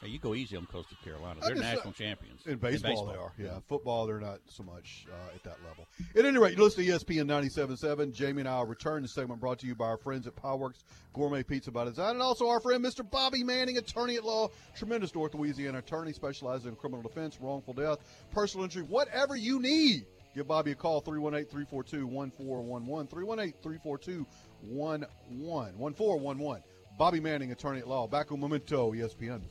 Hey, 0.00 0.08
you 0.08 0.18
go 0.18 0.34
easy 0.34 0.56
on 0.56 0.66
Coastal 0.66 0.96
Carolina. 1.04 1.38
They're 1.40 1.54
just, 1.54 1.64
uh, 1.64 1.74
national 1.74 1.92
champions. 1.92 2.44
In 2.46 2.58
baseball, 2.58 3.06
they 3.06 3.16
are. 3.16 3.32
Yeah, 3.38 3.60
football, 3.68 4.06
they're 4.06 4.20
not 4.20 4.40
so 4.48 4.64
much 4.64 5.06
uh, 5.08 5.34
at 5.34 5.42
that 5.44 5.56
level. 5.66 5.86
At 6.16 6.24
any 6.24 6.36
rate, 6.36 6.56
you 6.56 6.64
listen 6.64 6.84
to 6.84 6.90
ESPN 6.90 7.26
97.7. 7.26 8.12
Jamie 8.12 8.40
and 8.40 8.48
I 8.48 8.58
will 8.58 8.66
return 8.66 9.02
the 9.02 9.08
segment 9.08 9.40
brought 9.40 9.60
to 9.60 9.66
you 9.66 9.74
by 9.76 9.86
our 9.86 9.96
friends 9.96 10.26
at 10.26 10.34
Powerworks 10.34 10.82
Gourmet 11.12 11.44
Pizza 11.44 11.70
by 11.70 11.84
Design, 11.84 12.14
and 12.14 12.22
also 12.22 12.48
our 12.48 12.60
friend 12.60 12.84
Mr. 12.84 13.08
Bobby 13.08 13.44
Manning, 13.44 13.78
attorney 13.78 14.16
at 14.16 14.24
law, 14.24 14.48
tremendous 14.76 15.14
North 15.14 15.32
Louisiana 15.34 15.78
attorney, 15.78 16.12
specializes 16.12 16.66
in 16.66 16.74
criminal 16.74 17.02
defense, 17.02 17.38
wrongful 17.40 17.74
death, 17.74 17.98
personal 18.32 18.64
injury, 18.64 18.82
whatever 18.82 19.36
you 19.36 19.60
need. 19.60 20.06
Give 20.34 20.48
Bobby 20.48 20.72
a 20.72 20.74
call, 20.74 21.00
318-342-1411, 21.02 23.08
318-342-11, 23.08 24.26
1411. 24.68 26.62
Bobby 26.96 27.20
Manning, 27.20 27.52
attorney 27.52 27.80
at 27.80 27.88
law. 27.88 28.06
Back 28.06 28.30
on 28.30 28.40
Memento, 28.40 28.92
ESPN. 28.92 29.42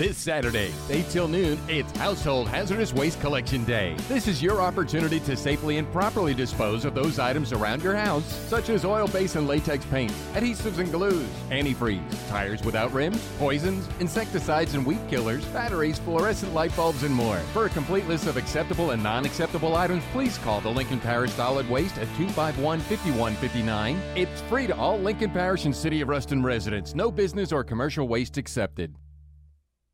This 0.00 0.16
Saturday, 0.16 0.72
8 0.88 1.10
till 1.10 1.28
noon, 1.28 1.58
it's 1.68 1.94
Household 1.98 2.48
Hazardous 2.48 2.94
Waste 2.94 3.20
Collection 3.20 3.66
Day. 3.66 3.94
This 4.08 4.28
is 4.28 4.42
your 4.42 4.62
opportunity 4.62 5.20
to 5.20 5.36
safely 5.36 5.76
and 5.76 5.92
properly 5.92 6.32
dispose 6.32 6.86
of 6.86 6.94
those 6.94 7.18
items 7.18 7.52
around 7.52 7.82
your 7.82 7.94
house, 7.94 8.24
such 8.48 8.70
as 8.70 8.86
oil 8.86 9.08
base 9.08 9.36
and 9.36 9.46
latex 9.46 9.84
paint, 9.84 10.10
adhesives 10.32 10.78
and 10.78 10.90
glues, 10.90 11.28
antifreeze, 11.50 12.30
tires 12.30 12.62
without 12.62 12.90
rims, 12.94 13.22
poisons, 13.38 13.86
insecticides 14.00 14.72
and 14.72 14.86
weed 14.86 15.06
killers, 15.10 15.44
batteries, 15.48 15.98
fluorescent 15.98 16.54
light 16.54 16.74
bulbs, 16.74 17.02
and 17.02 17.14
more. 17.14 17.36
For 17.52 17.66
a 17.66 17.68
complete 17.68 18.08
list 18.08 18.26
of 18.26 18.38
acceptable 18.38 18.92
and 18.92 19.02
non 19.02 19.26
acceptable 19.26 19.76
items, 19.76 20.02
please 20.12 20.38
call 20.38 20.62
the 20.62 20.70
Lincoln 20.70 21.00
Parish 21.00 21.32
Solid 21.32 21.68
Waste 21.68 21.98
at 21.98 22.08
251 22.16 22.80
5159. 22.80 24.00
It's 24.16 24.40
free 24.48 24.66
to 24.66 24.76
all 24.76 24.98
Lincoln 24.98 25.30
Parish 25.30 25.66
and 25.66 25.76
City 25.76 26.00
of 26.00 26.08
Ruston 26.08 26.42
residents. 26.42 26.94
No 26.94 27.10
business 27.10 27.52
or 27.52 27.62
commercial 27.62 28.08
waste 28.08 28.38
accepted. 28.38 28.96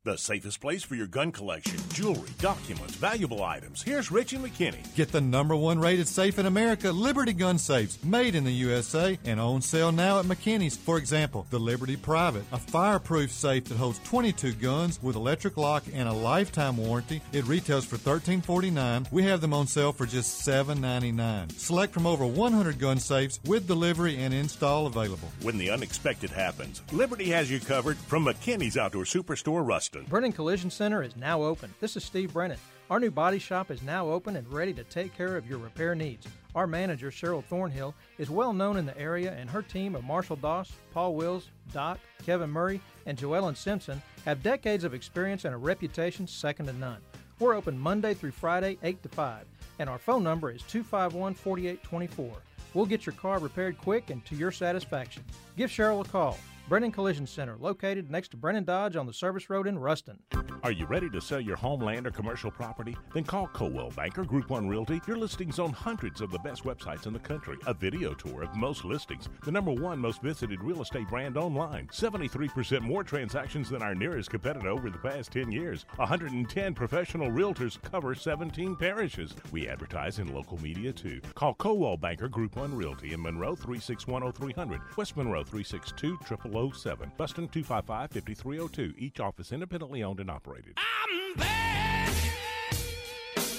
The 0.06 0.16
safest 0.16 0.60
place 0.60 0.84
for 0.84 0.94
your 0.94 1.08
gun 1.08 1.32
collection, 1.32 1.80
jewelry, 1.92 2.28
documents, 2.38 2.94
valuable 2.94 3.42
items. 3.42 3.82
Here's 3.82 4.12
Richie 4.12 4.36
McKinney. 4.36 4.94
Get 4.94 5.10
the 5.10 5.20
number 5.20 5.56
one 5.56 5.80
rated 5.80 6.06
safe 6.06 6.38
in 6.38 6.46
America, 6.46 6.92
Liberty 6.92 7.32
Gun 7.32 7.58
Safes, 7.58 7.98
made 8.04 8.36
in 8.36 8.44
the 8.44 8.52
USA 8.52 9.18
and 9.24 9.40
on 9.40 9.62
sale 9.62 9.90
now 9.90 10.20
at 10.20 10.26
McKinney's. 10.26 10.76
For 10.76 10.96
example, 10.96 11.44
the 11.50 11.58
Liberty 11.58 11.96
Private, 11.96 12.44
a 12.52 12.56
fireproof 12.56 13.32
safe 13.32 13.64
that 13.64 13.78
holds 13.78 13.98
22 14.04 14.52
guns 14.52 15.02
with 15.02 15.16
electric 15.16 15.56
lock 15.56 15.82
and 15.92 16.08
a 16.08 16.12
lifetime 16.12 16.76
warranty. 16.76 17.20
It 17.32 17.44
retails 17.48 17.84
for 17.84 17.96
$13.49. 17.96 19.10
We 19.10 19.24
have 19.24 19.40
them 19.40 19.52
on 19.52 19.66
sale 19.66 19.92
for 19.92 20.06
just 20.06 20.46
$7.99. 20.46 21.50
Select 21.50 21.92
from 21.92 22.06
over 22.06 22.24
100 22.24 22.78
gun 22.78 23.00
safes 23.00 23.40
with 23.44 23.66
delivery 23.66 24.18
and 24.18 24.32
install 24.32 24.86
available. 24.86 25.32
When 25.42 25.58
the 25.58 25.70
unexpected 25.70 26.30
happens, 26.30 26.80
Liberty 26.92 27.30
has 27.30 27.50
you 27.50 27.58
covered 27.58 27.96
from 27.96 28.26
McKinney's 28.26 28.76
Outdoor 28.76 29.02
Superstore 29.02 29.66
Ruston. 29.66 29.95
Brennan 30.04 30.32
Collision 30.32 30.70
Center 30.70 31.02
is 31.02 31.16
now 31.16 31.42
open. 31.42 31.72
This 31.80 31.96
is 31.96 32.04
Steve 32.04 32.32
Brennan. 32.32 32.58
Our 32.90 33.00
new 33.00 33.10
body 33.10 33.38
shop 33.38 33.70
is 33.70 33.82
now 33.82 34.08
open 34.08 34.36
and 34.36 34.46
ready 34.52 34.72
to 34.74 34.84
take 34.84 35.16
care 35.16 35.36
of 35.36 35.48
your 35.48 35.58
repair 35.58 35.94
needs. 35.94 36.26
Our 36.54 36.66
manager, 36.66 37.10
Cheryl 37.10 37.42
Thornhill, 37.42 37.94
is 38.18 38.30
well 38.30 38.52
known 38.52 38.76
in 38.76 38.86
the 38.86 38.96
area, 38.96 39.32
and 39.32 39.50
her 39.50 39.62
team 39.62 39.94
of 39.94 40.04
Marshall 40.04 40.36
Doss, 40.36 40.72
Paul 40.92 41.14
Wills, 41.14 41.48
Doc, 41.72 41.98
Kevin 42.24 42.50
Murray, 42.50 42.80
and 43.06 43.18
Joellen 43.18 43.56
Simpson 43.56 44.00
have 44.24 44.42
decades 44.42 44.84
of 44.84 44.94
experience 44.94 45.44
and 45.44 45.54
a 45.54 45.58
reputation 45.58 46.26
second 46.26 46.66
to 46.66 46.72
none. 46.74 47.00
We're 47.38 47.54
open 47.54 47.78
Monday 47.78 48.14
through 48.14 48.30
Friday, 48.30 48.78
8 48.82 49.02
to 49.02 49.08
5, 49.08 49.44
and 49.78 49.90
our 49.90 49.98
phone 49.98 50.22
number 50.22 50.50
is 50.50 50.62
251 50.62 51.34
4824. 51.34 52.32
We'll 52.72 52.86
get 52.86 53.06
your 53.06 53.14
car 53.14 53.38
repaired 53.38 53.78
quick 53.78 54.10
and 54.10 54.24
to 54.26 54.36
your 54.36 54.52
satisfaction. 54.52 55.24
Give 55.56 55.70
Cheryl 55.70 56.04
a 56.04 56.08
call. 56.08 56.38
Brennan 56.68 56.90
Collision 56.90 57.28
Center, 57.28 57.56
located 57.60 58.10
next 58.10 58.30
to 58.30 58.36
Brennan 58.36 58.64
Dodge 58.64 58.96
on 58.96 59.06
the 59.06 59.12
service 59.12 59.48
road 59.48 59.68
in 59.68 59.78
Ruston. 59.78 60.18
Are 60.64 60.72
you 60.72 60.84
ready 60.86 61.08
to 61.10 61.20
sell 61.20 61.40
your 61.40 61.54
homeland 61.54 62.08
or 62.08 62.10
commercial 62.10 62.50
property? 62.50 62.96
Then 63.14 63.22
call 63.22 63.46
Coldwell 63.46 63.90
Banker 63.90 64.24
Group 64.24 64.50
One 64.50 64.68
Realty. 64.68 65.00
Your 65.06 65.16
listings 65.16 65.60
on 65.60 65.72
hundreds 65.72 66.20
of 66.20 66.32
the 66.32 66.40
best 66.40 66.64
websites 66.64 67.06
in 67.06 67.12
the 67.12 67.20
country. 67.20 67.56
A 67.68 67.74
video 67.74 68.14
tour 68.14 68.42
of 68.42 68.56
most 68.56 68.84
listings. 68.84 69.28
The 69.44 69.52
number 69.52 69.70
one 69.70 70.00
most 70.00 70.20
visited 70.22 70.60
real 70.60 70.82
estate 70.82 71.08
brand 71.08 71.36
online. 71.36 71.86
73% 71.92 72.80
more 72.80 73.04
transactions 73.04 73.70
than 73.70 73.80
our 73.80 73.94
nearest 73.94 74.30
competitor 74.30 74.70
over 74.70 74.90
the 74.90 74.98
past 74.98 75.30
10 75.30 75.52
years. 75.52 75.86
110 75.96 76.74
professional 76.74 77.30
realtors 77.30 77.80
cover 77.80 78.12
17 78.16 78.74
parishes. 78.74 79.34
We 79.52 79.68
advertise 79.68 80.18
in 80.18 80.34
local 80.34 80.60
media 80.60 80.92
too. 80.92 81.20
Call 81.36 81.54
Coldwell 81.54 81.96
Banker 81.96 82.28
Group 82.28 82.56
One 82.56 82.76
Realty 82.76 83.12
in 83.12 83.22
Monroe 83.22 83.54
3610300, 83.54 84.96
West 84.96 85.16
Monroe 85.16 85.44
362 85.44 86.18
0007, 86.56 87.12
Ruston 87.18 87.48
255 87.48 88.10
5302. 88.10 88.94
Each 88.98 89.20
office 89.20 89.52
independently 89.52 90.02
owned 90.02 90.20
and 90.20 90.30
operated. 90.30 90.78
I'm 90.78 91.34
back, 91.34 92.12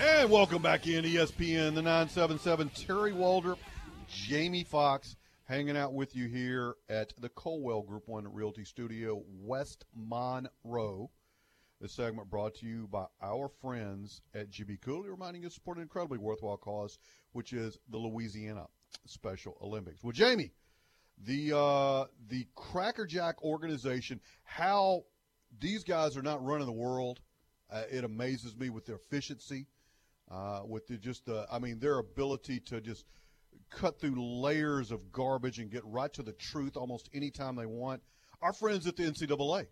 And 0.00 0.30
welcome 0.30 0.62
back 0.62 0.86
in 0.86 1.04
ESPN, 1.04 1.74
the 1.74 1.82
977. 1.82 2.68
Terry 2.68 3.10
Waldrop, 3.10 3.58
Jamie 4.06 4.62
Fox, 4.62 5.16
hanging 5.46 5.76
out 5.76 5.94
with 5.94 6.14
you 6.14 6.28
here 6.28 6.76
at 6.88 7.12
the 7.18 7.30
Coldwell 7.30 7.82
Group 7.82 8.06
One 8.06 8.32
Realty 8.32 8.64
Studio, 8.64 9.24
West 9.42 9.84
Monroe. 9.96 11.10
This 11.80 11.92
segment 11.92 12.30
brought 12.30 12.54
to 12.56 12.66
you 12.66 12.88
by 12.90 13.04
our 13.22 13.50
friends 13.60 14.22
at 14.34 14.50
GB 14.50 14.80
Cooley, 14.80 15.10
reminding 15.10 15.42
you 15.42 15.48
to 15.48 15.54
support 15.54 15.76
an 15.76 15.82
incredibly 15.82 16.16
worthwhile 16.16 16.56
cause, 16.56 16.98
which 17.32 17.52
is 17.52 17.78
the 17.90 17.98
Louisiana 17.98 18.66
Special 19.06 19.58
Olympics. 19.60 20.02
Well, 20.02 20.12
Jamie, 20.12 20.52
the 21.22 21.54
uh, 21.54 22.06
the 22.28 22.46
Crackerjack 22.54 23.42
organization, 23.42 24.20
how 24.44 25.02
these 25.60 25.84
guys 25.84 26.16
are 26.16 26.22
not 26.22 26.42
running 26.42 26.66
the 26.66 26.72
world, 26.72 27.20
uh, 27.70 27.82
it 27.90 28.04
amazes 28.04 28.56
me 28.56 28.70
with 28.70 28.86
their 28.86 28.96
efficiency, 28.96 29.66
uh, 30.30 30.62
with 30.64 30.86
the 30.86 30.96
just 30.96 31.26
the, 31.26 31.46
I 31.52 31.58
mean, 31.58 31.78
their 31.78 31.98
ability 31.98 32.60
to 32.68 32.80
just 32.80 33.04
cut 33.68 34.00
through 34.00 34.16
layers 34.16 34.90
of 34.92 35.12
garbage 35.12 35.58
and 35.58 35.70
get 35.70 35.84
right 35.84 36.12
to 36.14 36.22
the 36.22 36.32
truth 36.32 36.74
almost 36.74 37.10
any 37.12 37.30
time 37.30 37.54
they 37.54 37.66
want. 37.66 38.02
Our 38.40 38.54
friends 38.54 38.86
at 38.86 38.96
the 38.96 39.02
NCAA. 39.02 39.66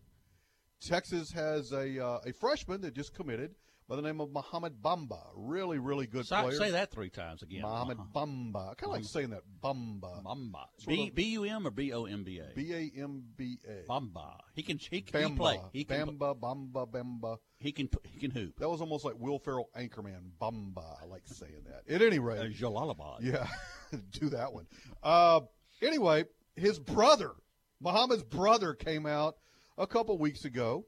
Texas 0.87 1.33
has 1.33 1.73
a 1.73 2.05
uh, 2.05 2.19
a 2.27 2.33
freshman 2.33 2.81
that 2.83 2.95
just 2.95 3.15
committed 3.15 3.55
by 3.89 3.97
the 3.97 4.03
name 4.03 4.19
of 4.21 4.33
Mohamed 4.33 4.81
Bamba. 4.83 5.21
Really, 5.35 5.79
really 5.79 6.07
good 6.07 6.27
Say- 6.27 6.41
player. 6.41 6.57
say 6.57 6.71
that 6.71 6.91
three 6.91 7.11
times 7.11 7.43
again. 7.43 7.61
Mohamed 7.63 7.99
Uh-huh. 7.99 8.21
Bamba. 8.27 8.71
I 8.71 8.75
kind 8.75 8.85
of 8.85 8.91
like 8.93 9.05
saying 9.05 9.31
that. 9.31 9.43
Bamba. 9.63 10.23
Bamba. 10.25 10.65
B 10.87 11.11
B 11.11 11.23
U 11.33 11.45
M 11.45 11.67
or 11.67 11.71
B 11.71 11.93
O 11.93 12.05
M 12.07 12.25
B 12.25 12.39
A. 12.39 12.47
B 12.55 12.73
A 12.73 12.91
M 13.03 13.23
B 13.37 13.59
A. 13.69 13.87
Bamba. 13.91 14.39
He 14.55 14.63
can 14.63 14.79
he 14.79 15.03
can 15.03 15.35
Bamba. 15.35 15.37
play. 15.37 15.61
He 15.73 15.85
can 15.85 16.17
Bamba. 16.19 16.35
Bamba. 16.39 16.87
Bamba. 16.91 17.37
he 17.59 17.73
can 17.73 17.89
he 18.05 18.19
can 18.19 18.31
hoop. 18.31 18.59
That 18.59 18.69
was 18.71 18.81
almost 18.81 19.05
like 19.05 19.15
Will 19.19 19.39
Ferrell 19.39 19.69
Anchorman. 19.77 20.31
Bamba. 20.41 21.03
I 21.03 21.07
like 21.07 21.23
saying 21.27 21.65
that. 21.67 21.93
At 21.95 22.01
any 22.03 22.19
rate, 22.19 22.39
Uh, 22.41 22.45
Jalalabad. 22.45 23.19
yeah, 23.21 23.47
do 24.13 24.31
that 24.31 24.53
one. 24.53 24.67
Uh, 25.03 25.41
anyway, 25.83 26.25
his 26.57 26.79
brother, 26.79 27.33
Mohamed's 27.81 28.23
brother, 28.23 28.73
came 28.75 29.05
out 29.05 29.37
a 29.79 29.87
couple 29.87 30.17
weeks 30.19 30.45
ago 30.45 30.85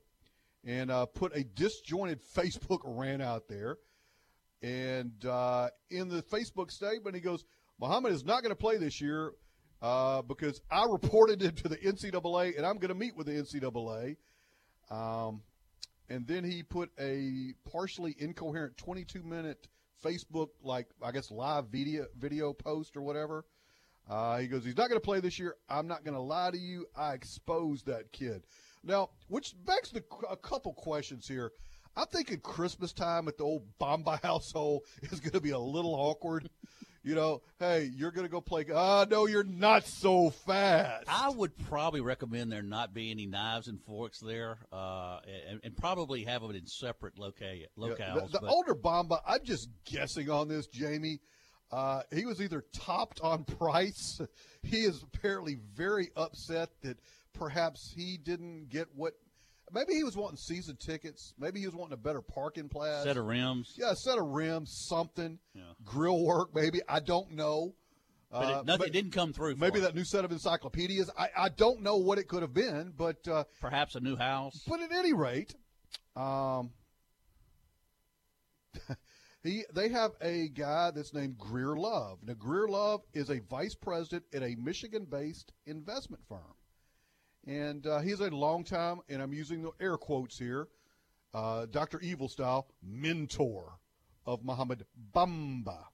and 0.64 0.90
uh, 0.90 1.06
put 1.06 1.34
a 1.36 1.44
disjointed 1.44 2.20
Facebook 2.36 2.80
rant 2.84 3.22
out 3.22 3.48
there. 3.48 3.78
And 4.62 5.24
uh, 5.24 5.68
in 5.90 6.08
the 6.08 6.22
Facebook 6.22 6.70
statement, 6.70 7.14
he 7.14 7.20
goes, 7.20 7.44
Mohamed 7.80 8.12
is 8.12 8.24
not 8.24 8.42
going 8.42 8.50
to 8.50 8.56
play 8.56 8.78
this 8.78 9.00
year 9.00 9.32
uh, 9.82 10.22
because 10.22 10.60
I 10.70 10.84
reported 10.90 11.42
it 11.42 11.56
to 11.58 11.68
the 11.68 11.76
NCAA 11.76 12.56
and 12.56 12.66
I'm 12.66 12.78
going 12.78 12.88
to 12.88 12.94
meet 12.94 13.16
with 13.16 13.26
the 13.26 13.34
NCAA. 13.34 14.16
Um, 14.90 15.42
and 16.08 16.26
then 16.26 16.44
he 16.44 16.62
put 16.62 16.90
a 16.98 17.52
partially 17.70 18.14
incoherent 18.18 18.76
22 18.76 19.22
minute 19.22 19.68
Facebook, 20.04 20.48
like, 20.62 20.86
I 21.02 21.10
guess, 21.10 21.30
live 21.30 21.68
video, 21.68 22.06
video 22.18 22.52
post 22.52 22.96
or 22.96 23.02
whatever. 23.02 23.44
Uh, 24.08 24.38
he 24.38 24.46
goes, 24.46 24.64
he's 24.64 24.76
not 24.76 24.88
going 24.88 25.00
to 25.00 25.04
play 25.04 25.20
this 25.20 25.38
year. 25.38 25.56
I'm 25.68 25.88
not 25.88 26.04
going 26.04 26.14
to 26.14 26.20
lie 26.20 26.50
to 26.52 26.58
you. 26.58 26.86
I 26.96 27.12
exposed 27.12 27.86
that 27.86 28.12
kid. 28.12 28.44
Now, 28.86 29.10
which 29.28 29.54
begs 29.66 29.90
the, 29.90 30.04
a 30.30 30.36
couple 30.36 30.72
questions 30.72 31.26
here. 31.26 31.52
I'm 31.96 32.06
thinking 32.06 32.40
Christmas 32.40 32.92
time 32.92 33.26
at 33.26 33.38
the 33.38 33.44
old 33.44 33.64
Bomba 33.78 34.20
household 34.22 34.82
is 35.02 35.20
going 35.20 35.32
to 35.32 35.40
be 35.40 35.50
a 35.50 35.58
little 35.58 35.94
awkward. 35.94 36.48
You 37.02 37.14
know, 37.14 37.42
hey, 37.60 37.88
you're 37.94 38.10
going 38.10 38.26
to 38.26 38.30
go 38.30 38.40
play. 38.40 38.64
Ah, 38.74 39.06
no, 39.08 39.26
you're 39.26 39.44
not 39.44 39.86
so 39.86 40.30
fast. 40.30 41.04
I 41.06 41.28
would 41.30 41.56
probably 41.68 42.00
recommend 42.00 42.50
there 42.50 42.62
not 42.62 42.92
be 42.92 43.12
any 43.12 43.26
knives 43.26 43.68
and 43.68 43.80
forks 43.80 44.18
there, 44.18 44.58
uh, 44.72 45.20
and, 45.48 45.60
and 45.62 45.76
probably 45.76 46.24
have 46.24 46.42
them 46.42 46.50
in 46.50 46.66
separate 46.66 47.16
loca- 47.16 47.44
locales. 47.78 47.98
Yeah, 47.98 48.14
the 48.14 48.20
the 48.32 48.38
but- 48.40 48.50
older 48.50 48.74
Bomba, 48.74 49.20
I'm 49.24 49.44
just 49.44 49.68
guessing 49.84 50.28
on 50.30 50.48
this, 50.48 50.66
Jamie. 50.66 51.20
Uh, 51.70 52.02
he 52.12 52.24
was 52.24 52.40
either 52.42 52.64
topped 52.72 53.20
on 53.20 53.44
price. 53.58 54.20
He 54.62 54.78
is 54.78 55.02
apparently 55.02 55.58
very 55.74 56.10
upset 56.16 56.70
that 56.82 56.98
perhaps 57.38 57.92
he 57.96 58.18
didn't 58.22 58.68
get 58.68 58.88
what. 58.94 59.14
Maybe 59.72 59.94
he 59.94 60.04
was 60.04 60.16
wanting 60.16 60.36
season 60.36 60.76
tickets. 60.76 61.34
Maybe 61.38 61.58
he 61.60 61.66
was 61.66 61.74
wanting 61.74 61.94
a 61.94 61.96
better 61.96 62.22
parking 62.22 62.68
place. 62.68 63.02
Set 63.02 63.16
of 63.16 63.24
rims. 63.26 63.74
Yeah, 63.76 63.90
a 63.90 63.96
set 63.96 64.16
of 64.16 64.24
rims, 64.26 64.70
something. 64.88 65.38
Yeah. 65.54 65.62
Grill 65.84 66.22
work, 66.24 66.50
maybe. 66.54 66.80
I 66.88 67.00
don't 67.00 67.32
know. 67.32 67.74
But 68.30 68.42
it, 68.48 68.54
Uh, 68.54 68.62
nothing 68.62 68.78
but 68.78 68.92
didn't 68.92 69.10
come 69.12 69.32
through. 69.32 69.56
Maybe 69.56 69.78
him. 69.78 69.84
that 69.84 69.94
new 69.96 70.04
set 70.04 70.24
of 70.24 70.30
encyclopedias. 70.30 71.10
I, 71.18 71.28
I 71.36 71.48
don't 71.48 71.82
know 71.82 71.96
what 71.96 72.18
it 72.18 72.28
could 72.28 72.42
have 72.42 72.54
been, 72.54 72.92
but 72.96 73.26
uh, 73.26 73.44
perhaps 73.60 73.94
a 73.96 74.00
new 74.00 74.14
house. 74.16 74.62
but 74.68 74.80
at 74.80 74.92
any 74.92 75.12
rate, 75.12 75.54
um, 76.14 76.70
he 79.42 79.64
they 79.74 79.88
have 79.88 80.12
a 80.20 80.48
guy 80.48 80.90
that's 80.92 81.12
named 81.14 81.38
Greer 81.38 81.76
Love. 81.76 82.18
Now 82.22 82.34
Greer 82.34 82.68
Love 82.68 83.00
is 83.14 83.30
a 83.30 83.40
vice 83.40 83.74
president 83.74 84.24
at 84.34 84.42
a 84.42 84.54
Michigan-based 84.56 85.52
investment 85.66 86.22
firm, 86.28 86.54
and 87.46 87.86
uh, 87.86 88.00
he's 88.00 88.20
a 88.20 88.30
long 88.30 88.64
time, 88.64 89.00
and 89.08 89.22
I'm 89.22 89.32
using 89.32 89.62
the 89.62 89.70
air 89.80 89.96
quotes 89.96 90.38
here, 90.38 90.68
uh, 91.32 91.66
Dr. 91.66 92.00
Evil 92.00 92.28
style 92.28 92.66
mentor 92.82 93.78
of 94.24 94.44
Mohamed 94.44 94.84
Bamba. 95.14 95.84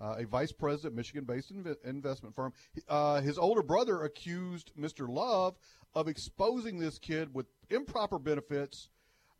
Uh, 0.00 0.16
a 0.18 0.26
vice 0.26 0.50
president, 0.50 0.94
Michigan-based 0.94 1.54
inv- 1.54 1.76
investment 1.84 2.34
firm. 2.34 2.52
Uh, 2.88 3.20
his 3.20 3.38
older 3.38 3.62
brother 3.62 4.02
accused 4.02 4.72
Mr. 4.78 5.08
Love 5.08 5.56
of 5.94 6.08
exposing 6.08 6.78
this 6.78 6.98
kid 6.98 7.32
with 7.32 7.46
improper 7.70 8.18
benefits, 8.18 8.88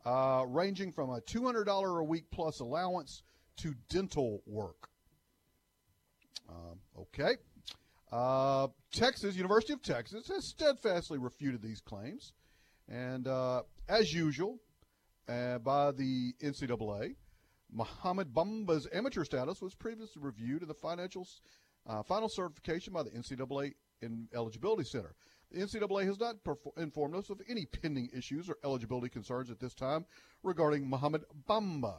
uh, 0.05 0.45
ranging 0.47 0.93
from 0.93 1.11
a 1.11 1.21
$200 1.23 2.01
a 2.01 2.05
week 2.05 2.25
plus 2.31 2.61
allowance 2.61 3.23
to 3.57 3.75
dental 3.89 4.43
work. 4.47 4.89
Um, 6.49 6.79
okay. 7.01 7.37
Uh, 8.15 8.69
Texas, 8.93 9.35
University 9.35 9.73
of 9.73 9.83
Texas, 9.83 10.29
has 10.29 10.47
steadfastly 10.47 11.19
refuted 11.19 11.61
these 11.61 11.81
claims. 11.81 12.33
And 12.89 13.27
uh, 13.27 13.63
as 13.89 14.13
usual, 14.13 14.61
uh, 15.29 15.59
by 15.59 15.91
the 15.91 16.33
NCAA, 16.41 17.17
Mohamed 17.73 18.33
Bamba's 18.33 18.87
amateur 18.93 19.25
status 19.25 19.61
was 19.61 19.75
previously 19.75 20.23
reviewed 20.23 20.63
in 20.63 20.69
the 20.69 20.75
financial, 20.75 21.27
uh, 21.89 22.05
final 22.05 22.29
certification 22.29 22.93
by 22.93 23.03
the 23.03 23.11
NCAA 23.11 23.73
in 24.01 24.29
Eligibility 24.33 24.85
Center. 24.85 25.17
The 25.51 25.63
NCAA 25.63 26.07
has 26.07 26.21
not 26.21 26.37
perfor- 26.45 26.79
informed 26.79 27.17
us 27.17 27.31
of 27.31 27.41
any 27.49 27.67
pending 27.67 28.11
issues 28.17 28.49
or 28.49 28.59
eligibility 28.63 29.09
concerns 29.09 29.51
at 29.51 29.59
this 29.59 29.75
time 29.75 30.07
regarding 30.45 30.89
Mohamed 30.89 31.25
Bamba. 31.49 31.97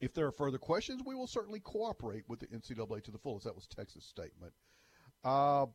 If 0.00 0.14
there 0.14 0.26
are 0.26 0.32
further 0.32 0.56
questions, 0.56 1.02
we 1.04 1.14
will 1.14 1.26
certainly 1.26 1.60
cooperate 1.60 2.26
with 2.26 2.40
the 2.40 2.46
NCAA 2.46 3.04
to 3.04 3.10
the 3.10 3.18
fullest. 3.18 3.44
That 3.44 3.54
was 3.54 3.66
Texas' 3.66 4.06
statement. 4.06 4.54
Uh, 5.24 5.66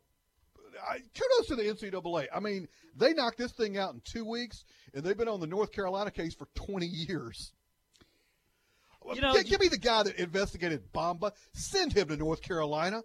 I, 0.87 0.97
kudos 0.97 1.47
to 1.47 1.55
the 1.55 1.63
NCAA. 1.63 2.27
I 2.33 2.39
mean, 2.39 2.67
they 2.95 3.13
knocked 3.13 3.37
this 3.37 3.51
thing 3.51 3.77
out 3.77 3.93
in 3.93 4.01
two 4.03 4.25
weeks, 4.25 4.65
and 4.93 5.03
they've 5.03 5.17
been 5.17 5.27
on 5.27 5.39
the 5.39 5.47
North 5.47 5.71
Carolina 5.71 6.11
case 6.11 6.35
for 6.35 6.47
20 6.55 6.85
years. 6.85 7.53
You 9.13 9.21
know, 9.21 9.35
Gi- 9.35 9.49
give 9.49 9.61
me 9.61 9.67
the 9.67 9.77
guy 9.77 10.03
that 10.03 10.19
investigated 10.19 10.91
Bomba. 10.91 11.33
Send 11.53 11.93
him 11.93 12.07
to 12.07 12.17
North 12.17 12.41
Carolina. 12.41 13.03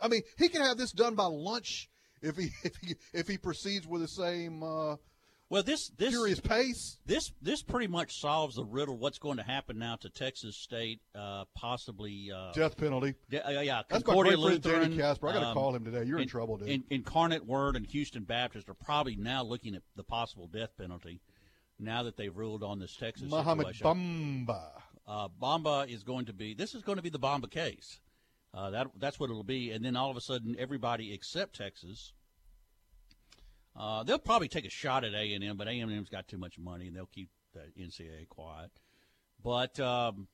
I 0.00 0.08
mean, 0.08 0.22
he 0.36 0.48
can 0.48 0.62
have 0.62 0.78
this 0.78 0.92
done 0.92 1.16
by 1.16 1.24
lunch 1.24 1.88
if 2.22 2.36
he 2.36 2.50
if 2.64 2.76
he 2.76 2.94
if 3.12 3.28
he 3.28 3.36
proceeds 3.36 3.86
with 3.86 4.02
the 4.02 4.08
same 4.08 4.62
uh, 4.62 4.96
Well, 5.50 5.62
this 5.62 5.88
this 5.96 6.10
furious 6.10 6.40
pace. 6.40 6.98
this 7.06 7.32
this 7.40 7.62
pretty 7.62 7.86
much 7.86 8.20
solves 8.20 8.56
the 8.56 8.64
riddle. 8.64 8.98
What's 8.98 9.18
going 9.18 9.38
to 9.38 9.42
happen 9.42 9.78
now 9.78 9.96
to 9.96 10.10
Texas 10.10 10.56
State? 10.56 11.00
Uh, 11.14 11.44
possibly 11.56 12.30
uh, 12.34 12.52
Death 12.52 12.76
penalty. 12.76 13.14
de- 13.30 13.46
uh, 13.46 13.62
yeah, 13.62 13.82
That's 13.88 14.06
my 14.06 14.14
great 14.14 14.38
friend 14.38 14.62
Danny 14.62 14.96
Casper. 14.98 15.28
I 15.28 15.32
got 15.32 15.40
to 15.40 15.46
um, 15.46 15.54
call 15.54 15.74
him 15.74 15.84
today. 15.84 16.04
You're 16.04 16.18
in, 16.18 16.24
in- 16.24 16.28
trouble, 16.28 16.58
dude. 16.58 16.68
In, 16.68 16.84
Incarnate 16.90 17.46
Word 17.46 17.76
and 17.76 17.86
Houston 17.86 18.24
Baptist 18.24 18.68
are 18.68 18.74
probably 18.74 19.16
now 19.16 19.42
looking 19.42 19.74
at 19.74 19.82
the 19.96 20.02
possible 20.04 20.48
death 20.48 20.76
penalty. 20.76 21.22
Now 21.78 22.02
that 22.02 22.16
they've 22.16 22.36
ruled 22.36 22.62
on 22.62 22.78
this 22.78 22.94
Texas 22.96 23.30
Mohamed 23.30 23.68
situation. 23.68 24.46
Bamba. 24.46 24.70
uh, 25.06 25.28
Bomba 25.38 25.86
is 25.88 26.02
going 26.02 26.26
to 26.26 26.32
be. 26.34 26.52
This 26.52 26.74
is 26.74 26.82
going 26.82 26.96
to 26.96 27.02
be 27.02 27.10
the 27.10 27.20
Bamba 27.20 27.50
case. 27.50 28.00
Uh, 28.52 28.70
that 28.70 28.88
that's 28.98 29.20
what 29.20 29.30
it'll 29.30 29.44
be, 29.44 29.70
and 29.70 29.84
then 29.84 29.94
all 29.94 30.10
of 30.10 30.16
a 30.16 30.20
sudden, 30.20 30.56
everybody 30.58 31.12
except 31.12 31.56
Texas. 31.56 32.12
Uh, 33.78 34.02
they'll 34.02 34.18
probably 34.18 34.48
take 34.48 34.66
a 34.66 34.70
shot 34.70 35.04
at 35.04 35.14
A 35.14 35.34
and 35.34 35.44
M, 35.44 35.56
but 35.56 35.68
A 35.68 35.70
and 35.70 35.92
M's 35.92 36.08
got 36.08 36.26
too 36.26 36.38
much 36.38 36.58
money, 36.58 36.88
and 36.88 36.96
they'll 36.96 37.06
keep 37.06 37.30
the 37.54 37.60
NCAA 37.80 38.28
quiet. 38.28 38.70
But 39.42 39.78
um, 39.78 40.26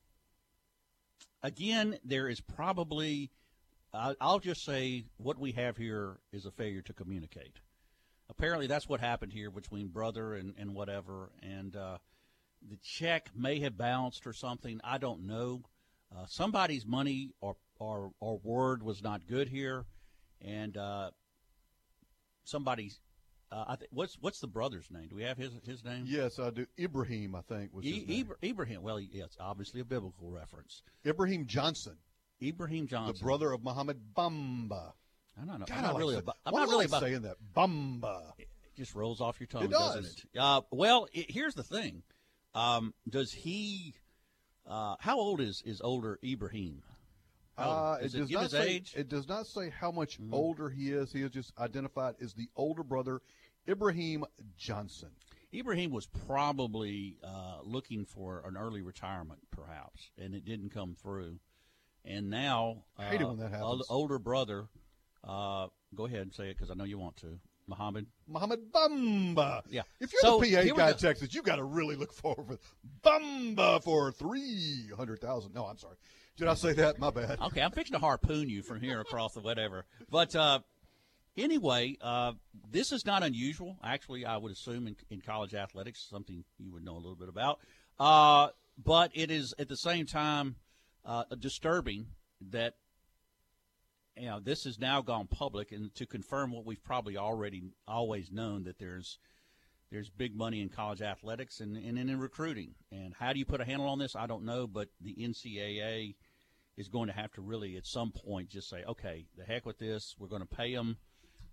again, 1.42 1.98
there 2.04 2.28
is 2.28 2.40
probably. 2.40 3.30
I 3.92 4.14
I'll 4.20 4.40
just 4.40 4.64
say 4.64 5.04
what 5.18 5.38
we 5.38 5.52
have 5.52 5.76
here 5.76 6.18
is 6.32 6.46
a 6.46 6.50
failure 6.50 6.82
to 6.82 6.92
communicate. 6.94 7.58
Apparently, 8.30 8.66
that's 8.66 8.88
what 8.88 9.00
happened 9.00 9.32
here 9.32 9.50
between 9.50 9.88
brother 9.88 10.34
and, 10.34 10.54
and 10.56 10.74
whatever, 10.74 11.30
and 11.42 11.76
uh, 11.76 11.98
the 12.68 12.78
check 12.82 13.28
may 13.36 13.60
have 13.60 13.76
bounced 13.76 14.26
or 14.26 14.32
something. 14.32 14.80
I 14.82 14.96
don't 14.96 15.26
know. 15.26 15.62
Uh, 16.16 16.24
somebody's 16.26 16.86
money 16.86 17.32
or, 17.42 17.56
or 17.78 18.12
or 18.20 18.40
word 18.42 18.82
was 18.82 19.02
not 19.02 19.26
good 19.26 19.48
here, 19.48 19.84
and 20.40 20.76
uh, 20.76 21.10
somebody's. 22.44 23.00
Uh, 23.54 23.64
I 23.68 23.76
think 23.76 23.90
what's 23.92 24.16
what's 24.20 24.40
the 24.40 24.48
brother's 24.48 24.90
name? 24.90 25.06
Do 25.08 25.14
we 25.14 25.22
have 25.22 25.38
his 25.38 25.52
his 25.64 25.84
name? 25.84 26.04
Yes, 26.08 26.40
I 26.40 26.50
do. 26.50 26.66
Ibrahim, 26.76 27.36
I 27.36 27.42
think 27.42 27.72
was 27.72 27.84
his 27.86 28.04
name. 28.04 28.24
Ibra- 28.24 28.48
Ibrahim. 28.50 28.82
Well, 28.82 28.98
yeah, 28.98 29.24
it's 29.24 29.36
obviously 29.38 29.80
a 29.80 29.84
biblical 29.84 30.28
reference. 30.28 30.82
Ibrahim 31.06 31.46
Johnson, 31.46 31.96
Ibrahim 32.42 32.88
Johnson, 32.88 33.14
the 33.16 33.22
brother 33.24 33.52
of 33.52 33.62
Mohamed 33.62 34.00
Bamba. 34.16 34.92
I 35.40 35.44
don't 35.46 35.60
know. 35.60 35.66
God, 35.66 35.76
I'm 35.76 35.82
not 35.84 35.96
really. 35.96 36.16
About, 36.16 36.36
I'm 36.44 36.54
not 36.54 36.68
really 36.68 36.86
about 36.86 37.02
saying 37.02 37.22
that. 37.22 37.36
Bamba. 37.56 38.32
It 38.38 38.48
just 38.76 38.96
rolls 38.96 39.20
off 39.20 39.38
your 39.38 39.46
tongue, 39.46 39.64
It 39.64 39.70
doesn't 39.70 40.04
it? 40.04 40.24
Uh, 40.36 40.62
well, 40.72 41.06
it, 41.12 41.30
here's 41.30 41.54
the 41.54 41.62
thing. 41.62 42.02
Um, 42.56 42.92
does 43.08 43.32
he? 43.32 43.94
Uh, 44.66 44.96
how 44.98 45.16
old 45.18 45.40
is 45.40 45.62
is 45.64 45.80
older 45.80 46.18
Ibrahim? 46.24 46.82
Uh, 47.56 47.98
it 48.00 48.02
Does 48.04 48.14
it 48.14 48.18
does 48.18 48.28
give 48.28 48.34
not 48.36 48.42
his 48.42 48.52
say. 48.52 48.68
age? 48.68 48.94
It 48.96 49.08
does 49.08 49.28
not 49.28 49.46
say 49.46 49.70
how 49.70 49.92
much 49.92 50.18
older 50.32 50.68
he 50.70 50.90
is. 50.90 51.12
He 51.12 51.22
is 51.22 51.30
just 51.30 51.52
identified 51.56 52.16
as 52.20 52.34
the 52.34 52.48
older 52.56 52.82
brother, 52.82 53.20
Ibrahim 53.68 54.24
Johnson. 54.56 55.10
Ibrahim 55.52 55.92
was 55.92 56.06
probably 56.26 57.16
uh, 57.22 57.58
looking 57.62 58.04
for 58.04 58.42
an 58.46 58.56
early 58.56 58.82
retirement, 58.82 59.40
perhaps, 59.50 60.10
and 60.18 60.34
it 60.34 60.44
didn't 60.44 60.70
come 60.70 60.96
through. 61.00 61.38
And 62.04 62.28
now, 62.28 62.84
uh, 62.98 63.02
I 63.02 63.04
hate 63.06 63.20
it 63.20 63.26
when 63.28 63.38
that 63.38 63.52
ol- 63.60 63.68
happens. 63.78 63.86
older 63.88 64.18
brother, 64.18 64.66
uh, 65.22 65.68
go 65.94 66.06
ahead 66.06 66.20
and 66.22 66.34
say 66.34 66.50
it 66.50 66.56
because 66.56 66.70
I 66.70 66.74
know 66.74 66.84
you 66.84 66.98
want 66.98 67.16
to. 67.18 67.38
Mohamed. 67.66 68.06
Mohamed 68.28 68.70
Bamba. 68.72 69.62
Yeah. 69.70 69.82
If 70.00 70.12
you're 70.12 70.20
So, 70.20 70.38
the 70.40 70.54
PA 70.54 70.74
guy 70.76 70.90
in 70.90 70.96
Texas, 70.98 71.34
you've 71.34 71.46
got 71.46 71.56
to 71.56 71.64
really 71.64 71.96
look 71.96 72.12
forward 72.12 72.58
for 72.60 73.08
Bamba 73.08 73.82
for 73.82 74.12
three 74.12 74.90
hundred 74.94 75.20
thousand. 75.20 75.54
No, 75.54 75.64
I'm 75.64 75.78
sorry. 75.78 75.96
Did 76.36 76.48
I 76.48 76.54
say 76.54 76.72
that? 76.74 76.98
My 76.98 77.10
bad. 77.10 77.38
Okay, 77.40 77.62
I'm 77.62 77.70
fixing 77.70 77.94
to 77.94 78.00
harpoon 78.00 78.50
you 78.50 78.62
from 78.62 78.80
here 78.80 79.00
across 79.00 79.34
the 79.34 79.40
whatever. 79.40 79.86
But 80.10 80.34
uh, 80.36 80.58
anyway, 81.36 81.96
uh, 82.00 82.32
this 82.70 82.92
is 82.92 83.04
not 83.04 83.22
unusual. 83.22 83.76
Actually, 83.82 84.24
I 84.24 84.36
would 84.36 84.52
assume 84.52 84.86
in, 84.86 84.96
in 85.10 85.20
college 85.20 85.54
athletics, 85.54 86.06
something 86.08 86.44
you 86.58 86.72
would 86.72 86.84
know 86.84 86.94
a 86.94 86.98
little 86.98 87.16
bit 87.16 87.28
about. 87.28 87.60
Uh, 87.98 88.48
but 88.82 89.10
it 89.14 89.30
is 89.30 89.54
at 89.58 89.68
the 89.68 89.76
same 89.76 90.06
time 90.06 90.56
uh, 91.04 91.24
disturbing 91.38 92.06
that 92.50 92.74
you 94.16 94.26
know 94.26 94.40
this 94.40 94.64
has 94.64 94.78
now 94.78 95.00
gone 95.02 95.26
public, 95.26 95.72
and 95.72 95.94
to 95.94 96.06
confirm 96.06 96.52
what 96.52 96.64
we've 96.64 96.82
probably 96.82 97.16
already 97.16 97.62
always 97.86 98.30
known 98.30 98.64
that 98.64 98.78
there's 98.78 99.18
there's 99.90 100.10
big 100.10 100.34
money 100.34 100.60
in 100.60 100.68
college 100.68 101.02
athletics 101.02 101.60
and, 101.60 101.76
and 101.76 101.98
in 101.98 102.18
recruiting. 102.18 102.74
And 102.90 103.14
how 103.14 103.32
do 103.32 103.38
you 103.38 103.44
put 103.44 103.60
a 103.60 103.64
handle 103.64 103.88
on 103.88 103.98
this? 103.98 104.16
I 104.16 104.26
don't 104.26 104.44
know, 104.44 104.66
but 104.66 104.88
the 105.00 105.14
NCAA 105.14 106.16
is 106.76 106.88
going 106.88 107.06
to 107.06 107.14
have 107.14 107.32
to 107.34 107.40
really, 107.40 107.76
at 107.76 107.86
some 107.86 108.10
point, 108.10 108.48
just 108.48 108.68
say, 108.68 108.82
okay, 108.88 109.26
the 109.36 109.44
heck 109.44 109.64
with 109.64 109.78
this. 109.78 110.16
We're 110.18 110.28
going 110.28 110.42
to 110.42 110.46
pay 110.46 110.74
them. 110.74 110.96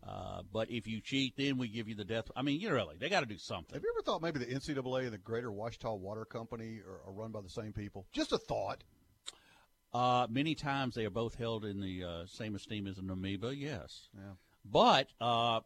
Uh, 0.07 0.41
but 0.51 0.71
if 0.71 0.87
you 0.87 0.99
cheat, 0.99 1.35
then 1.37 1.57
we 1.57 1.67
give 1.67 1.87
you 1.87 1.95
the 1.95 2.03
death. 2.03 2.25
I 2.35 2.41
mean, 2.41 2.59
you 2.59 2.71
really, 2.71 2.95
they 2.97 3.09
got 3.09 3.19
to 3.19 3.25
do 3.25 3.37
something. 3.37 3.75
Have 3.75 3.83
you 3.83 3.93
ever 3.95 4.01
thought 4.01 4.21
maybe 4.21 4.39
the 4.39 4.47
NCAA 4.47 5.03
and 5.03 5.13
the 5.13 5.17
Greater 5.17 5.51
Ouachita 5.51 5.93
Water 5.93 6.25
Company 6.25 6.79
are, 6.87 7.07
are 7.07 7.13
run 7.13 7.31
by 7.31 7.41
the 7.41 7.49
same 7.49 7.71
people? 7.71 8.07
Just 8.11 8.31
a 8.31 8.37
thought. 8.37 8.83
Uh, 9.93 10.25
many 10.29 10.55
times 10.55 10.95
they 10.95 11.05
are 11.05 11.11
both 11.11 11.35
held 11.35 11.65
in 11.65 11.81
the 11.81 12.03
uh, 12.03 12.25
same 12.25 12.55
esteem 12.55 12.87
as 12.87 12.97
an 12.97 13.09
amoeba, 13.09 13.55
yes. 13.55 14.07
Yeah. 14.15 14.33
But 14.63 15.07
uh, 15.19 15.61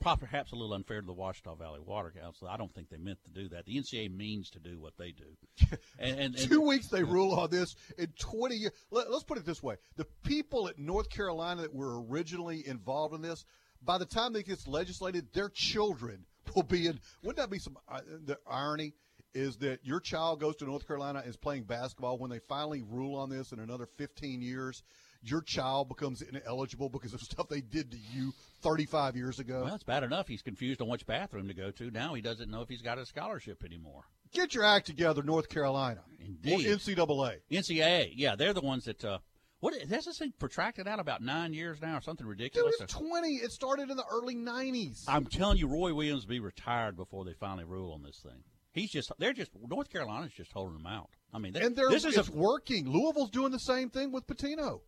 perhaps 0.00 0.52
a 0.52 0.54
little 0.54 0.74
unfair 0.74 1.00
to 1.00 1.06
the 1.06 1.12
Ouachita 1.12 1.56
Valley 1.58 1.80
Water 1.84 2.12
Council. 2.18 2.48
I 2.48 2.56
don't 2.56 2.72
think 2.74 2.88
they 2.90 2.98
meant 2.98 3.18
to 3.24 3.30
do 3.30 3.48
that. 3.48 3.66
The 3.66 3.76
NCA 3.76 4.14
means 4.14 4.50
to 4.50 4.58
do 4.58 4.78
what 4.78 4.94
they 4.98 5.12
do. 5.12 5.36
And, 5.98 6.20
and, 6.20 6.34
and 6.36 6.50
Two 6.50 6.60
weeks 6.60 6.88
they 6.88 7.02
rule 7.02 7.32
on 7.32 7.50
this 7.50 7.74
in 7.96 8.08
20 8.18 8.54
years. 8.54 8.72
Let, 8.90 9.06
us 9.08 9.22
put 9.22 9.38
it 9.38 9.46
this 9.46 9.62
way: 9.62 9.76
the 9.96 10.06
people 10.24 10.68
at 10.68 10.78
North 10.78 11.08
Carolina 11.08 11.62
that 11.62 11.74
were 11.74 12.02
originally 12.04 12.66
involved 12.66 13.14
in 13.14 13.22
this, 13.22 13.44
by 13.82 13.96
the 13.96 14.04
time 14.04 14.32
they 14.32 14.42
gets 14.42 14.66
legislated, 14.68 15.32
their 15.32 15.48
children 15.48 16.26
will 16.54 16.62
be 16.62 16.86
in. 16.86 17.00
Wouldn't 17.22 17.38
that 17.38 17.50
be 17.50 17.58
some? 17.58 17.78
Uh, 17.88 18.00
the 18.24 18.38
irony 18.46 18.92
is 19.36 19.56
that 19.58 19.84
your 19.84 20.00
child 20.00 20.40
goes 20.40 20.56
to 20.56 20.64
North 20.64 20.86
Carolina 20.86 21.20
and 21.20 21.28
is 21.28 21.36
playing 21.36 21.64
basketball. 21.64 22.16
When 22.18 22.30
they 22.30 22.38
finally 22.38 22.82
rule 22.82 23.16
on 23.16 23.28
this 23.28 23.52
in 23.52 23.60
another 23.60 23.86
15 23.98 24.40
years, 24.40 24.82
your 25.22 25.42
child 25.42 25.88
becomes 25.88 26.22
ineligible 26.22 26.88
because 26.88 27.12
of 27.12 27.20
stuff 27.22 27.48
they 27.48 27.60
did 27.60 27.90
to 27.90 27.98
you 28.12 28.32
35 28.62 29.14
years 29.14 29.38
ago. 29.38 29.62
Well, 29.64 29.74
it's 29.74 29.84
bad 29.84 30.02
enough 30.04 30.26
he's 30.26 30.42
confused 30.42 30.80
on 30.80 30.88
which 30.88 31.06
bathroom 31.06 31.48
to 31.48 31.54
go 31.54 31.70
to. 31.70 31.90
Now 31.90 32.14
he 32.14 32.22
doesn't 32.22 32.50
know 32.50 32.62
if 32.62 32.68
he's 32.68 32.82
got 32.82 32.98
a 32.98 33.04
scholarship 33.04 33.62
anymore. 33.62 34.04
Get 34.32 34.54
your 34.54 34.64
act 34.64 34.86
together, 34.86 35.22
North 35.22 35.48
Carolina. 35.48 36.00
Indeed. 36.18 36.66
Or 36.66 36.76
NCAA. 36.76 37.36
NCAA, 37.50 38.12
yeah, 38.16 38.36
they're 38.36 38.54
the 38.54 38.60
ones 38.62 38.84
that. 38.84 39.04
Uh, 39.04 39.18
what 39.60 39.74
has 39.74 40.04
this 40.04 40.18
thing 40.18 40.34
protracted 40.38 40.86
out 40.86 41.00
about 41.00 41.22
nine 41.22 41.54
years 41.54 41.80
now, 41.80 41.96
or 41.96 42.00
something 42.02 42.26
Dude, 42.26 42.30
ridiculous? 42.30 42.74
it's 42.78 42.92
20. 42.92 43.36
It 43.36 43.50
started 43.50 43.90
in 43.90 43.96
the 43.96 44.04
early 44.12 44.36
90s. 44.36 45.04
I'm 45.08 45.24
telling 45.24 45.56
you, 45.56 45.66
Roy 45.66 45.94
Williams 45.94 46.24
will 46.24 46.30
be 46.30 46.40
retired 46.40 46.94
before 46.96 47.24
they 47.24 47.32
finally 47.32 47.64
rule 47.64 47.92
on 47.92 48.02
this 48.02 48.18
thing. 48.18 48.44
He's 48.76 48.90
just 48.92 49.10
they're 49.18 49.32
just 49.32 49.50
North 49.68 49.90
Carolina's 49.90 50.32
just 50.32 50.52
holding 50.52 50.76
them 50.76 50.86
out. 50.86 51.08
I 51.32 51.38
mean, 51.38 51.52
they- 51.54 51.62
and 51.62 51.74
they're, 51.74 51.88
this 51.90 52.04
is 52.04 52.16
a 52.28 52.30
working. 52.30 52.88
Louisville's 52.88 53.30
doing 53.30 53.50
the 53.50 53.58
same 53.58 53.90
thing 53.90 54.12
with 54.12 54.26
Pitino. 54.26 54.82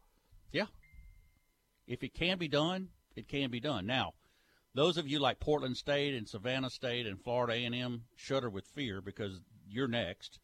yeah. 0.52 0.66
If 1.86 2.02
it 2.04 2.12
can 2.14 2.36
be 2.38 2.48
done, 2.48 2.88
it 3.16 3.28
can 3.28 3.50
be 3.50 3.60
done. 3.60 3.86
Now, 3.86 4.12
those 4.74 4.98
of 4.98 5.08
you 5.08 5.18
like 5.20 5.40
Portland 5.40 5.76
State 5.76 6.14
and 6.14 6.28
Savannah 6.28 6.68
State 6.70 7.06
and 7.06 7.18
Florida 7.22 7.54
A&M 7.54 8.04
shudder 8.14 8.50
with 8.50 8.66
fear 8.74 9.00
because 9.00 9.40
you're 9.66 9.88
next. 9.88 10.38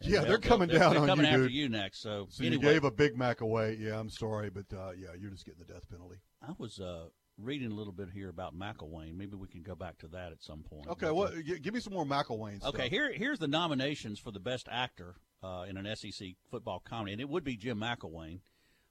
And 0.00 0.10
Yeah, 0.10 0.18
they'll- 0.20 0.28
they're 0.30 0.38
coming 0.38 0.68
they'll- 0.68 0.80
down 0.80 0.92
they're 0.94 1.02
on 1.02 1.06
coming 1.08 1.26
you, 1.26 1.30
after 1.30 1.42
dude. 1.44 1.52
you 1.52 1.68
next. 1.68 2.02
So, 2.02 2.26
So 2.30 2.42
anyway, 2.44 2.64
you 2.64 2.72
gave 2.72 2.82
a 2.84 2.90
Big 2.90 3.16
Mac 3.16 3.40
away. 3.42 3.76
Yeah, 3.80 3.96
I'm 4.00 4.10
sorry, 4.10 4.50
but 4.50 4.66
uh, 4.76 4.90
yeah, 4.98 5.10
you're 5.16 5.30
just 5.30 5.44
getting 5.46 5.60
the 5.64 5.72
death 5.72 5.88
penalty. 5.88 6.16
I 6.42 6.52
was 6.58 6.80
uh, 6.80 7.06
reading 7.42 7.70
a 7.72 7.74
little 7.74 7.92
bit 7.92 8.08
here 8.12 8.28
about 8.28 8.56
McElwain. 8.58 9.16
Maybe 9.16 9.36
we 9.36 9.48
can 9.48 9.62
go 9.62 9.74
back 9.74 9.98
to 9.98 10.08
that 10.08 10.32
at 10.32 10.42
some 10.42 10.62
point. 10.62 10.86
Okay, 10.88 11.10
well, 11.10 11.28
uh, 11.28 11.42
g- 11.44 11.58
give 11.58 11.74
me 11.74 11.80
some 11.80 11.92
more 11.92 12.04
McElwain 12.04 12.58
stuff. 12.60 12.74
Okay, 12.74 12.88
here 12.88 13.12
here's 13.12 13.38
the 13.38 13.48
nominations 13.48 14.18
for 14.18 14.30
the 14.30 14.40
best 14.40 14.68
actor 14.70 15.16
uh, 15.42 15.64
in 15.68 15.76
an 15.76 15.96
SEC 15.96 16.28
football 16.50 16.80
comedy, 16.80 17.12
and 17.12 17.20
it 17.20 17.28
would 17.28 17.44
be 17.44 17.56
Jim 17.56 17.78
McElwain. 17.78 18.40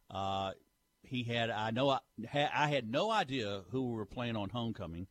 Uh, 0.09 0.51
he 1.03 1.23
had 1.23 1.49
I 1.49 1.71
know 1.71 1.89
I, 1.89 1.99
ha, 2.31 2.49
I 2.53 2.67
had 2.67 2.89
no 2.89 3.09
idea 3.11 3.61
who 3.71 3.89
we 3.89 3.95
were 3.95 4.05
playing 4.05 4.35
on 4.35 4.49
Homecoming. 4.49 5.07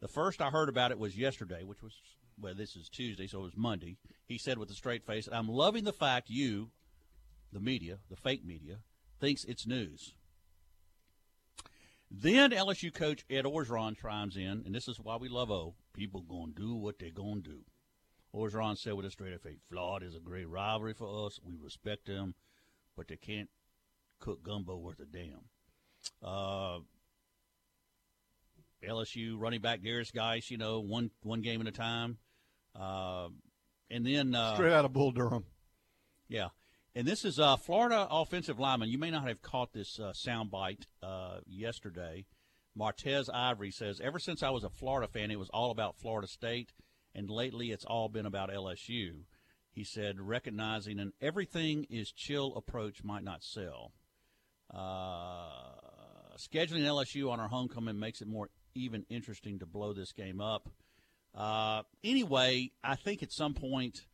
The 0.00 0.08
first 0.08 0.40
I 0.40 0.50
heard 0.50 0.68
about 0.68 0.90
it 0.90 0.98
was 0.98 1.16
yesterday, 1.16 1.62
which 1.64 1.82
was 1.82 1.94
well, 2.38 2.54
this 2.54 2.74
is 2.74 2.88
Tuesday, 2.88 3.26
so 3.26 3.40
it 3.40 3.44
was 3.44 3.56
Monday. 3.56 3.98
He 4.26 4.38
said 4.38 4.58
with 4.58 4.70
a 4.70 4.74
straight 4.74 5.04
face, 5.04 5.28
"I'm 5.30 5.48
loving 5.48 5.84
the 5.84 5.92
fact 5.92 6.30
you, 6.30 6.70
the 7.52 7.60
media, 7.60 7.98
the 8.08 8.16
fake 8.16 8.44
media, 8.44 8.78
thinks 9.20 9.44
it's 9.44 9.66
news." 9.66 10.14
Then 12.10 12.50
LSU 12.50 12.92
coach 12.92 13.24
Ed 13.30 13.44
Orgeron 13.44 13.96
chimes 13.96 14.36
in, 14.36 14.62
and 14.66 14.74
this 14.74 14.88
is 14.88 14.98
why 14.98 15.16
we 15.16 15.28
love 15.28 15.50
O. 15.50 15.74
People 15.92 16.22
gonna 16.22 16.52
do 16.54 16.74
what 16.74 16.98
they 16.98 17.10
gonna 17.10 17.40
do. 17.40 17.60
Orgeron 18.34 18.76
said 18.76 18.94
with 18.94 19.06
a 19.06 19.10
straight 19.10 19.40
face, 19.42 19.60
Florida 19.68 20.06
is 20.06 20.14
a 20.16 20.20
great 20.20 20.48
rivalry 20.48 20.92
for 20.94 21.26
us. 21.26 21.38
We 21.42 21.54
respect 21.56 22.06
them, 22.06 22.34
but 22.96 23.08
they 23.08 23.16
can't 23.16 23.48
cook 24.18 24.42
gumbo 24.42 24.76
worth 24.76 25.00
a 25.00 25.04
damn. 25.04 25.44
Uh, 26.22 26.80
LSU 28.82 29.38
running 29.38 29.60
back 29.60 29.80
Derrius 29.82 30.12
Guice, 30.12 30.50
you 30.50 30.58
know, 30.58 30.80
one 30.80 31.10
one 31.22 31.42
game 31.42 31.60
at 31.60 31.66
a 31.68 31.72
time. 31.72 32.18
Uh, 32.74 33.28
and 33.90 34.06
then 34.06 34.34
uh, 34.34 34.54
Straight 34.54 34.72
out 34.72 34.84
of 34.84 34.92
Bull 34.92 35.12
Durham. 35.12 35.44
yeah. 36.28 36.48
And 36.94 37.06
this 37.06 37.24
is 37.24 37.38
uh, 37.38 37.56
Florida 37.56 38.08
offensive 38.10 38.58
lineman. 38.58 38.88
You 38.88 38.98
may 38.98 39.10
not 39.10 39.28
have 39.28 39.42
caught 39.42 39.72
this 39.72 40.00
uh, 40.00 40.12
soundbite 40.12 40.86
uh, 41.02 41.38
yesterday. 41.46 42.26
Martez 42.76 43.28
Ivory 43.32 43.70
says, 43.70 44.00
Ever 44.00 44.18
since 44.18 44.42
I 44.42 44.50
was 44.50 44.64
a 44.64 44.70
Florida 44.70 45.06
fan, 45.06 45.30
it 45.30 45.38
was 45.38 45.50
all 45.50 45.70
about 45.70 45.96
Florida 45.96 46.26
State, 46.26 46.72
and 47.14 47.30
lately 47.30 47.70
it's 47.70 47.84
all 47.84 48.08
been 48.08 48.26
about 48.26 48.50
LSU. 48.50 49.22
He 49.72 49.84
said, 49.84 50.20
recognizing 50.20 50.98
an 50.98 51.12
everything 51.20 51.86
is 51.90 52.10
chill 52.10 52.54
approach 52.56 53.04
might 53.04 53.22
not 53.22 53.44
sell. 53.44 53.92
Uh, 54.72 55.50
scheduling 56.36 56.82
LSU 56.82 57.30
on 57.30 57.38
our 57.38 57.48
homecoming 57.48 57.98
makes 57.98 58.20
it 58.20 58.28
more 58.28 58.50
even 58.74 59.04
interesting 59.08 59.60
to 59.60 59.66
blow 59.66 59.92
this 59.92 60.12
game 60.12 60.40
up. 60.40 60.68
Uh, 61.34 61.82
anyway, 62.02 62.72
I 62.82 62.96
think 62.96 63.22
at 63.22 63.30
some 63.30 63.54
point 63.54 64.06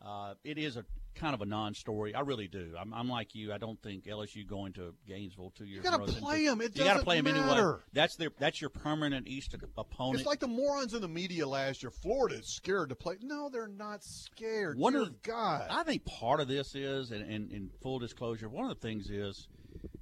uh, 0.00 0.34
it 0.44 0.56
is 0.56 0.76
a 0.76 0.84
kind 1.14 1.34
of 1.34 1.40
a 1.42 1.46
non-story. 1.46 2.14
I 2.14 2.20
really 2.20 2.48
do. 2.48 2.74
I'm, 2.78 2.92
I'm 2.92 3.08
like 3.08 3.34
you. 3.34 3.52
I 3.52 3.58
don't 3.58 3.80
think 3.82 4.04
LSU 4.04 4.46
going 4.46 4.72
to 4.74 4.94
Gainesville 5.06 5.52
two 5.56 5.64
years. 5.64 5.84
You 5.84 5.92
in 5.92 5.98
row 5.98 6.06
is 6.06 6.14
play 6.14 6.46
'em. 6.46 6.60
It 6.60 6.76
you 6.76 6.84
got 6.84 6.84
to 6.84 6.88
doesn't 6.90 7.04
play 7.04 7.16
them 7.16 7.26
anyway. 7.28 7.46
matter. 7.46 7.80
That's 7.92 8.16
their. 8.16 8.30
That's 8.38 8.60
your 8.60 8.70
permanent 8.70 9.28
East 9.28 9.54
opponent. 9.76 10.20
It's 10.20 10.26
like 10.26 10.40
the 10.40 10.48
morons 10.48 10.94
in 10.94 11.00
the 11.00 11.08
media 11.08 11.46
last 11.46 11.82
year. 11.82 11.90
Florida 11.90 12.36
is 12.36 12.46
scared 12.46 12.88
to 12.90 12.94
play. 12.94 13.16
No, 13.22 13.48
they're 13.48 13.68
not 13.68 14.02
scared. 14.04 14.78
One 14.78 14.92
Dear 14.94 15.02
of 15.02 15.22
God. 15.22 15.66
I 15.70 15.82
think 15.84 16.04
part 16.04 16.40
of 16.40 16.48
this 16.48 16.74
is, 16.74 17.10
and, 17.10 17.22
and 17.22 17.70
full 17.82 17.98
disclosure, 17.98 18.48
one 18.48 18.70
of 18.70 18.80
the 18.80 18.86
things 18.86 19.10
is, 19.10 19.48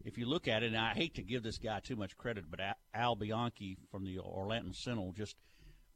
if 0.04 0.18
you 0.18 0.26
look 0.26 0.48
at 0.48 0.62
it, 0.62 0.66
and 0.68 0.76
I 0.76 0.94
hate 0.94 1.14
to 1.16 1.22
give 1.22 1.42
this 1.42 1.58
guy 1.58 1.80
too 1.80 1.96
much 1.96 2.16
credit, 2.16 2.44
but 2.50 2.60
Al- 2.60 2.74
Al 2.94 3.16
Bianchi 3.16 3.76
from 3.90 4.04
the 4.04 4.18
Orlando 4.18 4.72
Sentinel 4.72 5.12
just 5.16 5.36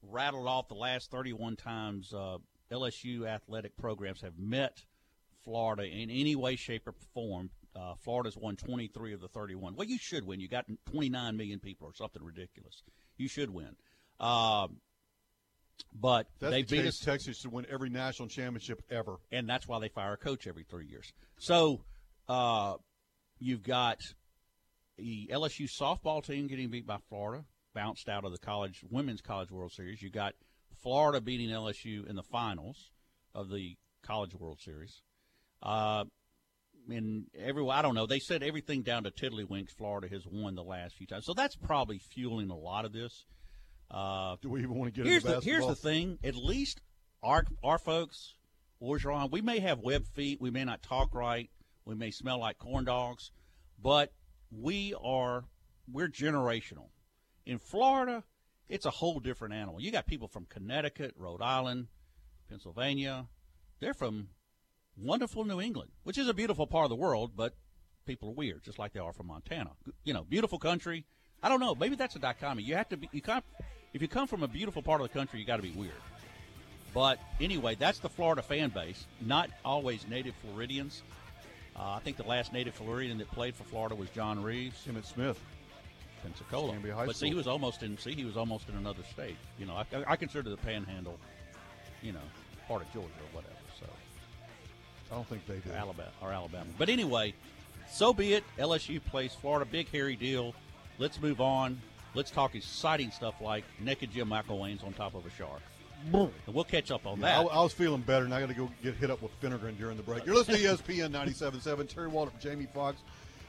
rattled 0.02 0.46
off 0.46 0.68
the 0.68 0.74
last 0.74 1.10
31 1.10 1.56
times 1.56 2.12
uh, 2.12 2.38
LSU 2.70 3.26
athletic 3.26 3.76
programs 3.76 4.20
have 4.20 4.38
met 4.38 4.84
Florida 5.44 5.84
in 5.84 6.10
any 6.10 6.36
way, 6.36 6.56
shape, 6.56 6.86
or 6.86 6.94
form. 7.12 7.50
Uh, 7.76 7.94
Florida's 8.02 8.36
won 8.36 8.56
23 8.56 9.14
of 9.14 9.20
the 9.20 9.28
31. 9.28 9.74
Well, 9.74 9.86
you 9.86 9.98
should 9.98 10.24
win. 10.26 10.40
You 10.40 10.48
got 10.48 10.66
29 10.90 11.36
million 11.36 11.58
people 11.58 11.88
or 11.88 11.94
something 11.94 12.22
ridiculous. 12.22 12.82
You 13.16 13.28
should 13.28 13.50
win. 13.50 13.74
Um, 14.20 14.76
but 15.92 16.28
That's 16.38 16.52
they 16.52 16.62
the 16.62 16.76
beat 16.76 16.86
us 16.86 16.98
Texas 16.98 17.42
to 17.42 17.50
win 17.50 17.66
every 17.68 17.90
national 17.90 18.28
championship 18.28 18.82
ever. 18.90 19.16
and 19.32 19.48
that's 19.48 19.66
why 19.66 19.80
they 19.80 19.88
fire 19.88 20.12
a 20.12 20.16
coach 20.16 20.46
every 20.46 20.64
three 20.64 20.86
years. 20.86 21.12
So 21.38 21.80
uh, 22.28 22.74
you've 23.40 23.62
got 23.64 23.98
the 24.96 25.28
LSU 25.32 25.68
softball 25.68 26.24
team 26.24 26.46
getting 26.46 26.68
beat 26.70 26.86
by 26.86 26.98
Florida, 27.08 27.44
bounced 27.74 28.08
out 28.08 28.24
of 28.24 28.30
the 28.32 28.38
college 28.38 28.84
women's 28.88 29.20
college 29.20 29.50
World 29.50 29.72
Series. 29.72 30.00
You 30.00 30.10
got 30.10 30.34
Florida 30.80 31.20
beating 31.20 31.48
LSU 31.48 32.08
in 32.08 32.14
the 32.14 32.22
finals 32.22 32.90
of 33.34 33.50
the 33.50 33.76
College 34.02 34.34
World 34.34 34.60
Series. 34.60 35.02
Uh, 35.62 36.04
and 36.88 37.26
everyone, 37.38 37.76
I 37.76 37.82
don't 37.82 37.94
know. 37.94 38.06
They 38.06 38.18
said 38.18 38.42
everything 38.42 38.82
down 38.82 39.04
to 39.04 39.10
Tiddlywinks. 39.10 39.70
Florida 39.70 40.08
has 40.08 40.26
won 40.26 40.54
the 40.54 40.62
last 40.62 40.96
few 40.96 41.06
times, 41.06 41.24
so 41.24 41.34
that's 41.34 41.56
probably 41.56 41.98
fueling 41.98 42.50
a 42.50 42.56
lot 42.56 42.84
of 42.84 42.92
this. 42.92 43.24
Uh, 43.90 44.36
Do 44.42 44.50
we 44.50 44.62
even 44.62 44.74
want 44.74 44.94
to 44.94 45.00
get 45.02 45.08
here's 45.08 45.22
the 45.22 45.40
here's 45.40 45.66
the 45.66 45.74
thing. 45.74 46.18
At 46.24 46.34
least 46.34 46.80
our 47.22 47.44
our 47.62 47.78
folks, 47.78 48.34
Orgeron, 48.82 49.30
we 49.30 49.40
may 49.40 49.60
have 49.60 49.78
web 49.78 50.06
feet, 50.14 50.40
we 50.40 50.50
may 50.50 50.64
not 50.64 50.82
talk 50.82 51.14
right, 51.14 51.50
we 51.84 51.94
may 51.94 52.10
smell 52.10 52.40
like 52.40 52.58
corn 52.58 52.84
dogs, 52.84 53.30
but 53.82 54.12
we 54.50 54.94
are 55.02 55.44
we're 55.90 56.08
generational. 56.08 56.88
In 57.46 57.58
Florida, 57.58 58.24
it's 58.68 58.86
a 58.86 58.90
whole 58.90 59.20
different 59.20 59.54
animal. 59.54 59.80
You 59.80 59.90
got 59.90 60.06
people 60.06 60.28
from 60.28 60.46
Connecticut, 60.46 61.14
Rhode 61.16 61.42
Island, 61.42 61.88
Pennsylvania. 62.48 63.26
They're 63.80 63.94
from 63.94 64.28
wonderful 64.96 65.44
New 65.44 65.60
England, 65.60 65.90
which 66.04 66.18
is 66.18 66.28
a 66.28 66.34
beautiful 66.34 66.66
part 66.66 66.84
of 66.84 66.90
the 66.90 66.96
world, 66.96 67.32
but 67.36 67.54
people 68.06 68.30
are 68.30 68.34
weird, 68.34 68.62
just 68.62 68.78
like 68.78 68.92
they 68.92 69.00
are 69.00 69.12
from 69.12 69.28
Montana. 69.28 69.70
You 70.04 70.14
know, 70.14 70.24
beautiful 70.24 70.58
country. 70.58 71.04
I 71.42 71.48
don't 71.48 71.60
know. 71.60 71.74
Maybe 71.74 71.96
that's 71.96 72.16
a 72.16 72.18
dichotomy. 72.18 72.62
You 72.62 72.76
have 72.76 72.88
to 72.90 72.96
be. 72.96 73.08
You 73.12 73.20
can't. 73.20 73.44
If 73.92 74.02
you 74.02 74.08
come 74.08 74.26
from 74.26 74.42
a 74.42 74.48
beautiful 74.48 74.82
part 74.82 75.00
of 75.00 75.08
the 75.08 75.12
country, 75.12 75.38
you 75.38 75.46
got 75.46 75.56
to 75.56 75.62
be 75.62 75.70
weird. 75.70 75.92
But 76.92 77.18
anyway, 77.40 77.74
that's 77.74 77.98
the 77.98 78.08
Florida 78.08 78.42
fan 78.42 78.70
base. 78.70 79.06
Not 79.20 79.50
always 79.64 80.06
native 80.08 80.34
Floridians. 80.36 81.02
Uh, 81.76 81.90
I 81.90 82.00
think 82.00 82.16
the 82.16 82.24
last 82.24 82.52
native 82.52 82.74
Floridian 82.74 83.18
that 83.18 83.30
played 83.32 83.54
for 83.54 83.64
Florida 83.64 83.96
was 83.96 84.08
John 84.10 84.42
Reaves. 84.42 84.86
Emmitt 84.88 85.04
Smith. 85.04 85.40
Pensacola. 86.22 86.72
High 86.72 87.06
But 87.06 87.16
see, 87.16 87.28
he 87.28 87.34
was 87.34 87.46
almost 87.46 87.82
in. 87.82 87.98
See, 87.98 88.14
he 88.14 88.24
was 88.24 88.36
almost 88.36 88.68
in 88.68 88.76
another 88.76 89.02
state. 89.12 89.36
You 89.58 89.66
know, 89.66 89.74
I, 89.74 89.84
I 90.06 90.16
consider 90.16 90.48
the 90.48 90.56
Panhandle, 90.56 91.18
you 92.00 92.12
know, 92.12 92.20
part 92.66 92.82
of 92.82 92.92
Georgia 92.92 93.08
or 93.08 93.36
whatever. 93.36 93.54
I 95.14 95.16
don't 95.16 95.28
think 95.28 95.46
they 95.46 95.58
do. 95.58 95.72
Alabama 95.72 96.10
or 96.20 96.32
Alabama. 96.32 96.66
But 96.76 96.88
anyway, 96.88 97.34
so 97.88 98.12
be 98.12 98.32
it. 98.32 98.42
LSU 98.58 99.00
plays 99.04 99.32
Florida. 99.32 99.64
Big 99.64 99.88
hairy 99.90 100.16
deal. 100.16 100.54
Let's 100.98 101.20
move 101.20 101.40
on. 101.40 101.80
Let's 102.14 102.32
talk 102.32 102.56
exciting 102.56 103.12
stuff 103.12 103.36
like 103.40 103.62
naked 103.78 104.10
Jim 104.10 104.28
McElwain's 104.28 104.82
on 104.82 104.92
top 104.92 105.14
of 105.14 105.24
a 105.24 105.30
shark. 105.30 105.60
And 106.12 106.30
we'll 106.48 106.64
catch 106.64 106.90
up 106.90 107.06
on 107.06 107.20
Yeah, 107.20 107.42
that. 107.44 107.48
I 107.52 107.62
was 107.62 107.72
feeling 107.72 108.00
better, 108.00 108.24
and 108.24 108.34
I 108.34 108.40
got 108.40 108.48
to 108.48 108.54
go 108.54 108.68
get 108.82 108.94
hit 108.96 109.08
up 109.08 109.22
with 109.22 109.30
Finnegan 109.40 109.76
during 109.76 109.96
the 109.96 110.02
break. 110.02 110.26
You're 110.26 110.34
listening 110.34 110.62
to 110.62 110.64
ESPN 110.76 111.12
97.7. 111.12 111.88
Terry 111.88 112.10
Waldrop, 112.10 112.32
from 112.32 112.40
Jamie 112.40 112.66
Fox. 112.74 113.00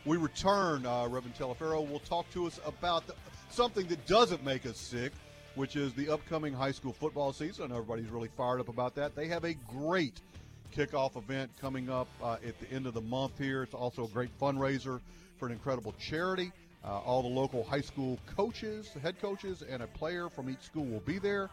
We 0.05 0.17
return. 0.17 0.85
Uh, 0.85 1.07
Reverend 1.07 1.35
Telefero 1.35 1.89
will 1.89 1.99
talk 1.99 2.29
to 2.33 2.45
us 2.45 2.59
about 2.63 3.07
the, 3.07 3.15
something 3.49 3.87
that 3.87 4.05
doesn't 4.05 4.43
make 4.45 4.67
us 4.67 4.77
sick. 4.77 5.11
which 5.55 5.75
is 5.75 5.93
the 5.93 6.09
upcoming 6.09 6.53
high 6.53 6.71
school 6.71 6.93
football 6.93 7.33
season. 7.33 7.63
I 7.65 7.67
know 7.69 7.75
everybody's 7.77 8.09
really 8.09 8.29
fired 8.37 8.59
up 8.59 8.67
about 8.69 8.93
that. 8.95 9.15
They 9.15 9.27
have 9.29 9.45
a 9.45 9.53
great 9.55 10.21
kickoff 10.75 11.15
event 11.15 11.49
coming 11.61 11.89
up 11.89 12.07
uh, 12.21 12.33
at 12.45 12.59
the 12.59 12.69
end 12.69 12.85
of 12.85 12.93
the 12.93 13.01
month 13.01 13.37
here. 13.37 13.63
It's 13.63 13.73
also 13.73 14.03
a 14.03 14.07
great 14.09 14.29
fundraiser 14.39 14.99
for 15.37 15.45
an 15.45 15.53
incredible 15.53 15.93
charity. 15.99 16.51
Uh, 16.83 16.99
all 16.99 17.21
the 17.21 17.29
local 17.29 17.63
high 17.63 17.81
school 17.81 18.19
coaches, 18.35 18.91
head 19.01 19.19
coaches, 19.21 19.63
and 19.67 19.81
a 19.81 19.87
player 19.87 20.29
from 20.29 20.49
each 20.49 20.61
school 20.61 20.85
will 20.85 20.99
be 20.99 21.17
there. 21.17 21.49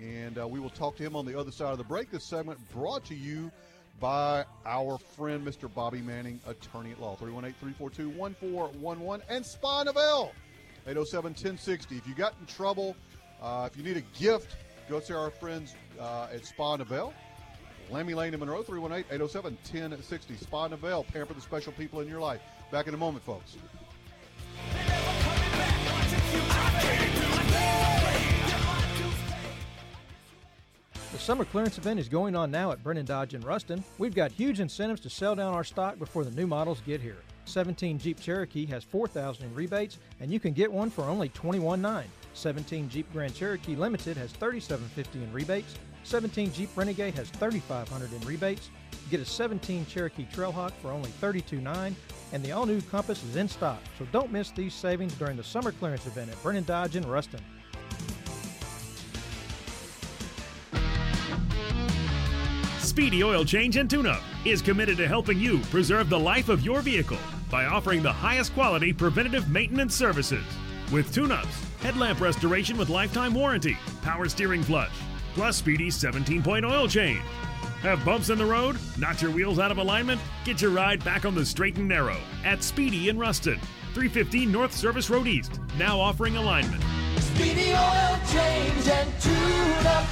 And 0.00 0.38
uh, 0.38 0.46
we 0.46 0.60
will 0.60 0.70
talk 0.70 0.96
to 0.96 1.02
him 1.02 1.16
on 1.16 1.24
the 1.24 1.38
other 1.38 1.50
side 1.50 1.72
of 1.72 1.78
the 1.78 1.84
break. 1.84 2.10
This 2.10 2.24
segment 2.24 2.58
brought 2.72 3.04
to 3.06 3.14
you 3.14 3.50
by 3.98 4.44
our 4.66 4.98
friend, 4.98 5.44
Mr. 5.46 5.72
Bobby 5.72 6.02
Manning, 6.02 6.38
attorney 6.46 6.92
at 6.92 7.00
law. 7.00 7.16
318 7.16 7.58
342 7.58 8.10
1411. 8.10 9.26
And 9.30 9.44
Spa 9.44 9.84
Novell, 9.84 10.32
807 10.86 11.30
1060. 11.30 11.96
If 11.96 12.06
you 12.06 12.14
got 12.14 12.34
in 12.40 12.46
trouble, 12.46 12.94
uh, 13.40 13.68
if 13.70 13.76
you 13.76 13.82
need 13.82 13.96
a 13.96 14.18
gift, 14.18 14.54
go 14.90 15.00
see 15.00 15.14
our 15.14 15.30
friends 15.30 15.74
uh, 15.98 16.28
at 16.30 16.44
Spa. 16.44 16.76
Lammy 17.90 18.14
Lane 18.14 18.34
in 18.34 18.40
Monroe, 18.40 18.62
318 18.62 19.06
807 19.14 19.52
1060. 19.54 20.36
Spa 20.36 20.68
Novell, 20.68 21.06
pamper 21.06 21.34
the 21.34 21.40
special 21.40 21.72
people 21.72 22.00
in 22.00 22.08
your 22.08 22.20
life. 22.20 22.40
Back 22.70 22.88
in 22.88 22.94
a 22.94 22.96
moment, 22.96 23.24
folks. 23.24 23.56
The 31.12 31.18
summer 31.18 31.44
clearance 31.44 31.78
event 31.78 32.00
is 32.00 32.08
going 32.08 32.36
on 32.36 32.50
now 32.50 32.72
at 32.72 32.82
Brennan 32.82 33.06
Dodge 33.06 33.34
in 33.34 33.40
Ruston. 33.40 33.82
We've 33.98 34.14
got 34.14 34.32
huge 34.32 34.60
incentives 34.60 35.00
to 35.02 35.10
sell 35.10 35.34
down 35.34 35.54
our 35.54 35.64
stock 35.64 35.98
before 35.98 36.24
the 36.24 36.30
new 36.32 36.46
models 36.46 36.82
get 36.84 37.00
here. 37.00 37.16
17 37.46 37.98
Jeep 37.98 38.20
Cherokee 38.20 38.66
has 38.66 38.84
4000 38.84 39.46
in 39.46 39.54
rebates 39.54 39.98
and 40.20 40.32
you 40.32 40.40
can 40.40 40.52
get 40.52 40.70
one 40.70 40.90
for 40.90 41.04
only 41.04 41.28
$21.9. 41.30 42.04
17 42.34 42.88
Jeep 42.90 43.10
Grand 43.12 43.34
Cherokee 43.34 43.76
Limited 43.76 44.16
has 44.16 44.32
3750 44.32 45.22
in 45.22 45.32
rebates. 45.32 45.74
17 46.06 46.52
Jeep 46.52 46.70
Renegade 46.76 47.14
has 47.14 47.28
3500 47.30 48.12
in 48.12 48.20
rebates. 48.20 48.70
Get 49.10 49.20
a 49.20 49.24
17 49.24 49.86
Cherokee 49.86 50.26
Trailhawk 50.32 50.72
for 50.80 50.90
only 50.90 51.10
$32.9 51.20 51.94
and 52.32 52.44
the 52.44 52.52
all-new 52.52 52.80
Compass 52.82 53.22
is 53.24 53.36
in 53.36 53.48
stock. 53.48 53.80
So 53.98 54.06
don't 54.12 54.30
miss 54.32 54.50
these 54.52 54.74
savings 54.74 55.14
during 55.14 55.36
the 55.36 55.44
summer 55.44 55.72
clearance 55.72 56.06
event 56.06 56.30
at 56.30 56.40
Brennan 56.42 56.64
Dodge 56.64 56.96
in 56.96 57.06
Ruston. 57.06 57.40
Speedy 62.78 63.24
Oil 63.24 63.44
Change 63.44 63.76
and 63.76 63.90
Tune 63.90 64.06
Up 64.06 64.22
is 64.44 64.62
committed 64.62 64.96
to 64.96 65.08
helping 65.08 65.38
you 65.38 65.58
preserve 65.64 66.08
the 66.08 66.18
life 66.18 66.48
of 66.48 66.64
your 66.64 66.82
vehicle 66.82 67.18
by 67.50 67.66
offering 67.66 68.02
the 68.02 68.12
highest 68.12 68.54
quality 68.54 68.92
preventative 68.92 69.48
maintenance 69.50 69.94
services. 69.94 70.44
With 70.92 71.12
tune 71.12 71.32
ups, 71.32 71.62
headlamp 71.80 72.20
restoration 72.20 72.76
with 72.78 72.88
lifetime 72.88 73.34
warranty, 73.34 73.76
power 74.02 74.28
steering 74.28 74.62
flush, 74.62 74.94
plus 75.36 75.58
Speedy's 75.58 75.94
17 75.94 76.42
point 76.42 76.64
oil 76.64 76.88
change. 76.88 77.20
Have 77.82 78.02
bumps 78.06 78.30
in 78.30 78.38
the 78.38 78.44
road? 78.44 78.78
Knocked 78.98 79.20
your 79.20 79.30
wheels 79.30 79.58
out 79.58 79.70
of 79.70 79.76
alignment? 79.76 80.18
Get 80.44 80.62
your 80.62 80.70
ride 80.70 81.04
back 81.04 81.26
on 81.26 81.34
the 81.34 81.44
straight 81.44 81.76
and 81.76 81.86
narrow 81.86 82.16
at 82.42 82.64
Speedy 82.64 83.10
in 83.10 83.18
Ruston, 83.18 83.60
315 83.92 84.50
North 84.50 84.74
Service 84.74 85.10
Road 85.10 85.26
East, 85.28 85.60
now 85.78 86.00
offering 86.00 86.36
alignment. 86.38 86.82
Speedy 87.20 87.72
oil 87.72 88.18
change 88.32 88.88
and 88.88 89.20
tune 89.20 89.86
up. 89.86 90.06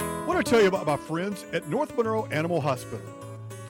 I 0.00 0.24
want 0.26 0.44
to 0.44 0.48
tell 0.48 0.60
you 0.60 0.68
about 0.68 0.86
my 0.86 0.98
friends 0.98 1.46
at 1.54 1.66
North 1.70 1.96
Monroe 1.96 2.26
Animal 2.26 2.60
Hospital. 2.60 3.00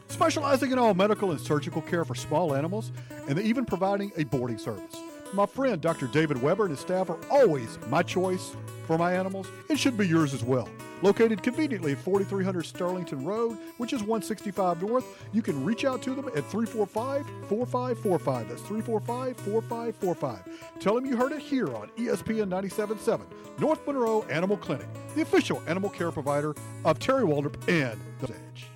Specializing 0.08 0.72
in 0.72 0.78
all 0.80 0.94
medical 0.94 1.30
and 1.30 1.40
surgical 1.40 1.82
care 1.82 2.04
for 2.04 2.16
small 2.16 2.54
animals, 2.54 2.90
and 3.28 3.38
even 3.38 3.64
providing 3.64 4.10
a 4.16 4.24
boarding 4.24 4.58
service. 4.58 4.96
My 5.32 5.46
friend 5.46 5.80
Dr. 5.80 6.08
David 6.08 6.42
Weber 6.42 6.64
and 6.64 6.70
his 6.70 6.80
staff 6.80 7.08
are 7.08 7.18
always 7.30 7.78
my 7.88 8.02
choice 8.02 8.56
for 8.86 8.96
my 8.96 9.12
animals. 9.12 9.48
It 9.68 9.78
should 9.78 9.96
be 9.96 10.06
yours 10.06 10.32
as 10.32 10.44
well. 10.44 10.68
Located 11.02 11.42
conveniently 11.42 11.92
at 11.92 11.98
4300 11.98 12.64
Sterlington 12.64 13.24
Road, 13.24 13.58
which 13.76 13.92
is 13.92 14.00
165 14.00 14.82
North, 14.82 15.26
you 15.32 15.42
can 15.42 15.62
reach 15.64 15.84
out 15.84 16.00
to 16.02 16.14
them 16.14 16.26
at 16.28 16.44
345 16.44 17.26
4545. 17.48 18.48
That's 18.48 18.62
345 18.62 19.36
4545. 19.36 20.80
Tell 20.80 20.94
them 20.94 21.04
you 21.04 21.16
heard 21.16 21.32
it 21.32 21.40
here 21.40 21.74
on 21.76 21.88
ESPN 21.96 22.48
977, 22.48 23.26
North 23.58 23.86
Monroe 23.86 24.22
Animal 24.30 24.56
Clinic, 24.56 24.86
the 25.14 25.22
official 25.22 25.62
animal 25.66 25.90
care 25.90 26.10
provider 26.10 26.54
of 26.84 26.98
Terry 26.98 27.24
Waldrop 27.24 27.56
and 27.68 28.00
The 28.20 28.32
Edge. 28.32 28.75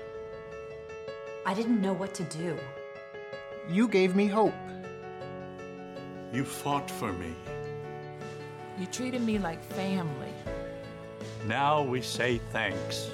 I 1.43 1.55
didn't 1.55 1.81
know 1.81 1.93
what 1.93 2.13
to 2.15 2.23
do. 2.25 2.57
You 3.67 3.87
gave 3.87 4.15
me 4.15 4.27
hope. 4.27 4.53
You 6.31 6.45
fought 6.45 6.89
for 6.89 7.11
me. 7.13 7.33
You 8.79 8.85
treated 8.85 9.21
me 9.21 9.39
like 9.39 9.63
family. 9.73 10.33
Now 11.47 11.81
we 11.81 12.01
say 12.01 12.39
thanks. 12.51 13.09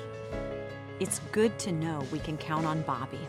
It's 1.00 1.20
good 1.32 1.58
to 1.60 1.72
know 1.72 2.06
we 2.12 2.20
can 2.20 2.38
count 2.38 2.66
on 2.66 2.82
Bobby. 2.82 3.20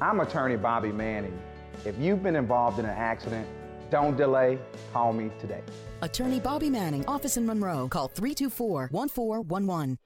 I'm 0.00 0.20
attorney 0.20 0.56
Bobby 0.56 0.92
Manning. 0.92 1.38
If 1.84 1.98
you've 1.98 2.22
been 2.22 2.36
involved 2.36 2.78
in 2.78 2.84
an 2.84 2.96
accident, 2.96 3.48
don't 3.90 4.16
delay, 4.16 4.58
call 4.92 5.12
me 5.12 5.30
today. 5.40 5.62
Attorney 6.02 6.38
Bobby 6.38 6.70
Manning, 6.70 7.04
office 7.06 7.36
in 7.36 7.44
Monroe. 7.44 7.88
Call 7.88 8.08
324 8.08 8.88
1411. 8.90 9.98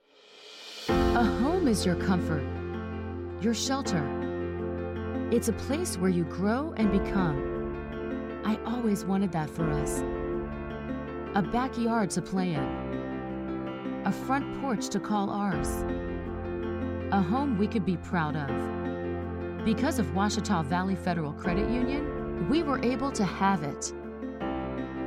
A 0.89 1.24
home 1.24 1.68
is 1.68 1.84
your 1.84 1.97
comfort, 1.97 2.43
your 3.41 3.55
shelter. 3.55 4.05
It's 5.30 5.49
a 5.49 5.53
place 5.53 5.97
where 5.97 6.11
you 6.11 6.24
grow 6.24 6.74
and 6.76 6.91
become. 6.91 8.43
I 8.45 8.59
always 8.64 9.05
wanted 9.05 9.30
that 9.32 9.49
for 9.49 9.70
us. 9.70 10.01
A 11.36 11.43
backyard 11.43 12.11
to 12.11 12.22
play 12.22 12.55
in, 12.55 14.03
a 14.05 14.11
front 14.11 14.61
porch 14.61 14.89
to 14.89 14.99
call 14.99 15.30
ours, 15.30 15.84
a 17.12 17.22
home 17.22 17.59
we 17.59 17.68
could 17.68 17.84
be 17.84 17.97
proud 17.97 18.34
of. 18.34 19.64
Because 19.64 20.01
of 20.01 20.07
Ouachita 20.14 20.64
Valley 20.64 20.97
Federal 20.97 21.32
Credit 21.34 21.68
Union, 21.70 22.49
we 22.49 22.64
were 22.64 22.82
able 22.82 23.12
to 23.12 23.24
have 23.24 23.62
it. 23.62 23.93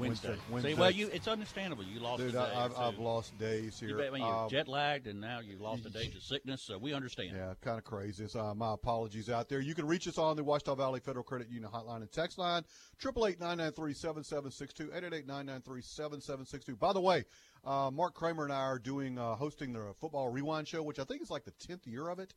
Wednesday. 0.00 0.36
Wednesday. 0.50 0.74
See, 0.74 0.80
well, 0.80 0.90
you 0.90 1.08
it's 1.12 1.28
understandable. 1.28 1.84
You 1.84 2.00
lost 2.00 2.22
Dude. 2.22 2.34
I, 2.36 2.64
I've, 2.64 2.76
I've 2.76 2.98
lost 2.98 3.36
days 3.38 3.78
here. 3.78 3.90
You, 3.90 3.96
bet- 3.96 4.18
you're 4.18 4.26
Um, 4.26 4.48
jet 4.48 4.66
lagged, 4.68 5.06
and 5.06 5.20
now 5.20 5.40
you 5.40 5.56
lost 5.58 5.86
a 5.86 5.90
day 5.90 6.08
to 6.08 6.20
sickness, 6.20 6.62
so 6.62 6.78
we 6.78 6.92
understand. 6.92 7.32
Yeah, 7.36 7.54
kind 7.60 7.78
of 7.78 7.84
crazy. 7.84 8.26
So, 8.28 8.40
uh, 8.40 8.54
my 8.54 8.74
apologies 8.74 9.28
out 9.30 9.48
there. 9.48 9.60
You 9.60 9.74
can 9.74 9.86
reach 9.86 10.08
us 10.08 10.18
on 10.18 10.36
the 10.36 10.42
Ouachita 10.42 10.74
Valley 10.76 11.00
Federal 11.00 11.24
Credit 11.24 11.48
Union 11.48 11.70
hotline 11.70 12.00
and 12.02 12.10
text 12.10 12.38
line, 12.38 12.64
888-993-7762, 13.02 14.90
888-993-7762. 15.26 16.78
By 16.78 16.92
the 16.92 17.00
way, 17.00 17.24
uh, 17.64 17.90
Mark 17.92 18.14
Kramer 18.14 18.44
and 18.44 18.52
I 18.52 18.56
are 18.60 18.78
doing, 18.78 19.18
uh, 19.18 19.34
hosting 19.34 19.72
the 19.72 19.92
Football 20.00 20.28
Rewind 20.30 20.68
Show, 20.68 20.82
which 20.82 20.98
I 20.98 21.04
think 21.04 21.22
is 21.22 21.30
like 21.30 21.44
the 21.44 21.52
10th 21.52 21.86
year 21.86 22.08
of 22.08 22.18
it. 22.18 22.34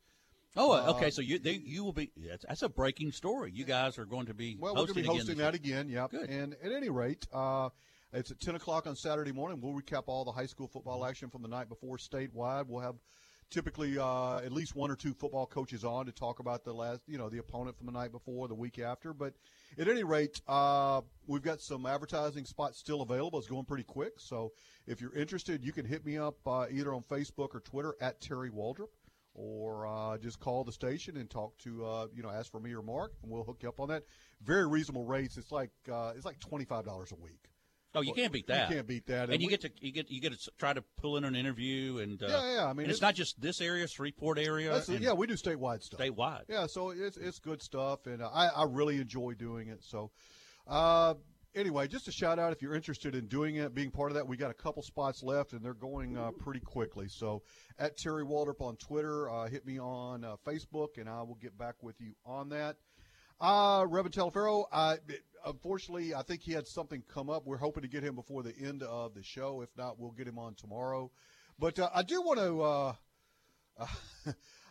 Oh, 0.56 0.72
Uh, 0.72 0.94
okay. 0.96 1.10
So 1.10 1.22
you 1.22 1.40
they, 1.40 1.54
you 1.54 1.84
will 1.84 1.94
be. 1.94 2.12
That's, 2.18 2.46
that's 2.48 2.62
a 2.62 2.70
breaking 2.70 3.12
story. 3.12 3.52
You 3.54 3.66
guys 3.66 3.98
are 3.98 4.06
going 4.06 4.28
to 4.28 4.34
be 4.34 4.56
Well, 4.60 4.74
we're 4.74 4.86
going 4.86 4.88
to 4.88 5.02
be 5.02 5.04
hosting 5.04 5.32
again 5.32 5.38
that 5.46 5.56
again. 5.56 5.90
Yep. 5.90 6.12
Good. 6.12 6.30
And 6.30 6.56
at 6.64 6.72
any 6.72 6.90
rate, 6.90 7.26
uh, 7.34 7.70
it's 8.12 8.30
at 8.30 8.40
10 8.40 8.56
o'clock 8.56 8.86
on 8.86 8.96
Saturday 8.96 9.32
morning. 9.32 9.60
We'll 9.62 9.74
recap 9.74 10.04
all 10.08 10.24
the 10.24 10.32
high 10.32 10.46
school 10.46 10.68
football 10.68 11.06
action 11.06 11.30
from 11.30 11.42
the 11.42 11.48
night 11.48 11.70
before 11.70 11.98
statewide. 11.98 12.68
We'll 12.68 12.82
have 12.82 12.96
typically 13.50 13.98
uh, 13.98 14.38
at 14.38 14.52
least 14.52 14.76
one 14.76 14.90
or 14.92 14.96
two 14.96 15.14
football 15.14 15.46
coaches 15.46 15.84
on 15.84 16.06
to 16.06 16.12
talk 16.12 16.40
about 16.40 16.64
the 16.64 16.74
last, 16.74 17.02
you 17.08 17.18
know, 17.18 17.30
the 17.30 17.38
opponent 17.40 17.78
from 17.78 17.86
the 17.88 17.92
night 17.92 18.12
before, 18.12 18.48
the 18.48 18.54
week 18.56 18.80
after. 18.80 19.14
But 19.14 19.34
at 19.78 19.88
any 19.88 20.04
rate, 20.04 20.42
uh, 20.48 21.02
we've 21.28 21.42
got 21.42 21.62
some 21.62 21.86
advertising 21.86 22.46
spots 22.46 22.78
still 22.80 23.02
available. 23.02 23.40
It's 23.40 23.48
going 23.48 23.66
pretty 23.66 23.84
quick. 23.84 24.14
So 24.18 24.52
if 24.88 25.02
you're 25.02 25.14
interested, 25.14 25.64
you 25.64 25.72
can 25.72 25.86
hit 25.86 26.06
me 26.06 26.18
up 26.18 26.36
uh, 26.48 26.66
either 26.72 26.94
on 26.94 27.02
Facebook 27.04 27.56
or 27.56 27.60
Twitter 27.60 27.96
at 28.02 28.22
Terry 28.22 28.50
Waldrop, 28.50 28.90
or 29.36 29.88
uh, 29.88 30.18
just 30.18 30.40
call 30.40 30.64
the 30.64 30.72
station 30.72 31.18
and 31.18 31.30
talk 31.30 31.58
to, 31.60 31.86
uh, 31.86 32.08
you 32.14 32.22
know, 32.24 32.30
ask 32.30 32.52
for 32.52 32.60
me 32.60 32.74
or 32.74 32.82
Mark, 32.82 33.14
and 33.24 33.32
we'll 33.32 33.44
hook 33.44 33.60
you 33.62 33.70
up 33.70 33.80
on 33.80 33.90
that. 33.90 34.04
Very 34.44 34.68
reasonable 34.68 35.06
rates. 35.06 35.38
It's 35.38 35.52
like 35.52 35.72
uh, 35.92 36.14
it's 36.16 36.26
like 36.26 36.40
twenty 36.40 36.66
five 36.66 36.86
dollars 36.86 37.12
a 37.12 37.16
week. 37.16 37.50
Oh, 37.96 38.02
you 38.02 38.14
can't 38.14 38.34
beat 38.34 38.48
that. 38.48 38.70
You 38.70 38.76
can't 38.78 38.88
beat 38.88 39.06
that. 39.06 39.30
And, 39.30 39.40
you 39.40 39.48
we- 39.48 39.52
get 39.52 39.62
to 39.62 39.72
you 39.80 39.92
get 39.92 40.10
you 40.10 40.20
get 40.20 40.34
to 40.34 40.52
try 40.58 40.74
to 40.74 40.84
pull 40.98 41.18
in 41.18 41.24
an 41.24 41.36
interview 41.36 42.00
and 42.00 42.22
uh, 42.24 42.28
Yeah, 42.28 42.54
yeah, 42.56 42.66
I 42.66 42.74
mean, 42.74 42.88
it's, 42.88 42.98
it's- 42.98 43.02
not 43.02 43.14
just 43.16 43.40
this 43.40 43.62
area, 43.62 43.88
Shreveport 43.88 44.40
area. 44.40 44.76
And 44.88 45.00
yeah, 45.00 45.14
we 45.14 45.28
do 45.28 45.36
statewide 45.36 45.84
stuff. 45.84 46.00
statewide. 46.00 46.44
Yeah, 46.50 46.66
so 46.68 46.90
it's 46.90 47.18
it's 47.18 47.40
good 47.40 47.62
stuff, 47.62 48.08
and 48.08 48.22
uh, 48.24 48.30
I 48.34 48.48
I 48.48 48.66
really 48.68 49.00
enjoy 49.00 49.34
doing 49.34 49.68
it. 49.68 49.84
So, 49.84 50.10
uh, 50.68 51.14
anyway, 51.56 51.88
just 51.88 52.08
a 52.08 52.12
shout 52.12 52.40
out 52.40 52.52
if 52.52 52.62
you're 52.62 52.76
interested 52.76 53.16
in 53.16 53.28
doing 53.28 53.56
it, 53.56 53.74
being 53.74 53.92
part 53.92 54.12
of 54.12 54.16
that. 54.16 54.28
We 54.28 54.38
got 54.38 54.52
a 54.52 54.56
couple 54.56 54.84
spots 54.84 55.24
left, 55.24 55.54
and 55.54 55.64
they're 55.64 55.74
going 55.74 56.18
uh, 56.18 56.32
pretty 56.32 56.60
quickly. 56.60 57.08
So, 57.08 57.44
at 57.80 57.98
Terry 57.98 58.24
Waldrop 58.24 58.62
on 58.62 58.76
Twitter, 58.78 59.30
uh, 59.30 59.48
hit 59.48 59.66
me 59.66 59.80
on 59.80 60.24
uh, 60.24 60.36
Facebook, 60.46 60.98
and 60.98 61.10
I 61.10 61.22
will 61.22 61.38
get 61.42 61.58
back 61.58 61.76
with 61.82 62.00
you 62.00 62.14
on 62.26 62.50
that. 62.50 62.78
Uh, 63.40 63.86
Reverend 63.88 64.14
Telefero, 64.14 64.66
I, 64.72 64.98
unfortunately, 65.46 66.16
I 66.16 66.22
think 66.22 66.42
he 66.42 66.54
had 66.54 66.68
something 66.68 67.04
come 67.14 67.30
up. 67.30 67.46
We're 67.46 67.58
hoping 67.58 67.84
to 67.84 67.90
get 67.90 68.04
him 68.04 68.16
before 68.16 68.44
the 68.44 68.56
end 68.58 68.84
of 68.84 69.14
the 69.14 69.24
show. 69.24 69.62
If 69.62 69.70
not, 69.78 70.00
we'll 70.00 70.12
get 70.12 70.28
him 70.28 70.40
on 70.40 70.56
tomorrow. 70.56 71.12
But 71.60 71.80
uh, 71.80 71.90
I 71.94 72.04
do 72.04 72.22
want 72.22 72.40
to. 72.40 72.62
Uh, 72.62 72.94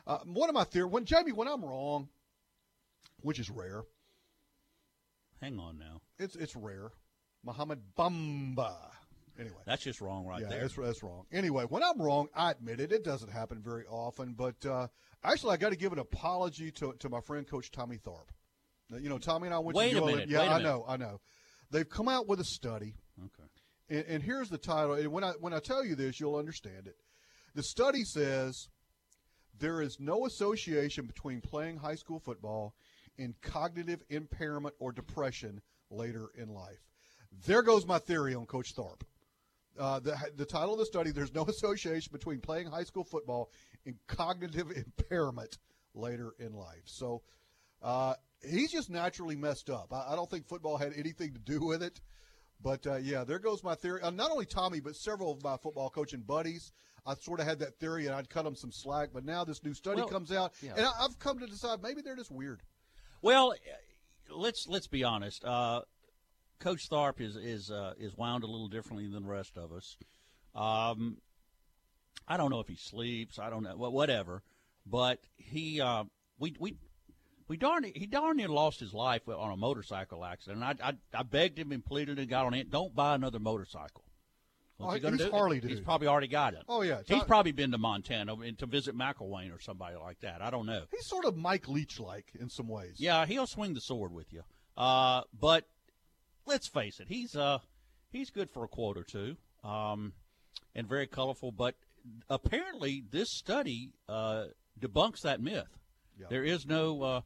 uh, 0.06 0.18
one 0.24 0.48
of 0.48 0.54
my 0.54 0.64
theories, 0.64 0.92
when 0.92 1.04
Jamie, 1.04 1.32
when 1.32 1.48
I'm 1.48 1.64
wrong, 1.64 2.08
which 3.20 3.38
is 3.38 3.50
rare, 3.50 3.82
Hang 5.42 5.58
on 5.58 5.76
now. 5.76 6.00
It's 6.22 6.36
it's 6.36 6.56
rare. 6.56 6.92
Mohamed 7.44 7.80
Bamba. 7.98 8.74
Anyway, 9.38 9.56
That's 9.66 9.82
just 9.82 10.00
wrong 10.02 10.26
right 10.26 10.42
yeah, 10.42 10.48
there. 10.48 10.60
that's 10.60 10.76
that's 10.76 11.02
wrong. 11.02 11.24
Anyway, 11.32 11.64
when 11.68 11.82
I'm 11.82 12.00
wrong, 12.00 12.28
I 12.36 12.50
admit 12.50 12.80
it. 12.80 12.92
It 12.92 13.02
doesn't 13.02 13.30
happen 13.32 13.60
very 13.62 13.84
often, 13.86 14.34
but 14.34 14.64
uh, 14.66 14.88
actually, 15.24 15.54
I 15.54 15.56
got 15.56 15.70
to 15.70 15.76
give 15.76 15.92
an 15.92 15.98
apology 15.98 16.70
to 16.72 16.92
to 16.98 17.08
my 17.08 17.20
friend 17.20 17.46
Coach 17.46 17.70
Tommy 17.70 17.96
Tharp. 17.96 18.28
You 18.90 19.08
know, 19.08 19.16
Tommy 19.18 19.46
and 19.46 19.54
I 19.54 19.58
went 19.58 19.74
Wait 19.76 19.92
to 19.92 19.98
ULM. 20.00 20.06
minute, 20.12 20.28
Yeah, 20.28 20.42
I 20.42 20.58
minute. 20.58 20.62
know, 20.64 20.84
I 20.86 20.98
know. 20.98 21.20
They've 21.70 21.88
come 21.88 22.08
out 22.08 22.28
with 22.28 22.40
a 22.40 22.44
study. 22.44 22.94
Okay. 23.18 23.48
And, 23.88 24.04
and 24.06 24.22
here's 24.22 24.50
the 24.50 24.58
title. 24.58 24.92
And 24.94 25.10
when 25.10 25.24
I 25.24 25.30
when 25.40 25.54
I 25.54 25.60
tell 25.60 25.82
you 25.84 25.94
this, 25.96 26.20
you'll 26.20 26.36
understand 26.36 26.86
it. 26.86 26.96
The 27.54 27.62
study 27.62 28.04
says 28.04 28.68
there 29.58 29.80
is 29.80 29.98
no 29.98 30.26
association 30.26 31.06
between 31.06 31.40
playing 31.40 31.78
high 31.78 31.94
school 31.94 32.18
football 32.20 32.74
and 33.18 33.34
cognitive 33.40 34.02
impairment 34.10 34.74
or 34.78 34.92
depression 34.92 35.62
later 35.92 36.30
in 36.36 36.48
life. 36.48 36.80
There 37.46 37.62
goes 37.62 37.86
my 37.86 37.98
theory 37.98 38.34
on 38.34 38.46
Coach 38.46 38.74
Tharp. 38.74 39.02
Uh, 39.78 40.00
the, 40.00 40.14
the 40.36 40.44
title 40.44 40.74
of 40.74 40.78
the 40.78 40.84
study 40.86 41.12
there's 41.12 41.34
no 41.34 41.44
association 41.48 42.10
between 42.12 42.40
playing 42.40 42.66
high 42.66 42.84
school 42.84 43.04
football 43.04 43.50
and 43.86 43.96
cognitive 44.06 44.70
impairment 44.76 45.58
later 45.94 46.34
in 46.38 46.52
life. 46.54 46.82
So 46.84 47.22
uh, 47.82 48.14
he's 48.46 48.70
just 48.70 48.90
naturally 48.90 49.36
messed 49.36 49.70
up. 49.70 49.92
I, 49.92 50.12
I 50.12 50.16
don't 50.16 50.30
think 50.30 50.46
football 50.46 50.76
had 50.76 50.92
anything 50.96 51.32
to 51.32 51.38
do 51.38 51.64
with 51.64 51.82
it. 51.82 52.00
But 52.62 52.86
uh, 52.86 52.96
yeah, 52.96 53.24
there 53.24 53.38
goes 53.40 53.64
my 53.64 53.74
theory. 53.74 54.02
Uh, 54.02 54.10
not 54.10 54.30
only 54.30 54.46
Tommy, 54.46 54.78
but 54.80 54.94
several 54.94 55.32
of 55.32 55.42
my 55.42 55.56
football 55.56 55.90
coaching 55.90 56.20
buddies. 56.20 56.72
I 57.04 57.14
sort 57.16 57.40
of 57.40 57.46
had 57.46 57.58
that 57.58 57.74
theory, 57.80 58.06
and 58.06 58.14
I'd 58.14 58.30
cut 58.30 58.44
them 58.44 58.54
some 58.54 58.70
slack. 58.70 59.08
But 59.12 59.24
now 59.24 59.44
this 59.44 59.64
new 59.64 59.74
study 59.74 60.02
Well, 60.02 60.08
comes 60.08 60.30
out, 60.30 60.52
yeah. 60.62 60.74
and 60.76 60.86
I, 60.86 60.90
I've 61.00 61.18
come 61.18 61.40
to 61.40 61.46
decide 61.46 61.82
maybe 61.82 62.00
they're 62.02 62.14
just 62.14 62.30
weird. 62.30 62.62
Well, 63.22 63.54
let's 64.34 64.66
let's 64.68 64.86
be 64.86 65.04
honest. 65.04 65.44
Uh, 65.44 65.82
Coach 66.58 66.88
Tharp 66.88 67.20
is 67.20 67.36
is 67.36 67.70
uh, 67.70 67.94
is 67.98 68.16
wound 68.16 68.44
a 68.44 68.46
little 68.46 68.68
differently 68.68 69.08
than 69.08 69.24
the 69.24 69.28
rest 69.28 69.56
of 69.56 69.72
us. 69.72 69.96
Um, 70.54 71.18
I 72.28 72.36
don't 72.36 72.50
know 72.50 72.60
if 72.60 72.68
he 72.68 72.76
sleeps. 72.76 73.38
I 73.38 73.50
don't 73.50 73.62
know. 73.62 73.76
Well, 73.76 73.92
whatever. 73.92 74.42
But 74.86 75.20
he 75.36 75.80
uh, 75.80 76.04
we 76.38 76.54
we 76.58 76.76
we 77.48 77.56
darn 77.56 77.84
he 77.84 78.06
darn 78.06 78.36
near 78.36 78.48
lost 78.48 78.80
his 78.80 78.94
life 78.94 79.28
on 79.28 79.52
a 79.52 79.56
motorcycle 79.56 80.24
accident. 80.24 80.62
I, 80.62 80.74
I 80.82 80.92
I 81.14 81.22
begged 81.22 81.58
him 81.58 81.72
and 81.72 81.84
pleaded 81.84 82.18
and 82.18 82.28
got 82.28 82.46
on 82.46 82.54
it. 82.54 82.70
Don't 82.70 82.94
buy 82.94 83.14
another 83.14 83.38
motorcycle. 83.38 84.04
What's 84.82 84.92
Oh, 84.92 84.94
he 84.94 85.00
gonna 85.00 85.16
he's 85.16 85.26
do? 85.26 85.30
Harley 85.32 85.60
He's 85.60 85.80
probably 85.80 86.06
already 86.08 86.28
got 86.28 86.54
it. 86.54 86.62
Oh, 86.68 86.82
yeah. 86.82 86.98
He's 87.06 87.18
Tom- 87.18 87.26
probably 87.26 87.52
been 87.52 87.70
to 87.72 87.78
Montana 87.78 88.34
to 88.58 88.66
visit 88.66 88.96
McElwain 88.96 89.54
or 89.54 89.60
somebody 89.60 89.96
like 89.96 90.20
that. 90.20 90.42
I 90.42 90.50
don't 90.50 90.66
know. 90.66 90.82
He's 90.90 91.06
sort 91.06 91.24
of 91.24 91.36
Mike 91.36 91.68
Leach 91.68 91.98
like 92.00 92.26
in 92.38 92.48
some 92.50 92.68
ways. 92.68 92.96
Yeah, 92.98 93.26
he'll 93.26 93.46
swing 93.46 93.74
the 93.74 93.80
sword 93.80 94.12
with 94.12 94.32
you. 94.32 94.42
Uh, 94.76 95.22
but 95.38 95.64
let's 96.46 96.68
face 96.68 96.98
it, 97.00 97.08
he's 97.08 97.36
uh 97.36 97.58
he's 98.10 98.30
good 98.30 98.50
for 98.50 98.64
a 98.64 98.68
quote 98.68 98.96
or 98.96 99.04
two, 99.04 99.36
um, 99.64 100.12
and 100.74 100.88
very 100.88 101.06
colorful. 101.06 101.52
But 101.52 101.74
apparently, 102.28 103.04
this 103.10 103.28
study 103.30 103.92
uh, 104.08 104.46
debunks 104.80 105.20
that 105.22 105.40
myth. 105.40 105.68
Yeah. 106.18 106.26
There 106.28 106.44
is 106.44 106.66
no 106.66 107.02
uh, 107.02 107.20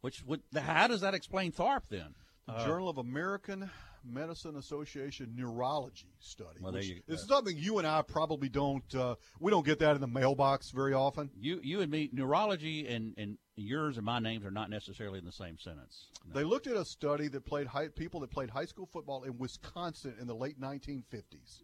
which 0.00 0.22
would 0.24 0.42
how 0.56 0.86
does 0.88 1.00
that 1.02 1.14
explain 1.14 1.52
Tharp 1.52 1.82
then? 1.88 2.14
The 2.46 2.54
Uh, 2.54 2.66
Journal 2.66 2.88
of 2.88 2.98
American 2.98 3.70
Medicine 4.04 4.56
Association 4.56 5.34
Neurology 5.36 6.14
study. 6.18 6.58
Well, 6.60 6.72
there 6.72 6.82
you- 6.82 7.02
is 7.06 7.26
something 7.26 7.56
you 7.56 7.78
and 7.78 7.86
I 7.86 8.02
probably 8.02 8.48
don't. 8.48 8.94
Uh, 8.94 9.16
we 9.40 9.50
don't 9.50 9.64
get 9.64 9.78
that 9.80 9.94
in 9.94 10.00
the 10.00 10.06
mailbox 10.06 10.70
very 10.70 10.92
often. 10.94 11.30
You 11.38 11.60
you 11.62 11.80
and 11.80 11.90
me, 11.90 12.10
neurology 12.12 12.86
and 12.86 13.14
and 13.16 13.38
yours 13.56 13.96
and 13.96 14.06
my 14.06 14.18
names 14.18 14.44
are 14.44 14.50
not 14.50 14.70
necessarily 14.70 15.18
in 15.18 15.24
the 15.24 15.32
same 15.32 15.58
sentence. 15.58 16.08
They 16.32 16.44
looked 16.44 16.66
at 16.66 16.76
a 16.76 16.84
study 16.84 17.28
that 17.28 17.44
played 17.44 17.66
high, 17.66 17.88
people 17.88 18.20
that 18.20 18.30
played 18.30 18.50
high 18.50 18.64
school 18.64 18.86
football 18.86 19.24
in 19.24 19.36
Wisconsin 19.38 20.14
in 20.20 20.26
the 20.26 20.34
late 20.34 20.58
1950s. 20.60 21.62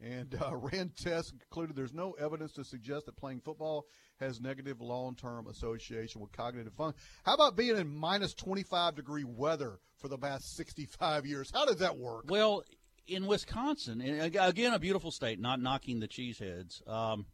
And 0.00 0.36
uh, 0.40 0.56
ran 0.72 0.90
tests 0.90 1.32
concluded 1.32 1.76
there's 1.76 1.94
no 1.94 2.12
evidence 2.12 2.52
to 2.52 2.64
suggest 2.64 3.06
that 3.06 3.16
playing 3.16 3.40
football 3.40 3.86
has 4.20 4.40
negative 4.40 4.80
long-term 4.80 5.46
association 5.46 6.20
with 6.20 6.32
cognitive 6.32 6.72
function. 6.74 7.00
How 7.24 7.34
about 7.34 7.56
being 7.56 7.76
in 7.76 7.88
minus 7.88 8.34
25 8.34 8.94
degree 8.94 9.24
weather 9.24 9.80
for 9.96 10.08
the 10.08 10.18
past 10.18 10.56
65 10.56 11.26
years? 11.26 11.50
How 11.52 11.66
does 11.66 11.78
that 11.78 11.96
work? 11.96 12.24
Well, 12.28 12.62
in 13.06 13.26
Wisconsin, 13.26 14.00
and 14.00 14.36
again, 14.36 14.72
a 14.72 14.78
beautiful 14.78 15.10
state, 15.10 15.40
not 15.40 15.60
knocking 15.60 16.00
the 16.00 16.08
cheeseheads. 16.08 16.86
Um, 16.88 17.26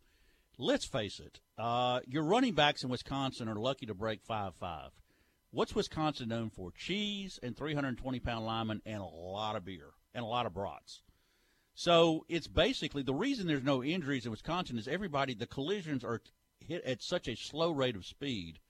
let's 0.56 0.84
face 0.84 1.20
it, 1.20 1.40
uh, 1.58 2.00
your 2.06 2.22
running 2.22 2.54
backs 2.54 2.84
in 2.84 2.90
Wisconsin 2.90 3.48
are 3.48 3.56
lucky 3.56 3.86
to 3.86 3.94
break 3.94 4.22
5 4.22 4.54
5. 4.54 4.90
What's 5.50 5.74
Wisconsin 5.74 6.28
known 6.28 6.50
for? 6.50 6.72
Cheese 6.72 7.38
and 7.42 7.56
320 7.56 8.18
pound 8.20 8.44
linemen 8.44 8.82
and 8.84 9.00
a 9.00 9.04
lot 9.04 9.54
of 9.54 9.64
beer 9.64 9.90
and 10.12 10.24
a 10.24 10.26
lot 10.26 10.46
of 10.46 10.54
brats. 10.54 11.02
So 11.74 12.24
it's 12.28 12.46
basically 12.46 13.02
the 13.02 13.14
reason 13.14 13.46
there's 13.46 13.64
no 13.64 13.82
injuries 13.82 14.24
in 14.24 14.30
Wisconsin 14.30 14.78
is 14.78 14.86
everybody, 14.86 15.34
the 15.34 15.46
collisions 15.46 16.04
are 16.04 16.22
hit 16.60 16.84
at 16.84 17.02
such 17.02 17.28
a 17.28 17.36
slow 17.36 17.70
rate 17.70 17.96
of 17.96 18.06
speed 18.06 18.60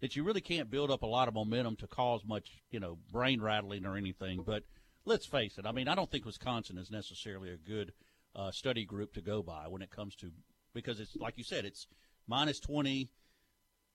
that 0.00 0.16
you 0.16 0.24
really 0.24 0.40
can't 0.40 0.70
build 0.70 0.90
up 0.90 1.02
a 1.02 1.06
lot 1.06 1.28
of 1.28 1.34
momentum 1.34 1.76
to 1.76 1.86
cause 1.86 2.24
much, 2.24 2.62
you 2.70 2.80
know, 2.80 2.98
brain 3.10 3.40
rattling 3.40 3.84
or 3.84 3.96
anything. 3.96 4.42
But 4.44 4.64
let's 5.04 5.26
face 5.26 5.58
it. 5.58 5.66
I 5.66 5.72
mean, 5.72 5.88
I 5.88 5.94
don't 5.94 6.10
think 6.10 6.24
Wisconsin 6.24 6.78
is 6.78 6.90
necessarily 6.90 7.50
a 7.50 7.56
good 7.56 7.92
uh, 8.34 8.50
study 8.50 8.84
group 8.84 9.14
to 9.14 9.20
go 9.20 9.42
by 9.42 9.68
when 9.68 9.82
it 9.82 9.90
comes 9.90 10.14
to 10.16 10.30
because 10.74 11.00
it's 11.00 11.14
like 11.16 11.36
you 11.36 11.44
said, 11.44 11.64
it's 11.64 11.86
minus 12.26 12.60
twenty. 12.60 13.10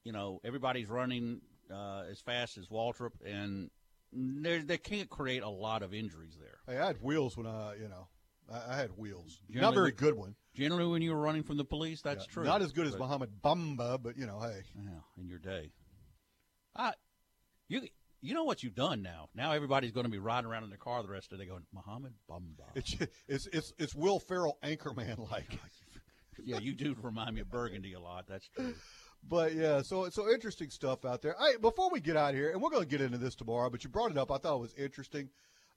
You 0.04 0.12
know, 0.14 0.40
everybody's 0.46 0.88
running 0.88 1.42
uh, 1.74 2.04
as 2.10 2.22
fast 2.22 2.58
as 2.58 2.68
Waldrop, 2.68 3.12
and 3.26 3.70
they 4.14 4.78
can't 4.78 5.10
create 5.10 5.44
a 5.44 5.50
lot 5.50 5.84
of 5.84 5.94
injuries 5.94 6.38
there. 6.40 6.60
Hey, 6.68 6.82
I 6.82 6.88
had 6.88 7.02
wheels 7.02 7.36
when 7.36 7.48
I, 7.48 7.76
you 7.76 7.90
know, 7.90 8.08
I, 8.52 8.74
I 8.74 8.76
had 8.76 8.92
wheels. 8.98 9.40
Not 9.50 9.54
Generally, 9.54 9.76
very 9.76 9.92
good 9.92 10.14
one. 10.16 10.36
Generally, 10.54 10.92
when 10.92 11.02
you 11.02 11.12
were 11.12 11.22
running 11.22 11.44
from 11.44 11.58
the 11.58 11.66
police, 11.66 12.02
that's 12.02 12.26
Yeah, 12.26 12.34
true. 12.34 12.44
Not 12.44 12.62
as 12.62 12.72
good 12.72 12.88
as 12.88 12.94
But- 12.94 13.02
Mohamed 13.02 13.42
Bamba, 13.44 14.02
but 14.02 14.18
you 14.18 14.26
know, 14.26 14.40
hey. 14.40 14.64
Yeah, 14.76 15.00
in 15.18 15.28
your 15.28 15.40
day. 15.40 15.72
I, 16.76 16.94
you, 17.68 17.82
you 18.22 18.34
know 18.34 18.44
what 18.44 18.64
you've 18.64 18.76
done 18.76 19.02
now. 19.02 19.30
Now 19.36 19.52
everybody's 19.52 19.92
going 19.92 20.06
to 20.06 20.12
be 20.12 20.20
riding 20.20 20.50
around 20.50 20.64
in 20.64 20.70
their 20.70 20.78
car 20.78 21.02
the 21.04 21.10
rest 21.10 21.32
of 21.32 21.38
the 21.38 21.44
day 21.46 21.50
going, 21.50 21.64
Mohamed 21.74 22.14
Bamba. 22.30 22.66
It's 22.76 22.96
it's 23.28 23.48
it's, 23.48 23.74
it's 23.78 23.96
Will 23.96 24.20
Ferrell 24.20 24.58
Anchorman 24.64 25.30
like. 25.32 25.60
yeah, 26.44 26.60
you 26.60 26.74
do 26.74 26.96
remind 27.02 27.36
me 27.36 27.42
of 27.42 27.50
Burgundy 27.50 27.94
a 27.94 28.00
lot. 28.00 28.26
That's 28.28 28.48
true. 28.48 28.74
But 29.28 29.56
yeah, 29.56 29.82
so 29.82 30.10
so 30.10 30.32
interesting 30.32 30.70
stuff 30.70 31.04
out 31.06 31.22
there. 31.22 31.36
Hey, 31.40 31.58
before 31.60 31.90
we 31.90 32.00
get 32.00 32.16
out 32.16 32.34
here, 32.34 32.52
and 32.52 32.62
we're 32.62 32.70
going 32.70 32.84
to 32.84 32.90
get 32.90 33.02
into 33.02 33.18
this 33.18 33.36
tomorrow, 33.36 33.70
but 33.70 33.84
you 33.84 33.90
brought 33.90 34.12
it 34.12 34.18
up. 34.18 34.32
I 34.32 34.38
thought 34.38 34.56
it 34.56 34.62
was 34.62 34.74
interesting. 34.76 35.30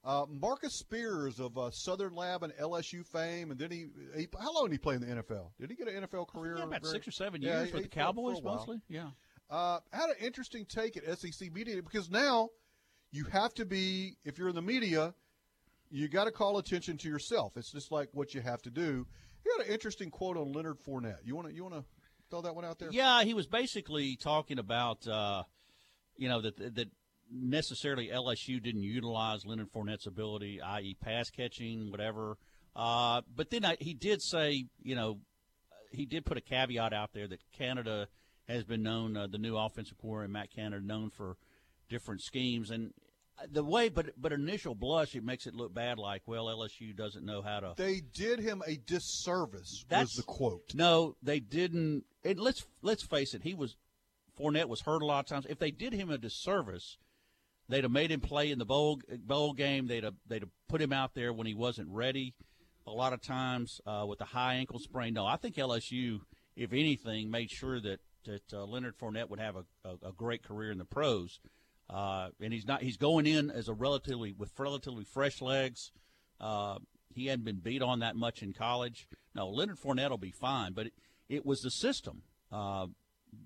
Uh, 0.03 0.25
Marcus 0.29 0.73
Spears 0.73 1.39
of 1.39 1.55
uh, 1.57 1.69
Southern 1.69 2.15
Lab 2.15 2.41
and 2.41 2.51
LSU 2.53 3.05
fame, 3.05 3.51
and 3.51 3.59
then 3.59 3.69
he, 3.69 3.85
he 4.17 4.27
how 4.39 4.51
long 4.53 4.65
did 4.65 4.71
he 4.71 4.77
play 4.79 4.95
in 4.95 5.01
the 5.01 5.07
NFL? 5.07 5.51
Did 5.59 5.69
he 5.69 5.75
get 5.75 5.87
an 5.87 6.03
NFL 6.07 6.27
career? 6.27 6.55
Yeah, 6.57 6.63
about 6.63 6.81
very- 6.81 6.93
six 6.93 7.07
or 7.07 7.11
seven 7.11 7.41
Yeah, 7.41 7.59
years 7.59 7.69
he- 7.69 7.73
with 7.75 7.83
the 7.83 7.89
for- 7.89 7.93
for 7.95 7.99
a 8.01 8.03
Cowboys 8.05 8.41
mostly. 8.43 8.81
Yeah. 8.89 9.09
Uh, 9.49 9.79
had 9.91 10.09
an 10.09 10.15
interesting 10.21 10.65
take 10.65 10.97
at 10.97 11.03
SEC 11.19 11.51
media 11.53 11.81
because 11.83 12.09
now 12.09 12.49
you 13.11 13.25
have 13.25 13.53
to 13.55 13.65
be 13.65 14.17
if 14.23 14.37
you're 14.39 14.49
in 14.49 14.55
the 14.55 14.61
media, 14.61 15.13
you 15.91 16.07
got 16.07 16.23
to 16.23 16.31
call 16.31 16.57
attention 16.57 16.97
to 16.97 17.09
yourself. 17.09 17.57
It's 17.57 17.71
just 17.71 17.91
like 17.91 18.09
what 18.13 18.33
you 18.33 18.41
have 18.41 18.61
to 18.63 18.71
do. 18.71 19.05
He 19.43 19.49
had 19.57 19.67
an 19.67 19.71
interesting 19.73 20.09
quote 20.09 20.37
on 20.37 20.51
Leonard 20.53 20.77
Fournette. 20.79 21.19
You 21.25 21.35
want 21.35 21.49
to 21.49 21.53
you 21.53 21.63
want 21.63 21.75
to 21.75 21.83
throw 22.29 22.41
that 22.41 22.55
one 22.55 22.63
out 22.65 22.79
there? 22.79 22.89
Yeah, 22.91 23.23
he 23.23 23.33
was 23.33 23.45
basically 23.45 24.15
talking 24.15 24.57
about, 24.57 25.05
uh, 25.05 25.43
you 26.15 26.29
know, 26.29 26.41
that 26.41 26.75
that 26.75 26.87
necessarily 27.31 28.09
LSU 28.09 28.61
didn't 28.61 28.83
utilize 28.83 29.45
Leonard 29.45 29.71
Fournette's 29.71 30.07
ability, 30.07 30.61
i.e., 30.61 30.95
pass 31.01 31.29
catching, 31.29 31.91
whatever. 31.91 32.37
Uh, 32.75 33.21
but 33.35 33.49
then 33.49 33.65
I, 33.65 33.77
he 33.79 33.93
did 33.93 34.21
say, 34.21 34.65
you 34.83 34.95
know, 34.95 35.19
he 35.91 36.05
did 36.05 36.25
put 36.25 36.37
a 36.37 36.41
caveat 36.41 36.93
out 36.93 37.11
there 37.13 37.27
that 37.27 37.39
Canada 37.57 38.07
has 38.47 38.63
been 38.63 38.83
known, 38.83 39.15
uh, 39.15 39.27
the 39.27 39.37
new 39.37 39.57
offensive 39.57 39.97
coordinator 39.97 40.31
Matt 40.31 40.51
Canada, 40.53 40.85
known 40.85 41.09
for 41.09 41.37
different 41.89 42.21
schemes, 42.21 42.71
and 42.71 42.93
the 43.49 43.63
way, 43.63 43.89
but 43.89 44.11
but 44.17 44.31
initial 44.31 44.75
blush, 44.75 45.15
it 45.15 45.23
makes 45.23 45.47
it 45.47 45.55
look 45.55 45.73
bad. 45.73 45.97
Like, 45.97 46.23
well, 46.25 46.45
LSU 46.45 46.95
doesn't 46.95 47.25
know 47.25 47.41
how 47.41 47.59
to. 47.59 47.73
They 47.75 48.01
did 48.01 48.39
him 48.39 48.61
a 48.67 48.77
disservice. 48.77 49.85
That's 49.89 50.15
was 50.15 50.25
the 50.25 50.31
quote. 50.31 50.73
No, 50.73 51.15
they 51.23 51.39
didn't. 51.39 52.03
And 52.23 52.39
let's 52.39 52.65
let's 52.81 53.03
face 53.03 53.33
it. 53.33 53.43
He 53.43 53.53
was 53.53 53.75
Fournette 54.39 54.67
was 54.67 54.81
hurt 54.81 55.01
a 55.01 55.05
lot 55.05 55.19
of 55.19 55.25
times. 55.25 55.45
If 55.49 55.59
they 55.59 55.71
did 55.71 55.93
him 55.93 56.09
a 56.09 56.17
disservice, 56.17 56.97
they'd 57.71 57.83
have 57.83 57.91
made 57.91 58.11
him 58.11 58.19
play 58.19 58.51
in 58.51 58.59
the 58.59 58.65
bowl 58.65 58.99
bowl 59.25 59.53
game. 59.53 59.87
They'd 59.87 60.03
have 60.03 60.15
they'd 60.27 60.41
have 60.41 60.51
put 60.67 60.81
him 60.81 60.93
out 60.93 61.13
there 61.13 61.33
when 61.33 61.47
he 61.47 61.53
wasn't 61.53 61.89
ready. 61.89 62.35
A 62.87 62.91
lot 62.91 63.13
of 63.13 63.21
times 63.21 63.79
uh, 63.85 64.05
with 64.07 64.19
a 64.21 64.25
high 64.25 64.55
ankle 64.55 64.79
sprain. 64.79 65.13
No, 65.13 65.25
I 65.25 65.37
think 65.37 65.55
LSU, 65.55 66.21
if 66.55 66.73
anything, 66.73 67.29
made 67.29 67.49
sure 67.49 67.79
that 67.79 67.99
that 68.25 68.53
uh, 68.53 68.65
Leonard 68.65 68.97
Fournette 68.97 69.29
would 69.29 69.39
have 69.39 69.55
a, 69.55 69.65
a, 69.83 70.09
a 70.09 70.11
great 70.11 70.43
career 70.43 70.71
in 70.71 70.77
the 70.77 70.85
pros. 70.85 71.39
Uh, 71.89 72.29
and 72.39 72.53
he's 72.53 72.65
not. 72.65 72.81
He's 72.81 72.97
going 72.97 73.25
in 73.25 73.51
as 73.51 73.67
a 73.67 73.73
relatively 73.73 74.33
with 74.33 74.51
relatively 74.57 75.03
fresh 75.03 75.41
legs. 75.41 75.91
Uh, 76.39 76.79
he 77.13 77.27
hadn't 77.27 77.45
been 77.45 77.57
beat 77.57 77.81
on 77.81 77.99
that 77.99 78.15
much 78.15 78.41
in 78.41 78.53
college. 78.53 79.07
No, 79.35 79.49
Leonard 79.49 79.79
Fournette 79.79 80.09
will 80.09 80.17
be 80.17 80.31
fine, 80.31 80.73
but 80.73 80.87
it, 80.87 80.93
it 81.29 81.45
was 81.45 81.61
the 81.61 81.71
system 81.71 82.23
uh, 82.51 82.87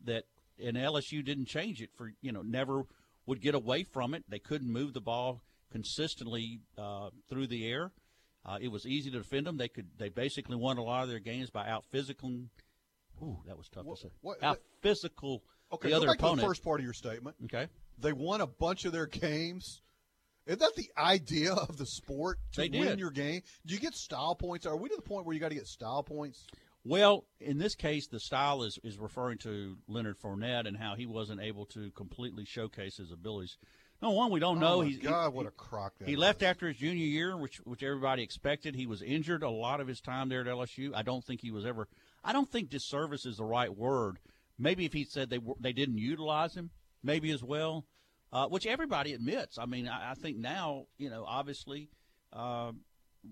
that 0.06 0.26
and 0.64 0.78
LSU 0.78 1.24
didn't 1.24 1.46
change 1.46 1.82
it 1.82 1.90
for 1.96 2.14
you 2.22 2.32
know 2.32 2.42
never 2.42 2.84
would 3.26 3.42
get 3.42 3.56
away 3.56 3.84
from 3.84 4.14
it. 4.14 4.24
They 4.30 4.40
couldn't 4.40 4.72
move 4.72 4.94
the 4.94 5.02
ball 5.02 5.42
consistently 5.72 6.62
uh, 6.78 7.10
through 7.30 7.48
the 7.48 7.68
air. 7.68 7.92
Uh, 8.46 8.58
it 8.62 8.68
was 8.70 8.86
easy 8.86 9.10
to 9.12 9.18
defend 9.18 9.48
them. 9.48 9.58
They 9.58 9.68
could. 9.68 9.88
They 9.98 10.10
basically 10.10 10.56
won 10.56 10.78
a 10.78 10.84
lot 10.84 11.04
of 11.04 11.10
their 11.10 11.20
games 11.20 11.50
by 11.50 11.68
out 11.68 11.84
physical. 11.92 12.30
Ooh, 13.22 13.38
that 13.48 13.58
was 13.58 13.68
tough 13.70 13.86
What- 13.86 13.98
to 14.00 14.08
say. 14.08 14.14
what- 14.22 14.44
out 14.44 14.60
physical 14.82 15.44
Okay, 15.72 15.90
the 15.90 15.96
other 15.96 16.10
opponent. 16.12 16.42
the 16.42 16.48
first 16.48 16.64
part 16.64 16.80
of 16.80 16.84
your 16.84 16.94
statement. 16.94 17.36
Okay. 17.46 17.68
They 17.98 18.14
won 18.14 18.42
a 18.42 18.48
bunch 18.48 18.86
of 18.86 18.92
their 18.92 19.08
games. 19.08 19.82
Isn't 20.46 20.60
that 20.60 20.76
the 20.76 20.92
idea 20.96 21.54
of 21.54 21.78
the 21.78 21.88
sport 21.88 22.38
to 22.54 22.62
They 22.62 22.70
win 22.70 22.90
did. 22.90 23.00
your 23.00 23.10
game? 23.10 23.42
Do 23.66 23.74
you 23.74 23.80
get 23.80 23.96
style 23.96 24.36
points? 24.36 24.68
Are 24.68 24.78
we 24.78 24.90
to 24.90 24.96
the 24.96 25.02
point 25.02 25.26
where 25.26 25.34
you 25.34 25.40
got 25.40 25.50
to 25.50 25.56
get 25.56 25.66
style 25.66 26.04
points? 26.04 26.46
Well, 26.88 27.26
in 27.40 27.58
this 27.58 27.74
case, 27.74 28.06
the 28.08 28.20
style 28.20 28.62
is, 28.62 28.78
is 28.84 29.00
referring 29.00 29.40
to 29.40 29.76
Leonard 29.88 30.20
Fournette 30.20 30.68
and 30.68 30.78
how 30.78 30.94
he 30.96 31.08
wasn't 31.08 31.42
able 31.42 31.66
to 31.68 31.90
completely 31.92 32.46
showcase 32.46 32.98
his 32.98 33.12
abilities. 33.12 33.58
No 34.04 34.12
one, 34.12 34.30
we 34.30 34.40
don't 34.40 34.60
know. 34.60 34.76
Oh, 34.76 34.82
my 34.84 34.88
He's, 34.88 35.00
God, 35.00 35.32
he, 35.32 35.36
what 35.36 35.48
a 35.48 35.52
crock 35.52 35.98
that 35.98 36.08
He 36.08 36.16
left 36.16 36.44
after 36.44 36.68
his 36.68 36.78
junior 36.78 37.06
year, 37.06 37.36
which 37.36 37.58
which 37.64 37.82
everybody 37.82 38.22
expected. 38.22 38.76
He 38.76 38.86
was 38.86 39.02
injured 39.02 39.42
a 39.42 39.50
lot 39.50 39.80
of 39.82 39.88
his 39.88 40.00
time 40.00 40.30
there 40.30 40.42
at 40.42 40.48
LSU. 40.48 40.92
I 40.94 41.02
don't 41.02 41.24
think 41.24 41.42
he 41.42 41.50
was 41.50 41.66
ever. 41.66 41.88
I 42.24 42.34
don't 42.34 42.52
think 42.52 42.70
disservice 42.70 43.26
is 43.26 43.38
the 43.38 43.46
right 43.46 43.76
word. 43.76 44.20
Maybe 44.60 44.86
if 44.86 44.94
he 44.94 45.06
said 45.06 45.30
they 45.30 45.40
they 45.60 45.74
didn't 45.74 45.98
utilize 45.98 46.54
him, 46.56 46.70
maybe 47.02 47.32
as 47.32 47.44
well, 47.44 47.86
uh, 48.32 48.48
which 48.48 48.68
everybody 48.68 49.14
admits. 49.14 49.58
I 49.58 49.66
mean, 49.66 49.88
I, 49.88 50.12
I 50.12 50.14
think 50.14 50.38
now, 50.38 50.86
you 50.98 51.10
know, 51.10 51.24
obviously, 51.26 51.90
uh, 52.32 52.74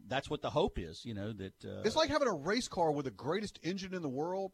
that's 0.07 0.29
what 0.29 0.41
the 0.41 0.49
hope 0.49 0.77
is. 0.79 1.01
You 1.05 1.13
know 1.13 1.31
that 1.33 1.65
uh, 1.65 1.81
It's 1.83 1.95
like 1.95 2.09
having 2.09 2.27
a 2.27 2.33
race 2.33 2.67
car 2.67 2.91
with 2.91 3.05
the 3.05 3.11
greatest 3.11 3.59
engine 3.63 3.93
in 3.93 4.01
the 4.01 4.09
world, 4.09 4.51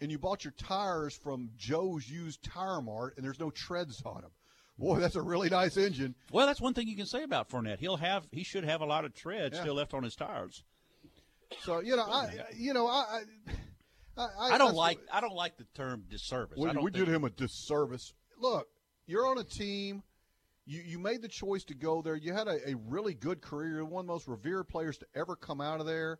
and 0.00 0.10
you 0.10 0.18
bought 0.18 0.44
your 0.44 0.52
tires 0.56 1.14
from 1.14 1.50
Joe's 1.56 2.08
used 2.08 2.42
tire 2.42 2.80
mart, 2.80 3.14
and 3.16 3.24
there's 3.24 3.40
no 3.40 3.50
treads 3.50 4.02
on 4.04 4.22
them. 4.22 4.30
Boy, 4.78 4.98
that's 4.98 5.14
a 5.14 5.22
really 5.22 5.48
nice 5.50 5.76
engine. 5.76 6.16
Well, 6.32 6.46
that's 6.46 6.60
one 6.60 6.74
thing 6.74 6.88
you 6.88 6.96
can 6.96 7.06
say 7.06 7.22
about 7.22 7.48
Fournette. 7.48 7.78
He'll 7.78 7.96
have 7.96 8.26
he 8.32 8.42
should 8.42 8.64
have 8.64 8.80
a 8.80 8.86
lot 8.86 9.04
of 9.04 9.14
tread 9.14 9.52
Yeah. 9.54 9.60
still 9.60 9.74
left 9.74 9.94
on 9.94 10.02
his 10.02 10.16
tires. 10.16 10.64
So 11.60 11.78
you 11.80 11.94
know, 11.96 12.02
I 12.02 12.30
you 12.56 12.74
know, 12.74 12.88
I 12.88 13.22
I, 14.16 14.22
I, 14.22 14.26
I, 14.54 14.58
don't 14.58 14.58
that's- 14.58 14.74
like 14.74 14.98
I 15.12 15.20
don't 15.20 15.34
like 15.34 15.56
the 15.58 15.66
term 15.74 16.04
disservice. 16.08 16.58
I 16.60 16.72
we 16.80 16.90
did 16.90 17.06
him 17.08 17.24
a 17.24 17.30
disservice. 17.30 18.12
Look, 18.40 18.66
you're 19.06 19.26
on 19.26 19.38
a 19.38 19.44
team. 19.44 20.02
You 20.66 20.80
you 20.80 20.98
made 20.98 21.20
the 21.22 21.28
choice 21.28 21.64
to 21.64 21.74
go 21.74 22.00
there. 22.02 22.16
You 22.16 22.32
had 22.32 22.48
a, 22.48 22.70
a 22.70 22.74
really 22.88 23.14
good 23.14 23.42
career. 23.42 23.68
You're 23.76 23.84
one 23.84 24.00
of 24.04 24.06
the 24.06 24.12
most 24.12 24.28
revered 24.28 24.64
players 24.68 24.96
to 24.98 25.06
ever 25.14 25.36
come 25.36 25.60
out 25.60 25.80
of 25.80 25.86
there. 25.86 26.18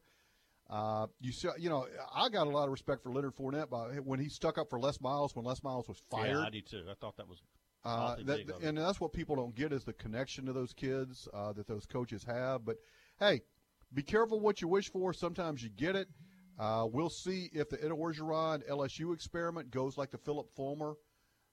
Uh, 0.70 1.06
you 1.20 1.30
see, 1.32 1.48
you 1.58 1.68
know, 1.68 1.86
I 2.14 2.28
got 2.30 2.46
a 2.46 2.50
lot 2.50 2.64
of 2.64 2.70
respect 2.70 3.02
for 3.02 3.10
Leonard 3.12 3.36
Fournette 3.36 3.68
by 3.70 3.96
when 3.96 4.18
he 4.18 4.28
stuck 4.28 4.56
up 4.58 4.70
for 4.70 4.78
Les 4.78 5.00
Miles 5.00 5.34
when 5.36 5.44
Les 5.44 5.62
Miles 5.62 5.88
was 5.88 5.98
fired. 6.10 6.32
Yeah, 6.32 6.40
I 6.46 6.50
do 6.50 6.60
too. 6.62 6.84
I 6.90 6.94
thought 6.94 7.16
that 7.18 7.28
was 7.28 7.42
Uh, 7.84 8.16
that, 8.16 8.26
big 8.26 8.50
of 8.50 8.62
him. 8.62 8.68
and 8.70 8.78
that's 8.78 8.98
what 9.00 9.12
people 9.12 9.36
don't 9.36 9.54
get 9.54 9.72
is 9.72 9.84
the 9.84 9.92
connection 9.92 10.46
to 10.46 10.52
those 10.54 10.72
kids 10.72 11.28
uh, 11.34 11.52
that 11.52 11.66
those 11.66 11.84
coaches 11.86 12.24
have. 12.24 12.64
But 12.64 12.76
hey, 13.18 13.42
be 13.92 14.02
careful 14.02 14.40
what 14.40 14.62
you 14.62 14.68
wish 14.68 14.90
for. 14.90 15.12
Sometimes 15.12 15.62
you 15.62 15.68
get 15.68 15.96
it. 15.96 16.08
Uh, 16.58 16.86
we'll 16.90 17.10
see 17.10 17.50
if 17.52 17.68
the 17.68 17.82
Ed 17.84 17.90
Orgeron 17.90 18.66
LSU 18.68 19.12
experiment 19.12 19.70
goes 19.70 19.98
like 19.98 20.10
the 20.12 20.18
Phillip 20.18 20.50
Fulmer 20.54 20.94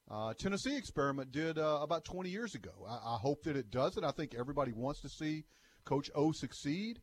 uh, 0.10 0.34
Tennessee 0.38 0.78
experiment 0.78 1.32
did 1.32 1.58
uh, 1.58 1.80
about 1.82 2.06
20 2.06 2.30
years 2.30 2.56
ago. 2.56 2.72
I, 2.88 3.16
I 3.16 3.18
hope 3.18 3.44
that 3.44 3.56
it 3.56 3.72
does 3.72 3.98
it. 3.98 4.04
I 4.04 4.12
think 4.12 4.36
everybody 4.38 4.72
wants 4.72 5.02
to 5.02 5.10
see 5.10 5.46
Coach 5.86 6.10
O 6.16 6.32
succeed. 6.32 7.02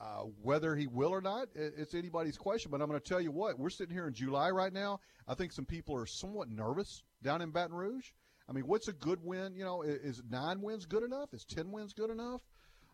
Uh, 0.00 0.24
whether 0.42 0.74
he 0.74 0.88
will 0.88 1.10
or 1.10 1.20
not, 1.20 1.46
it's 1.54 1.94
anybody's 1.94 2.36
question. 2.36 2.70
But 2.70 2.80
I'm 2.80 2.88
going 2.88 3.00
to 3.00 3.08
tell 3.08 3.20
you 3.20 3.30
what, 3.30 3.58
we're 3.60 3.70
sitting 3.70 3.94
here 3.94 4.08
in 4.08 4.12
July 4.12 4.50
right 4.50 4.72
now. 4.72 4.98
I 5.28 5.34
think 5.34 5.52
some 5.52 5.64
people 5.64 5.94
are 5.96 6.06
somewhat 6.06 6.50
nervous 6.50 7.04
down 7.22 7.40
in 7.40 7.50
Baton 7.50 7.76
Rouge. 7.76 8.10
I 8.48 8.52
mean, 8.52 8.64
what's 8.66 8.88
a 8.88 8.92
good 8.92 9.20
win? 9.22 9.54
You 9.54 9.64
know, 9.64 9.82
is 9.82 10.20
nine 10.28 10.60
wins 10.60 10.84
good 10.84 11.04
enough? 11.04 11.32
Is 11.32 11.44
10 11.44 11.70
wins 11.70 11.92
good 11.92 12.10
enough? 12.10 12.40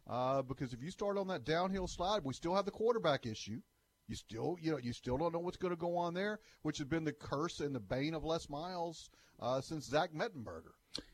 Uh, 0.07 0.43
because 0.43 0.73
if 0.73 0.83
you 0.83 0.91
start 0.91 1.17
on 1.17 1.29
that 1.29 1.45
downhill 1.45 1.87
slide, 1.89 2.21
we 2.25 2.35
still 2.35 2.55
have 2.55 2.65
the 2.65 2.71
quarterback 2.71 3.27
issue. 3.27 3.61
You 4.11 4.17
still, 4.17 4.57
you 4.61 4.73
know, 4.73 4.79
you 4.79 4.93
still 4.93 5.17
don't 5.17 5.33
know 5.33 5.39
what's 5.39 5.57
going 5.57 5.73
to 5.73 5.81
go 5.81 5.97
on 5.97 6.15
there, 6.15 6.41
which 6.63 6.79
has 6.79 6.89
been 6.89 7.05
the 7.05 7.13
curse 7.13 7.61
and 7.61 7.73
the 7.73 7.79
bane 7.79 8.13
of 8.13 8.25
Les 8.25 8.49
Miles 8.49 9.09
uh, 9.39 9.61
since 9.61 9.85
Zach 9.85 10.13
Mettenberger. 10.13 10.73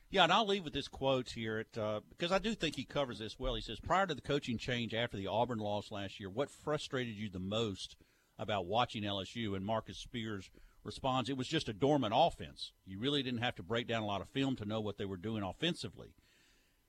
Yeah, 0.09 0.23
and 0.23 0.33
I'll 0.33 0.47
leave 0.47 0.65
with 0.65 0.73
this 0.73 0.89
quote 0.89 1.29
here 1.29 1.59
at, 1.59 1.79
uh, 1.79 2.01
because 2.09 2.33
I 2.33 2.39
do 2.39 2.55
think 2.55 2.75
he 2.75 2.85
covers 2.85 3.19
this 3.19 3.39
well. 3.39 3.55
He 3.55 3.61
says, 3.61 3.81
Prior 3.81 4.07
to 4.07 4.15
the 4.15 4.23
coaching 4.23 4.57
change 4.57 4.95
after 4.95 5.19
the 5.19 5.27
Auburn 5.27 5.59
loss 5.59 5.91
last 5.91 6.19
year, 6.19 6.31
what 6.31 6.51
frustrated 6.51 7.17
you 7.17 7.29
the 7.29 7.39
most 7.39 7.97
about 8.39 8.65
watching 8.65 9.03
LSU? 9.03 9.55
And 9.55 9.67
Marcus 9.67 9.99
Spears 9.99 10.49
responds, 10.83 11.29
It 11.29 11.37
was 11.37 11.49
just 11.49 11.69
a 11.69 11.75
dormant 11.75 12.15
offense. 12.17 12.73
You 12.87 12.99
really 12.99 13.23
didn't 13.23 13.43
have 13.43 13.57
to 13.57 13.63
break 13.63 13.87
down 13.87 14.03
a 14.05 14.07
lot 14.07 14.23
of 14.23 14.31
film 14.31 14.57
to 14.57 14.65
know 14.65 14.81
what 14.81 14.97
they 14.97 15.05
were 15.05 15.19
doing 15.19 15.43
offensively. 15.43 16.15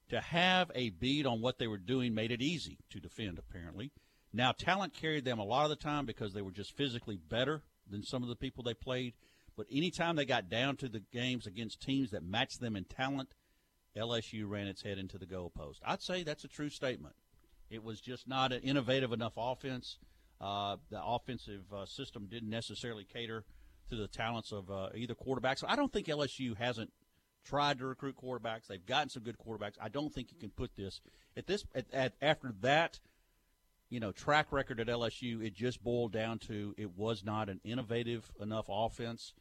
To 0.08 0.22
have 0.22 0.72
a 0.74 0.92
beat 0.92 1.26
on 1.26 1.42
what 1.42 1.60
they 1.60 1.68
were 1.68 1.78
doing 1.78 2.16
made 2.16 2.32
it 2.32 2.42
easy 2.42 2.80
to 2.92 3.02
defend, 3.02 3.38
apparently. 3.38 3.92
Now, 4.34 4.52
talent 4.52 4.94
carried 4.94 5.26
them 5.26 5.40
a 5.40 5.46
lot 5.46 5.64
of 5.64 5.70
the 5.70 5.76
time 5.76 6.06
because 6.06 6.34
they 6.34 6.42
were 6.42 6.52
just 6.52 6.76
physically 6.76 7.18
better 7.18 7.64
than 7.90 8.04
some 8.04 8.24
of 8.24 8.30
the 8.30 8.36
people 8.36 8.64
they 8.64 8.74
played. 8.74 9.14
But 9.56 9.68
anytime 9.72 10.16
they 10.16 10.26
got 10.26 10.50
down 10.50 10.78
to 10.78 10.90
the 10.90 11.02
games 11.12 11.48
against 11.48 11.82
teams 11.82 12.12
that 12.12 12.24
matched 12.24 12.60
them 12.60 12.76
in 12.76 12.84
talent, 12.84 13.34
LSU 13.96 14.48
ran 14.48 14.68
its 14.68 14.84
head 14.84 15.00
into 15.00 15.18
the 15.18 15.26
goalpost. 15.26 15.78
I'd 15.84 16.02
say 16.02 16.24
that's 16.24 16.44
a 16.44 16.50
true 16.50 16.70
statement. 16.70 17.16
It 17.70 17.84
was 17.84 18.00
just 18.00 18.28
not 18.28 18.54
an 18.54 18.62
innovative 18.62 19.12
enough 19.12 19.34
offense. 19.36 19.98
Uh, 20.40 20.78
the 20.92 21.04
offensive 21.04 21.64
uh, 21.74 21.86
system 21.86 22.28
didn't 22.30 22.50
necessarily 22.50 23.04
cater 23.04 23.44
to 23.90 23.96
the 23.96 24.08
talents 24.08 24.52
of 24.52 24.70
uh, 24.70 24.90
either 24.96 25.16
quarterback. 25.16 25.58
So 25.58 25.68
I 25.68 25.76
don't 25.76 25.92
think 25.92 26.08
LSU 26.08 26.56
hasn't 26.56 26.92
tried 27.44 27.80
to 27.80 27.88
recruit 27.88 28.16
quarterbacks. 28.22 28.68
They've 28.68 28.86
gotten 28.86 29.10
some 29.10 29.24
good 29.24 29.38
quarterbacks. 29.38 29.76
I 29.82 29.90
don't 29.90 30.14
think 30.14 30.32
you 30.32 30.38
can 30.38 30.50
put 30.50 30.76
this 30.76 31.02
at 31.36 31.48
this 31.48 31.66
at, 31.74 31.86
at 31.94 32.14
after 32.22 32.54
that 32.62 33.00
you 33.90 34.00
know, 34.00 34.12
track 34.12 34.52
record 34.52 34.80
at 34.80 34.88
LSU, 34.88 35.44
it 35.46 35.54
just 35.54 35.84
boiled 35.84 36.12
down 36.12 36.40
to 36.40 36.74
it 36.78 36.92
was 36.98 37.24
not 37.24 37.50
an 37.50 37.60
innovative 37.64 38.32
enough 38.42 38.66
offense 38.70 39.34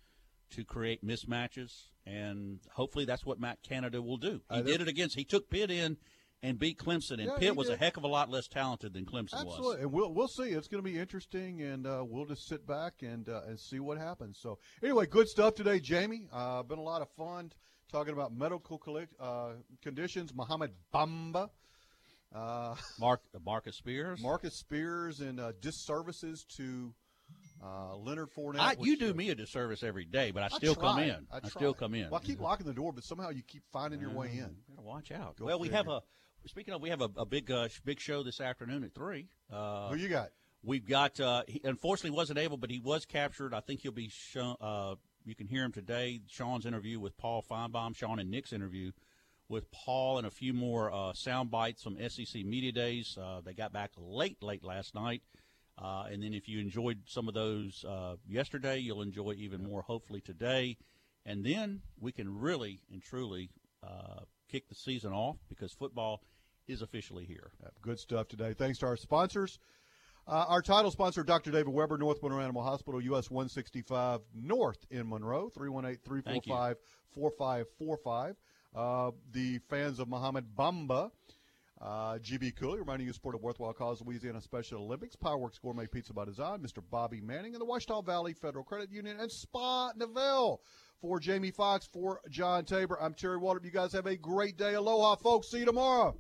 to 0.51 0.64
create 0.64 1.05
mismatches, 1.05 1.88
and 2.05 2.61
hopefully 2.72 3.05
that's 3.05 3.26
what 3.26 3.40
Matt 3.40 3.62
Canada 3.62 4.01
will 4.01 4.18
do. 4.18 4.40
He 4.53 4.62
did 4.62 4.80
it 4.80 4.88
against. 4.88 5.16
He 5.16 5.24
took 5.24 5.51
Pitt 5.51 5.70
in 5.70 5.97
and 6.42 6.59
beat 6.59 6.78
Clemson, 6.78 7.14
and 7.14 7.26
Yeah, 7.26 7.38
Pitt 7.38 7.57
was 7.57 7.68
a 7.68 7.76
heck 7.76 7.97
of 7.97 8.05
a 8.05 8.09
lot 8.09 8.30
less 8.30 8.47
talented 8.47 8.92
than 8.92 9.05
Clemson 9.05 9.44
was. 9.44 9.76
And 9.80 9.90
we'll 9.92 10.12
we'll 10.12 10.28
see. 10.28 10.51
It's 10.51 10.68
going 10.68 10.82
to 10.82 10.88
be 10.88 10.99
interesting, 10.99 11.62
and 11.62 11.86
uh, 11.86 12.05
we'll 12.07 12.26
just 12.26 12.47
sit 12.47 12.66
back 12.66 13.03
and 13.03 13.28
uh, 13.28 13.42
and 13.49 13.59
see 13.59 13.80
what 13.80 13.99
happens. 13.99 14.38
So 14.40 14.59
anyway, 14.82 15.07
good 15.07 15.28
stuff 15.28 15.55
today, 15.55 15.80
Jamie. 15.80 16.28
Uh, 16.32 16.62
been 16.62 16.78
a 16.78 16.82
lot 16.82 17.03
of 17.03 17.09
fun 17.16 17.53
talking 17.90 18.12
about 18.12 18.32
medical 18.32 18.78
collect, 18.78 19.14
uh, 19.18 19.53
conditions. 19.82 20.34
Mohamed 20.34 20.72
Bamba, 20.94 21.51
uh, 22.35 22.74
Mark 23.01 23.22
Marcus 23.45 23.77
Spears, 23.77 24.20
Marcus 24.22 24.55
Spears, 24.55 25.20
and 25.20 25.41
uh, 25.41 25.53
disservices 25.61 26.45
to 26.57 26.93
uh, 27.62 27.97
Leonard 27.97 28.29
Fournette. 28.37 28.61
I, 28.61 28.77
you 28.81 28.97
do 28.97 29.11
uh, 29.11 29.14
me 29.14 29.31
a 29.31 29.35
disservice 29.35 29.83
every 29.83 30.05
day, 30.05 30.31
but 30.31 30.43
I 30.43 30.49
still 30.49 30.74
come 30.74 30.99
in. 30.99 31.27
I, 31.33 31.49
still 31.49 31.74
come 31.74 31.95
in. 31.95 32.11
Well, 32.11 32.20
I 32.22 32.27
keep 32.27 32.41
locking 32.41 32.66
the 32.66 32.74
door, 32.74 32.93
but 32.93 33.05
somehow 33.05 33.31
you 33.31 33.43
keep 33.43 33.62
finding 33.72 34.01
your 34.01 34.11
way 34.11 34.29
in. 34.29 34.57
Gotta 34.68 34.83
watch 34.83 35.11
out. 35.12 35.37
Go 35.37 35.47
well, 35.47 35.59
we 35.59 35.68
have 35.68 35.89
a. 35.89 36.03
Speaking 36.47 36.74
of, 36.74 36.81
we 36.81 36.91
have 36.91 37.01
a, 37.01 37.11
a 37.16 37.27
big 37.27 37.51
uh, 37.51 37.68
big 37.85 37.99
show 37.99 38.22
this 38.22 38.41
afternoon 38.41 38.85
at 38.85 38.95
three. 38.95 39.29
Uh, 39.53 39.89
Who 39.89 39.97
you 39.97 40.09
got? 40.09 40.31
We've 40.62 40.85
got, 40.85 41.20
uh, 41.20 41.45
he 41.47 41.61
unfortunately 41.62 42.16
wasn't 42.16 42.41
able, 42.41 42.57
but 42.57 42.70
he 42.70 42.81
was 42.81 43.05
captured. 43.05 43.55
I 43.55 43.61
think 43.61 43.83
he'll 43.83 43.93
be 43.93 44.09
shown, 44.09 44.57
uh, 44.61 44.97
you 45.24 45.37
can 45.37 45.47
hear 45.47 45.62
him 45.62 45.70
today. 45.70 46.22
Sean's 46.27 46.66
interview 46.66 46.99
with 46.99 47.16
Paul 47.16 47.45
Finebaum, 47.49 47.95
Sean 47.95 48.18
and 48.18 48.33
Nick's 48.33 48.53
interview 48.53 48.91
with 49.49 49.70
Paul, 49.70 50.18
and 50.18 50.26
a 50.26 50.30
few 50.30 50.53
more 50.53 50.92
uh, 50.92 51.12
sound 51.12 51.51
bites 51.51 51.82
from 51.82 51.97
SEC 52.09 52.44
Media 52.44 52.72
Days. 52.72 53.16
Uh, 53.20 53.40
they 53.44 53.55
got 53.55 53.72
back 53.72 53.92
late, 53.97 54.42
late 54.42 54.64
last 54.64 54.94
night. 54.94 55.22
Uh, 55.78 56.05
and 56.11 56.22
then 56.22 56.32
if 56.32 56.49
you 56.49 56.59
enjoyed 56.59 57.03
some 57.07 57.28
of 57.28 57.34
those 57.34 57.84
uh, 57.84 58.16
yesterday, 58.26 58.78
you'll 58.78 59.03
enjoy 59.03 59.34
even 59.36 59.62
more 59.62 59.82
hopefully 59.82 60.20
today. 60.20 60.76
And 61.24 61.44
then 61.44 61.82
we 62.01 62.12
can 62.12 62.38
really 62.38 62.80
and 62.90 63.03
truly 63.03 63.51
uh, 63.82 64.20
kick 64.51 64.68
the 64.68 64.74
season 64.74 65.12
off 65.12 65.36
because 65.49 65.72
football 65.72 66.22
is 66.66 66.82
officially 66.82 67.24
here. 67.24 67.51
Good 67.82 68.01
stuff 68.01 68.28
today. 68.28 68.55
Thanks 68.55 68.78
to 68.78 68.86
our 68.86 68.97
sponsors. 68.97 69.59
Uh, 70.28 70.44
our 70.49 70.62
title 70.62 70.90
sponsor, 70.90 71.22
Dr. 71.22 71.53
David 71.53 71.68
Weber, 71.68 71.99
North 71.99 72.20
Monroe 72.20 72.40
Animal 72.40 72.62
Hospital, 72.62 73.01
US 73.01 73.30
165 73.30 74.22
North 74.34 74.84
in 74.90 75.09
Monroe, 75.09 75.51
318 75.51 76.01
345 76.05 76.76
4545. 77.14 78.36
Uh, 78.77 79.11
the 79.33 79.59
fans 79.70 79.99
of 79.99 80.09
Mohamed 80.09 80.55
Bamba, 80.55 81.11
uh, 81.81 82.18
GB 82.18 82.55
Cooley, 82.57 82.79
reminding 82.81 83.07
you 83.07 83.12
to 83.12 83.14
support 83.14 83.35
a 83.35 83.39
worthwhile 83.39 83.72
cause, 83.72 84.03
Louisiana 84.03 84.41
Special 84.43 84.83
Olympics, 84.83 85.16
Powerworks 85.16 85.61
Gourmet 85.61 85.87
Pizza 85.87 86.12
by 86.12 86.27
Design, 86.27 86.59
Mr. 86.61 86.83
Bobby 86.91 87.22
Manning, 87.22 87.55
and 87.55 87.61
the 87.61 87.64
Ouachita 87.64 88.03
Valley 88.05 88.35
Federal 88.35 88.64
Credit 88.64 88.91
Union, 88.91 89.18
and 89.18 89.33
Spa 89.33 89.93
Neville. 89.97 90.61
For 91.01 91.20
Jamie 91.20 91.51
Fox, 91.51 91.87
for 91.87 92.20
John 92.31 92.64
Tabor, 92.64 92.99
I'm 93.01 93.12
Terry 93.12 93.39
Waldrop. 93.39 93.64
You 93.66 93.70
guys 93.70 93.93
have 93.93 94.07
a 94.07 94.16
great 94.16 94.57
day. 94.57 94.74
Aloha, 94.74 95.16
folks. 95.16 95.51
See 95.51 95.59
you 95.59 95.66
tomorrow. 95.66 96.16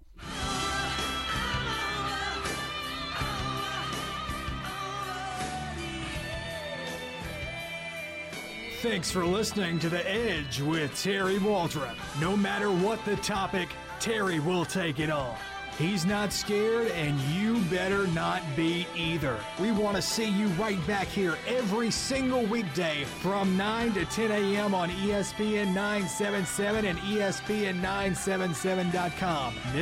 Thanks 8.88 9.10
for 9.10 9.26
listening 9.26 9.80
to 9.80 9.88
The 9.88 10.08
Edge 10.08 10.60
with 10.60 10.96
Terry 11.02 11.38
Waldrop. 11.38 11.96
No 12.20 12.36
matter 12.36 12.70
what 12.70 13.04
the 13.04 13.16
topic, 13.16 13.68
Terry 13.98 14.38
will 14.38 14.64
take 14.64 15.00
it 15.00 15.10
on. 15.10 15.36
He's 15.76 16.06
not 16.06 16.32
scared, 16.32 16.92
and 16.92 17.18
you 17.22 17.58
better 17.62 18.06
not 18.06 18.42
be 18.54 18.86
either. 18.96 19.40
We 19.60 19.72
want 19.72 19.96
to 19.96 20.02
see 20.02 20.28
you 20.28 20.46
right 20.50 20.78
back 20.86 21.08
here 21.08 21.36
every 21.48 21.90
single 21.90 22.46
weekday 22.46 23.02
from 23.20 23.56
9 23.56 23.94
to 23.94 24.04
10 24.04 24.30
a.m. 24.30 24.72
on 24.72 24.90
ESPN 24.90 25.74
977 25.74 26.84
and 26.84 26.96
ESPN977.com. 27.00 29.54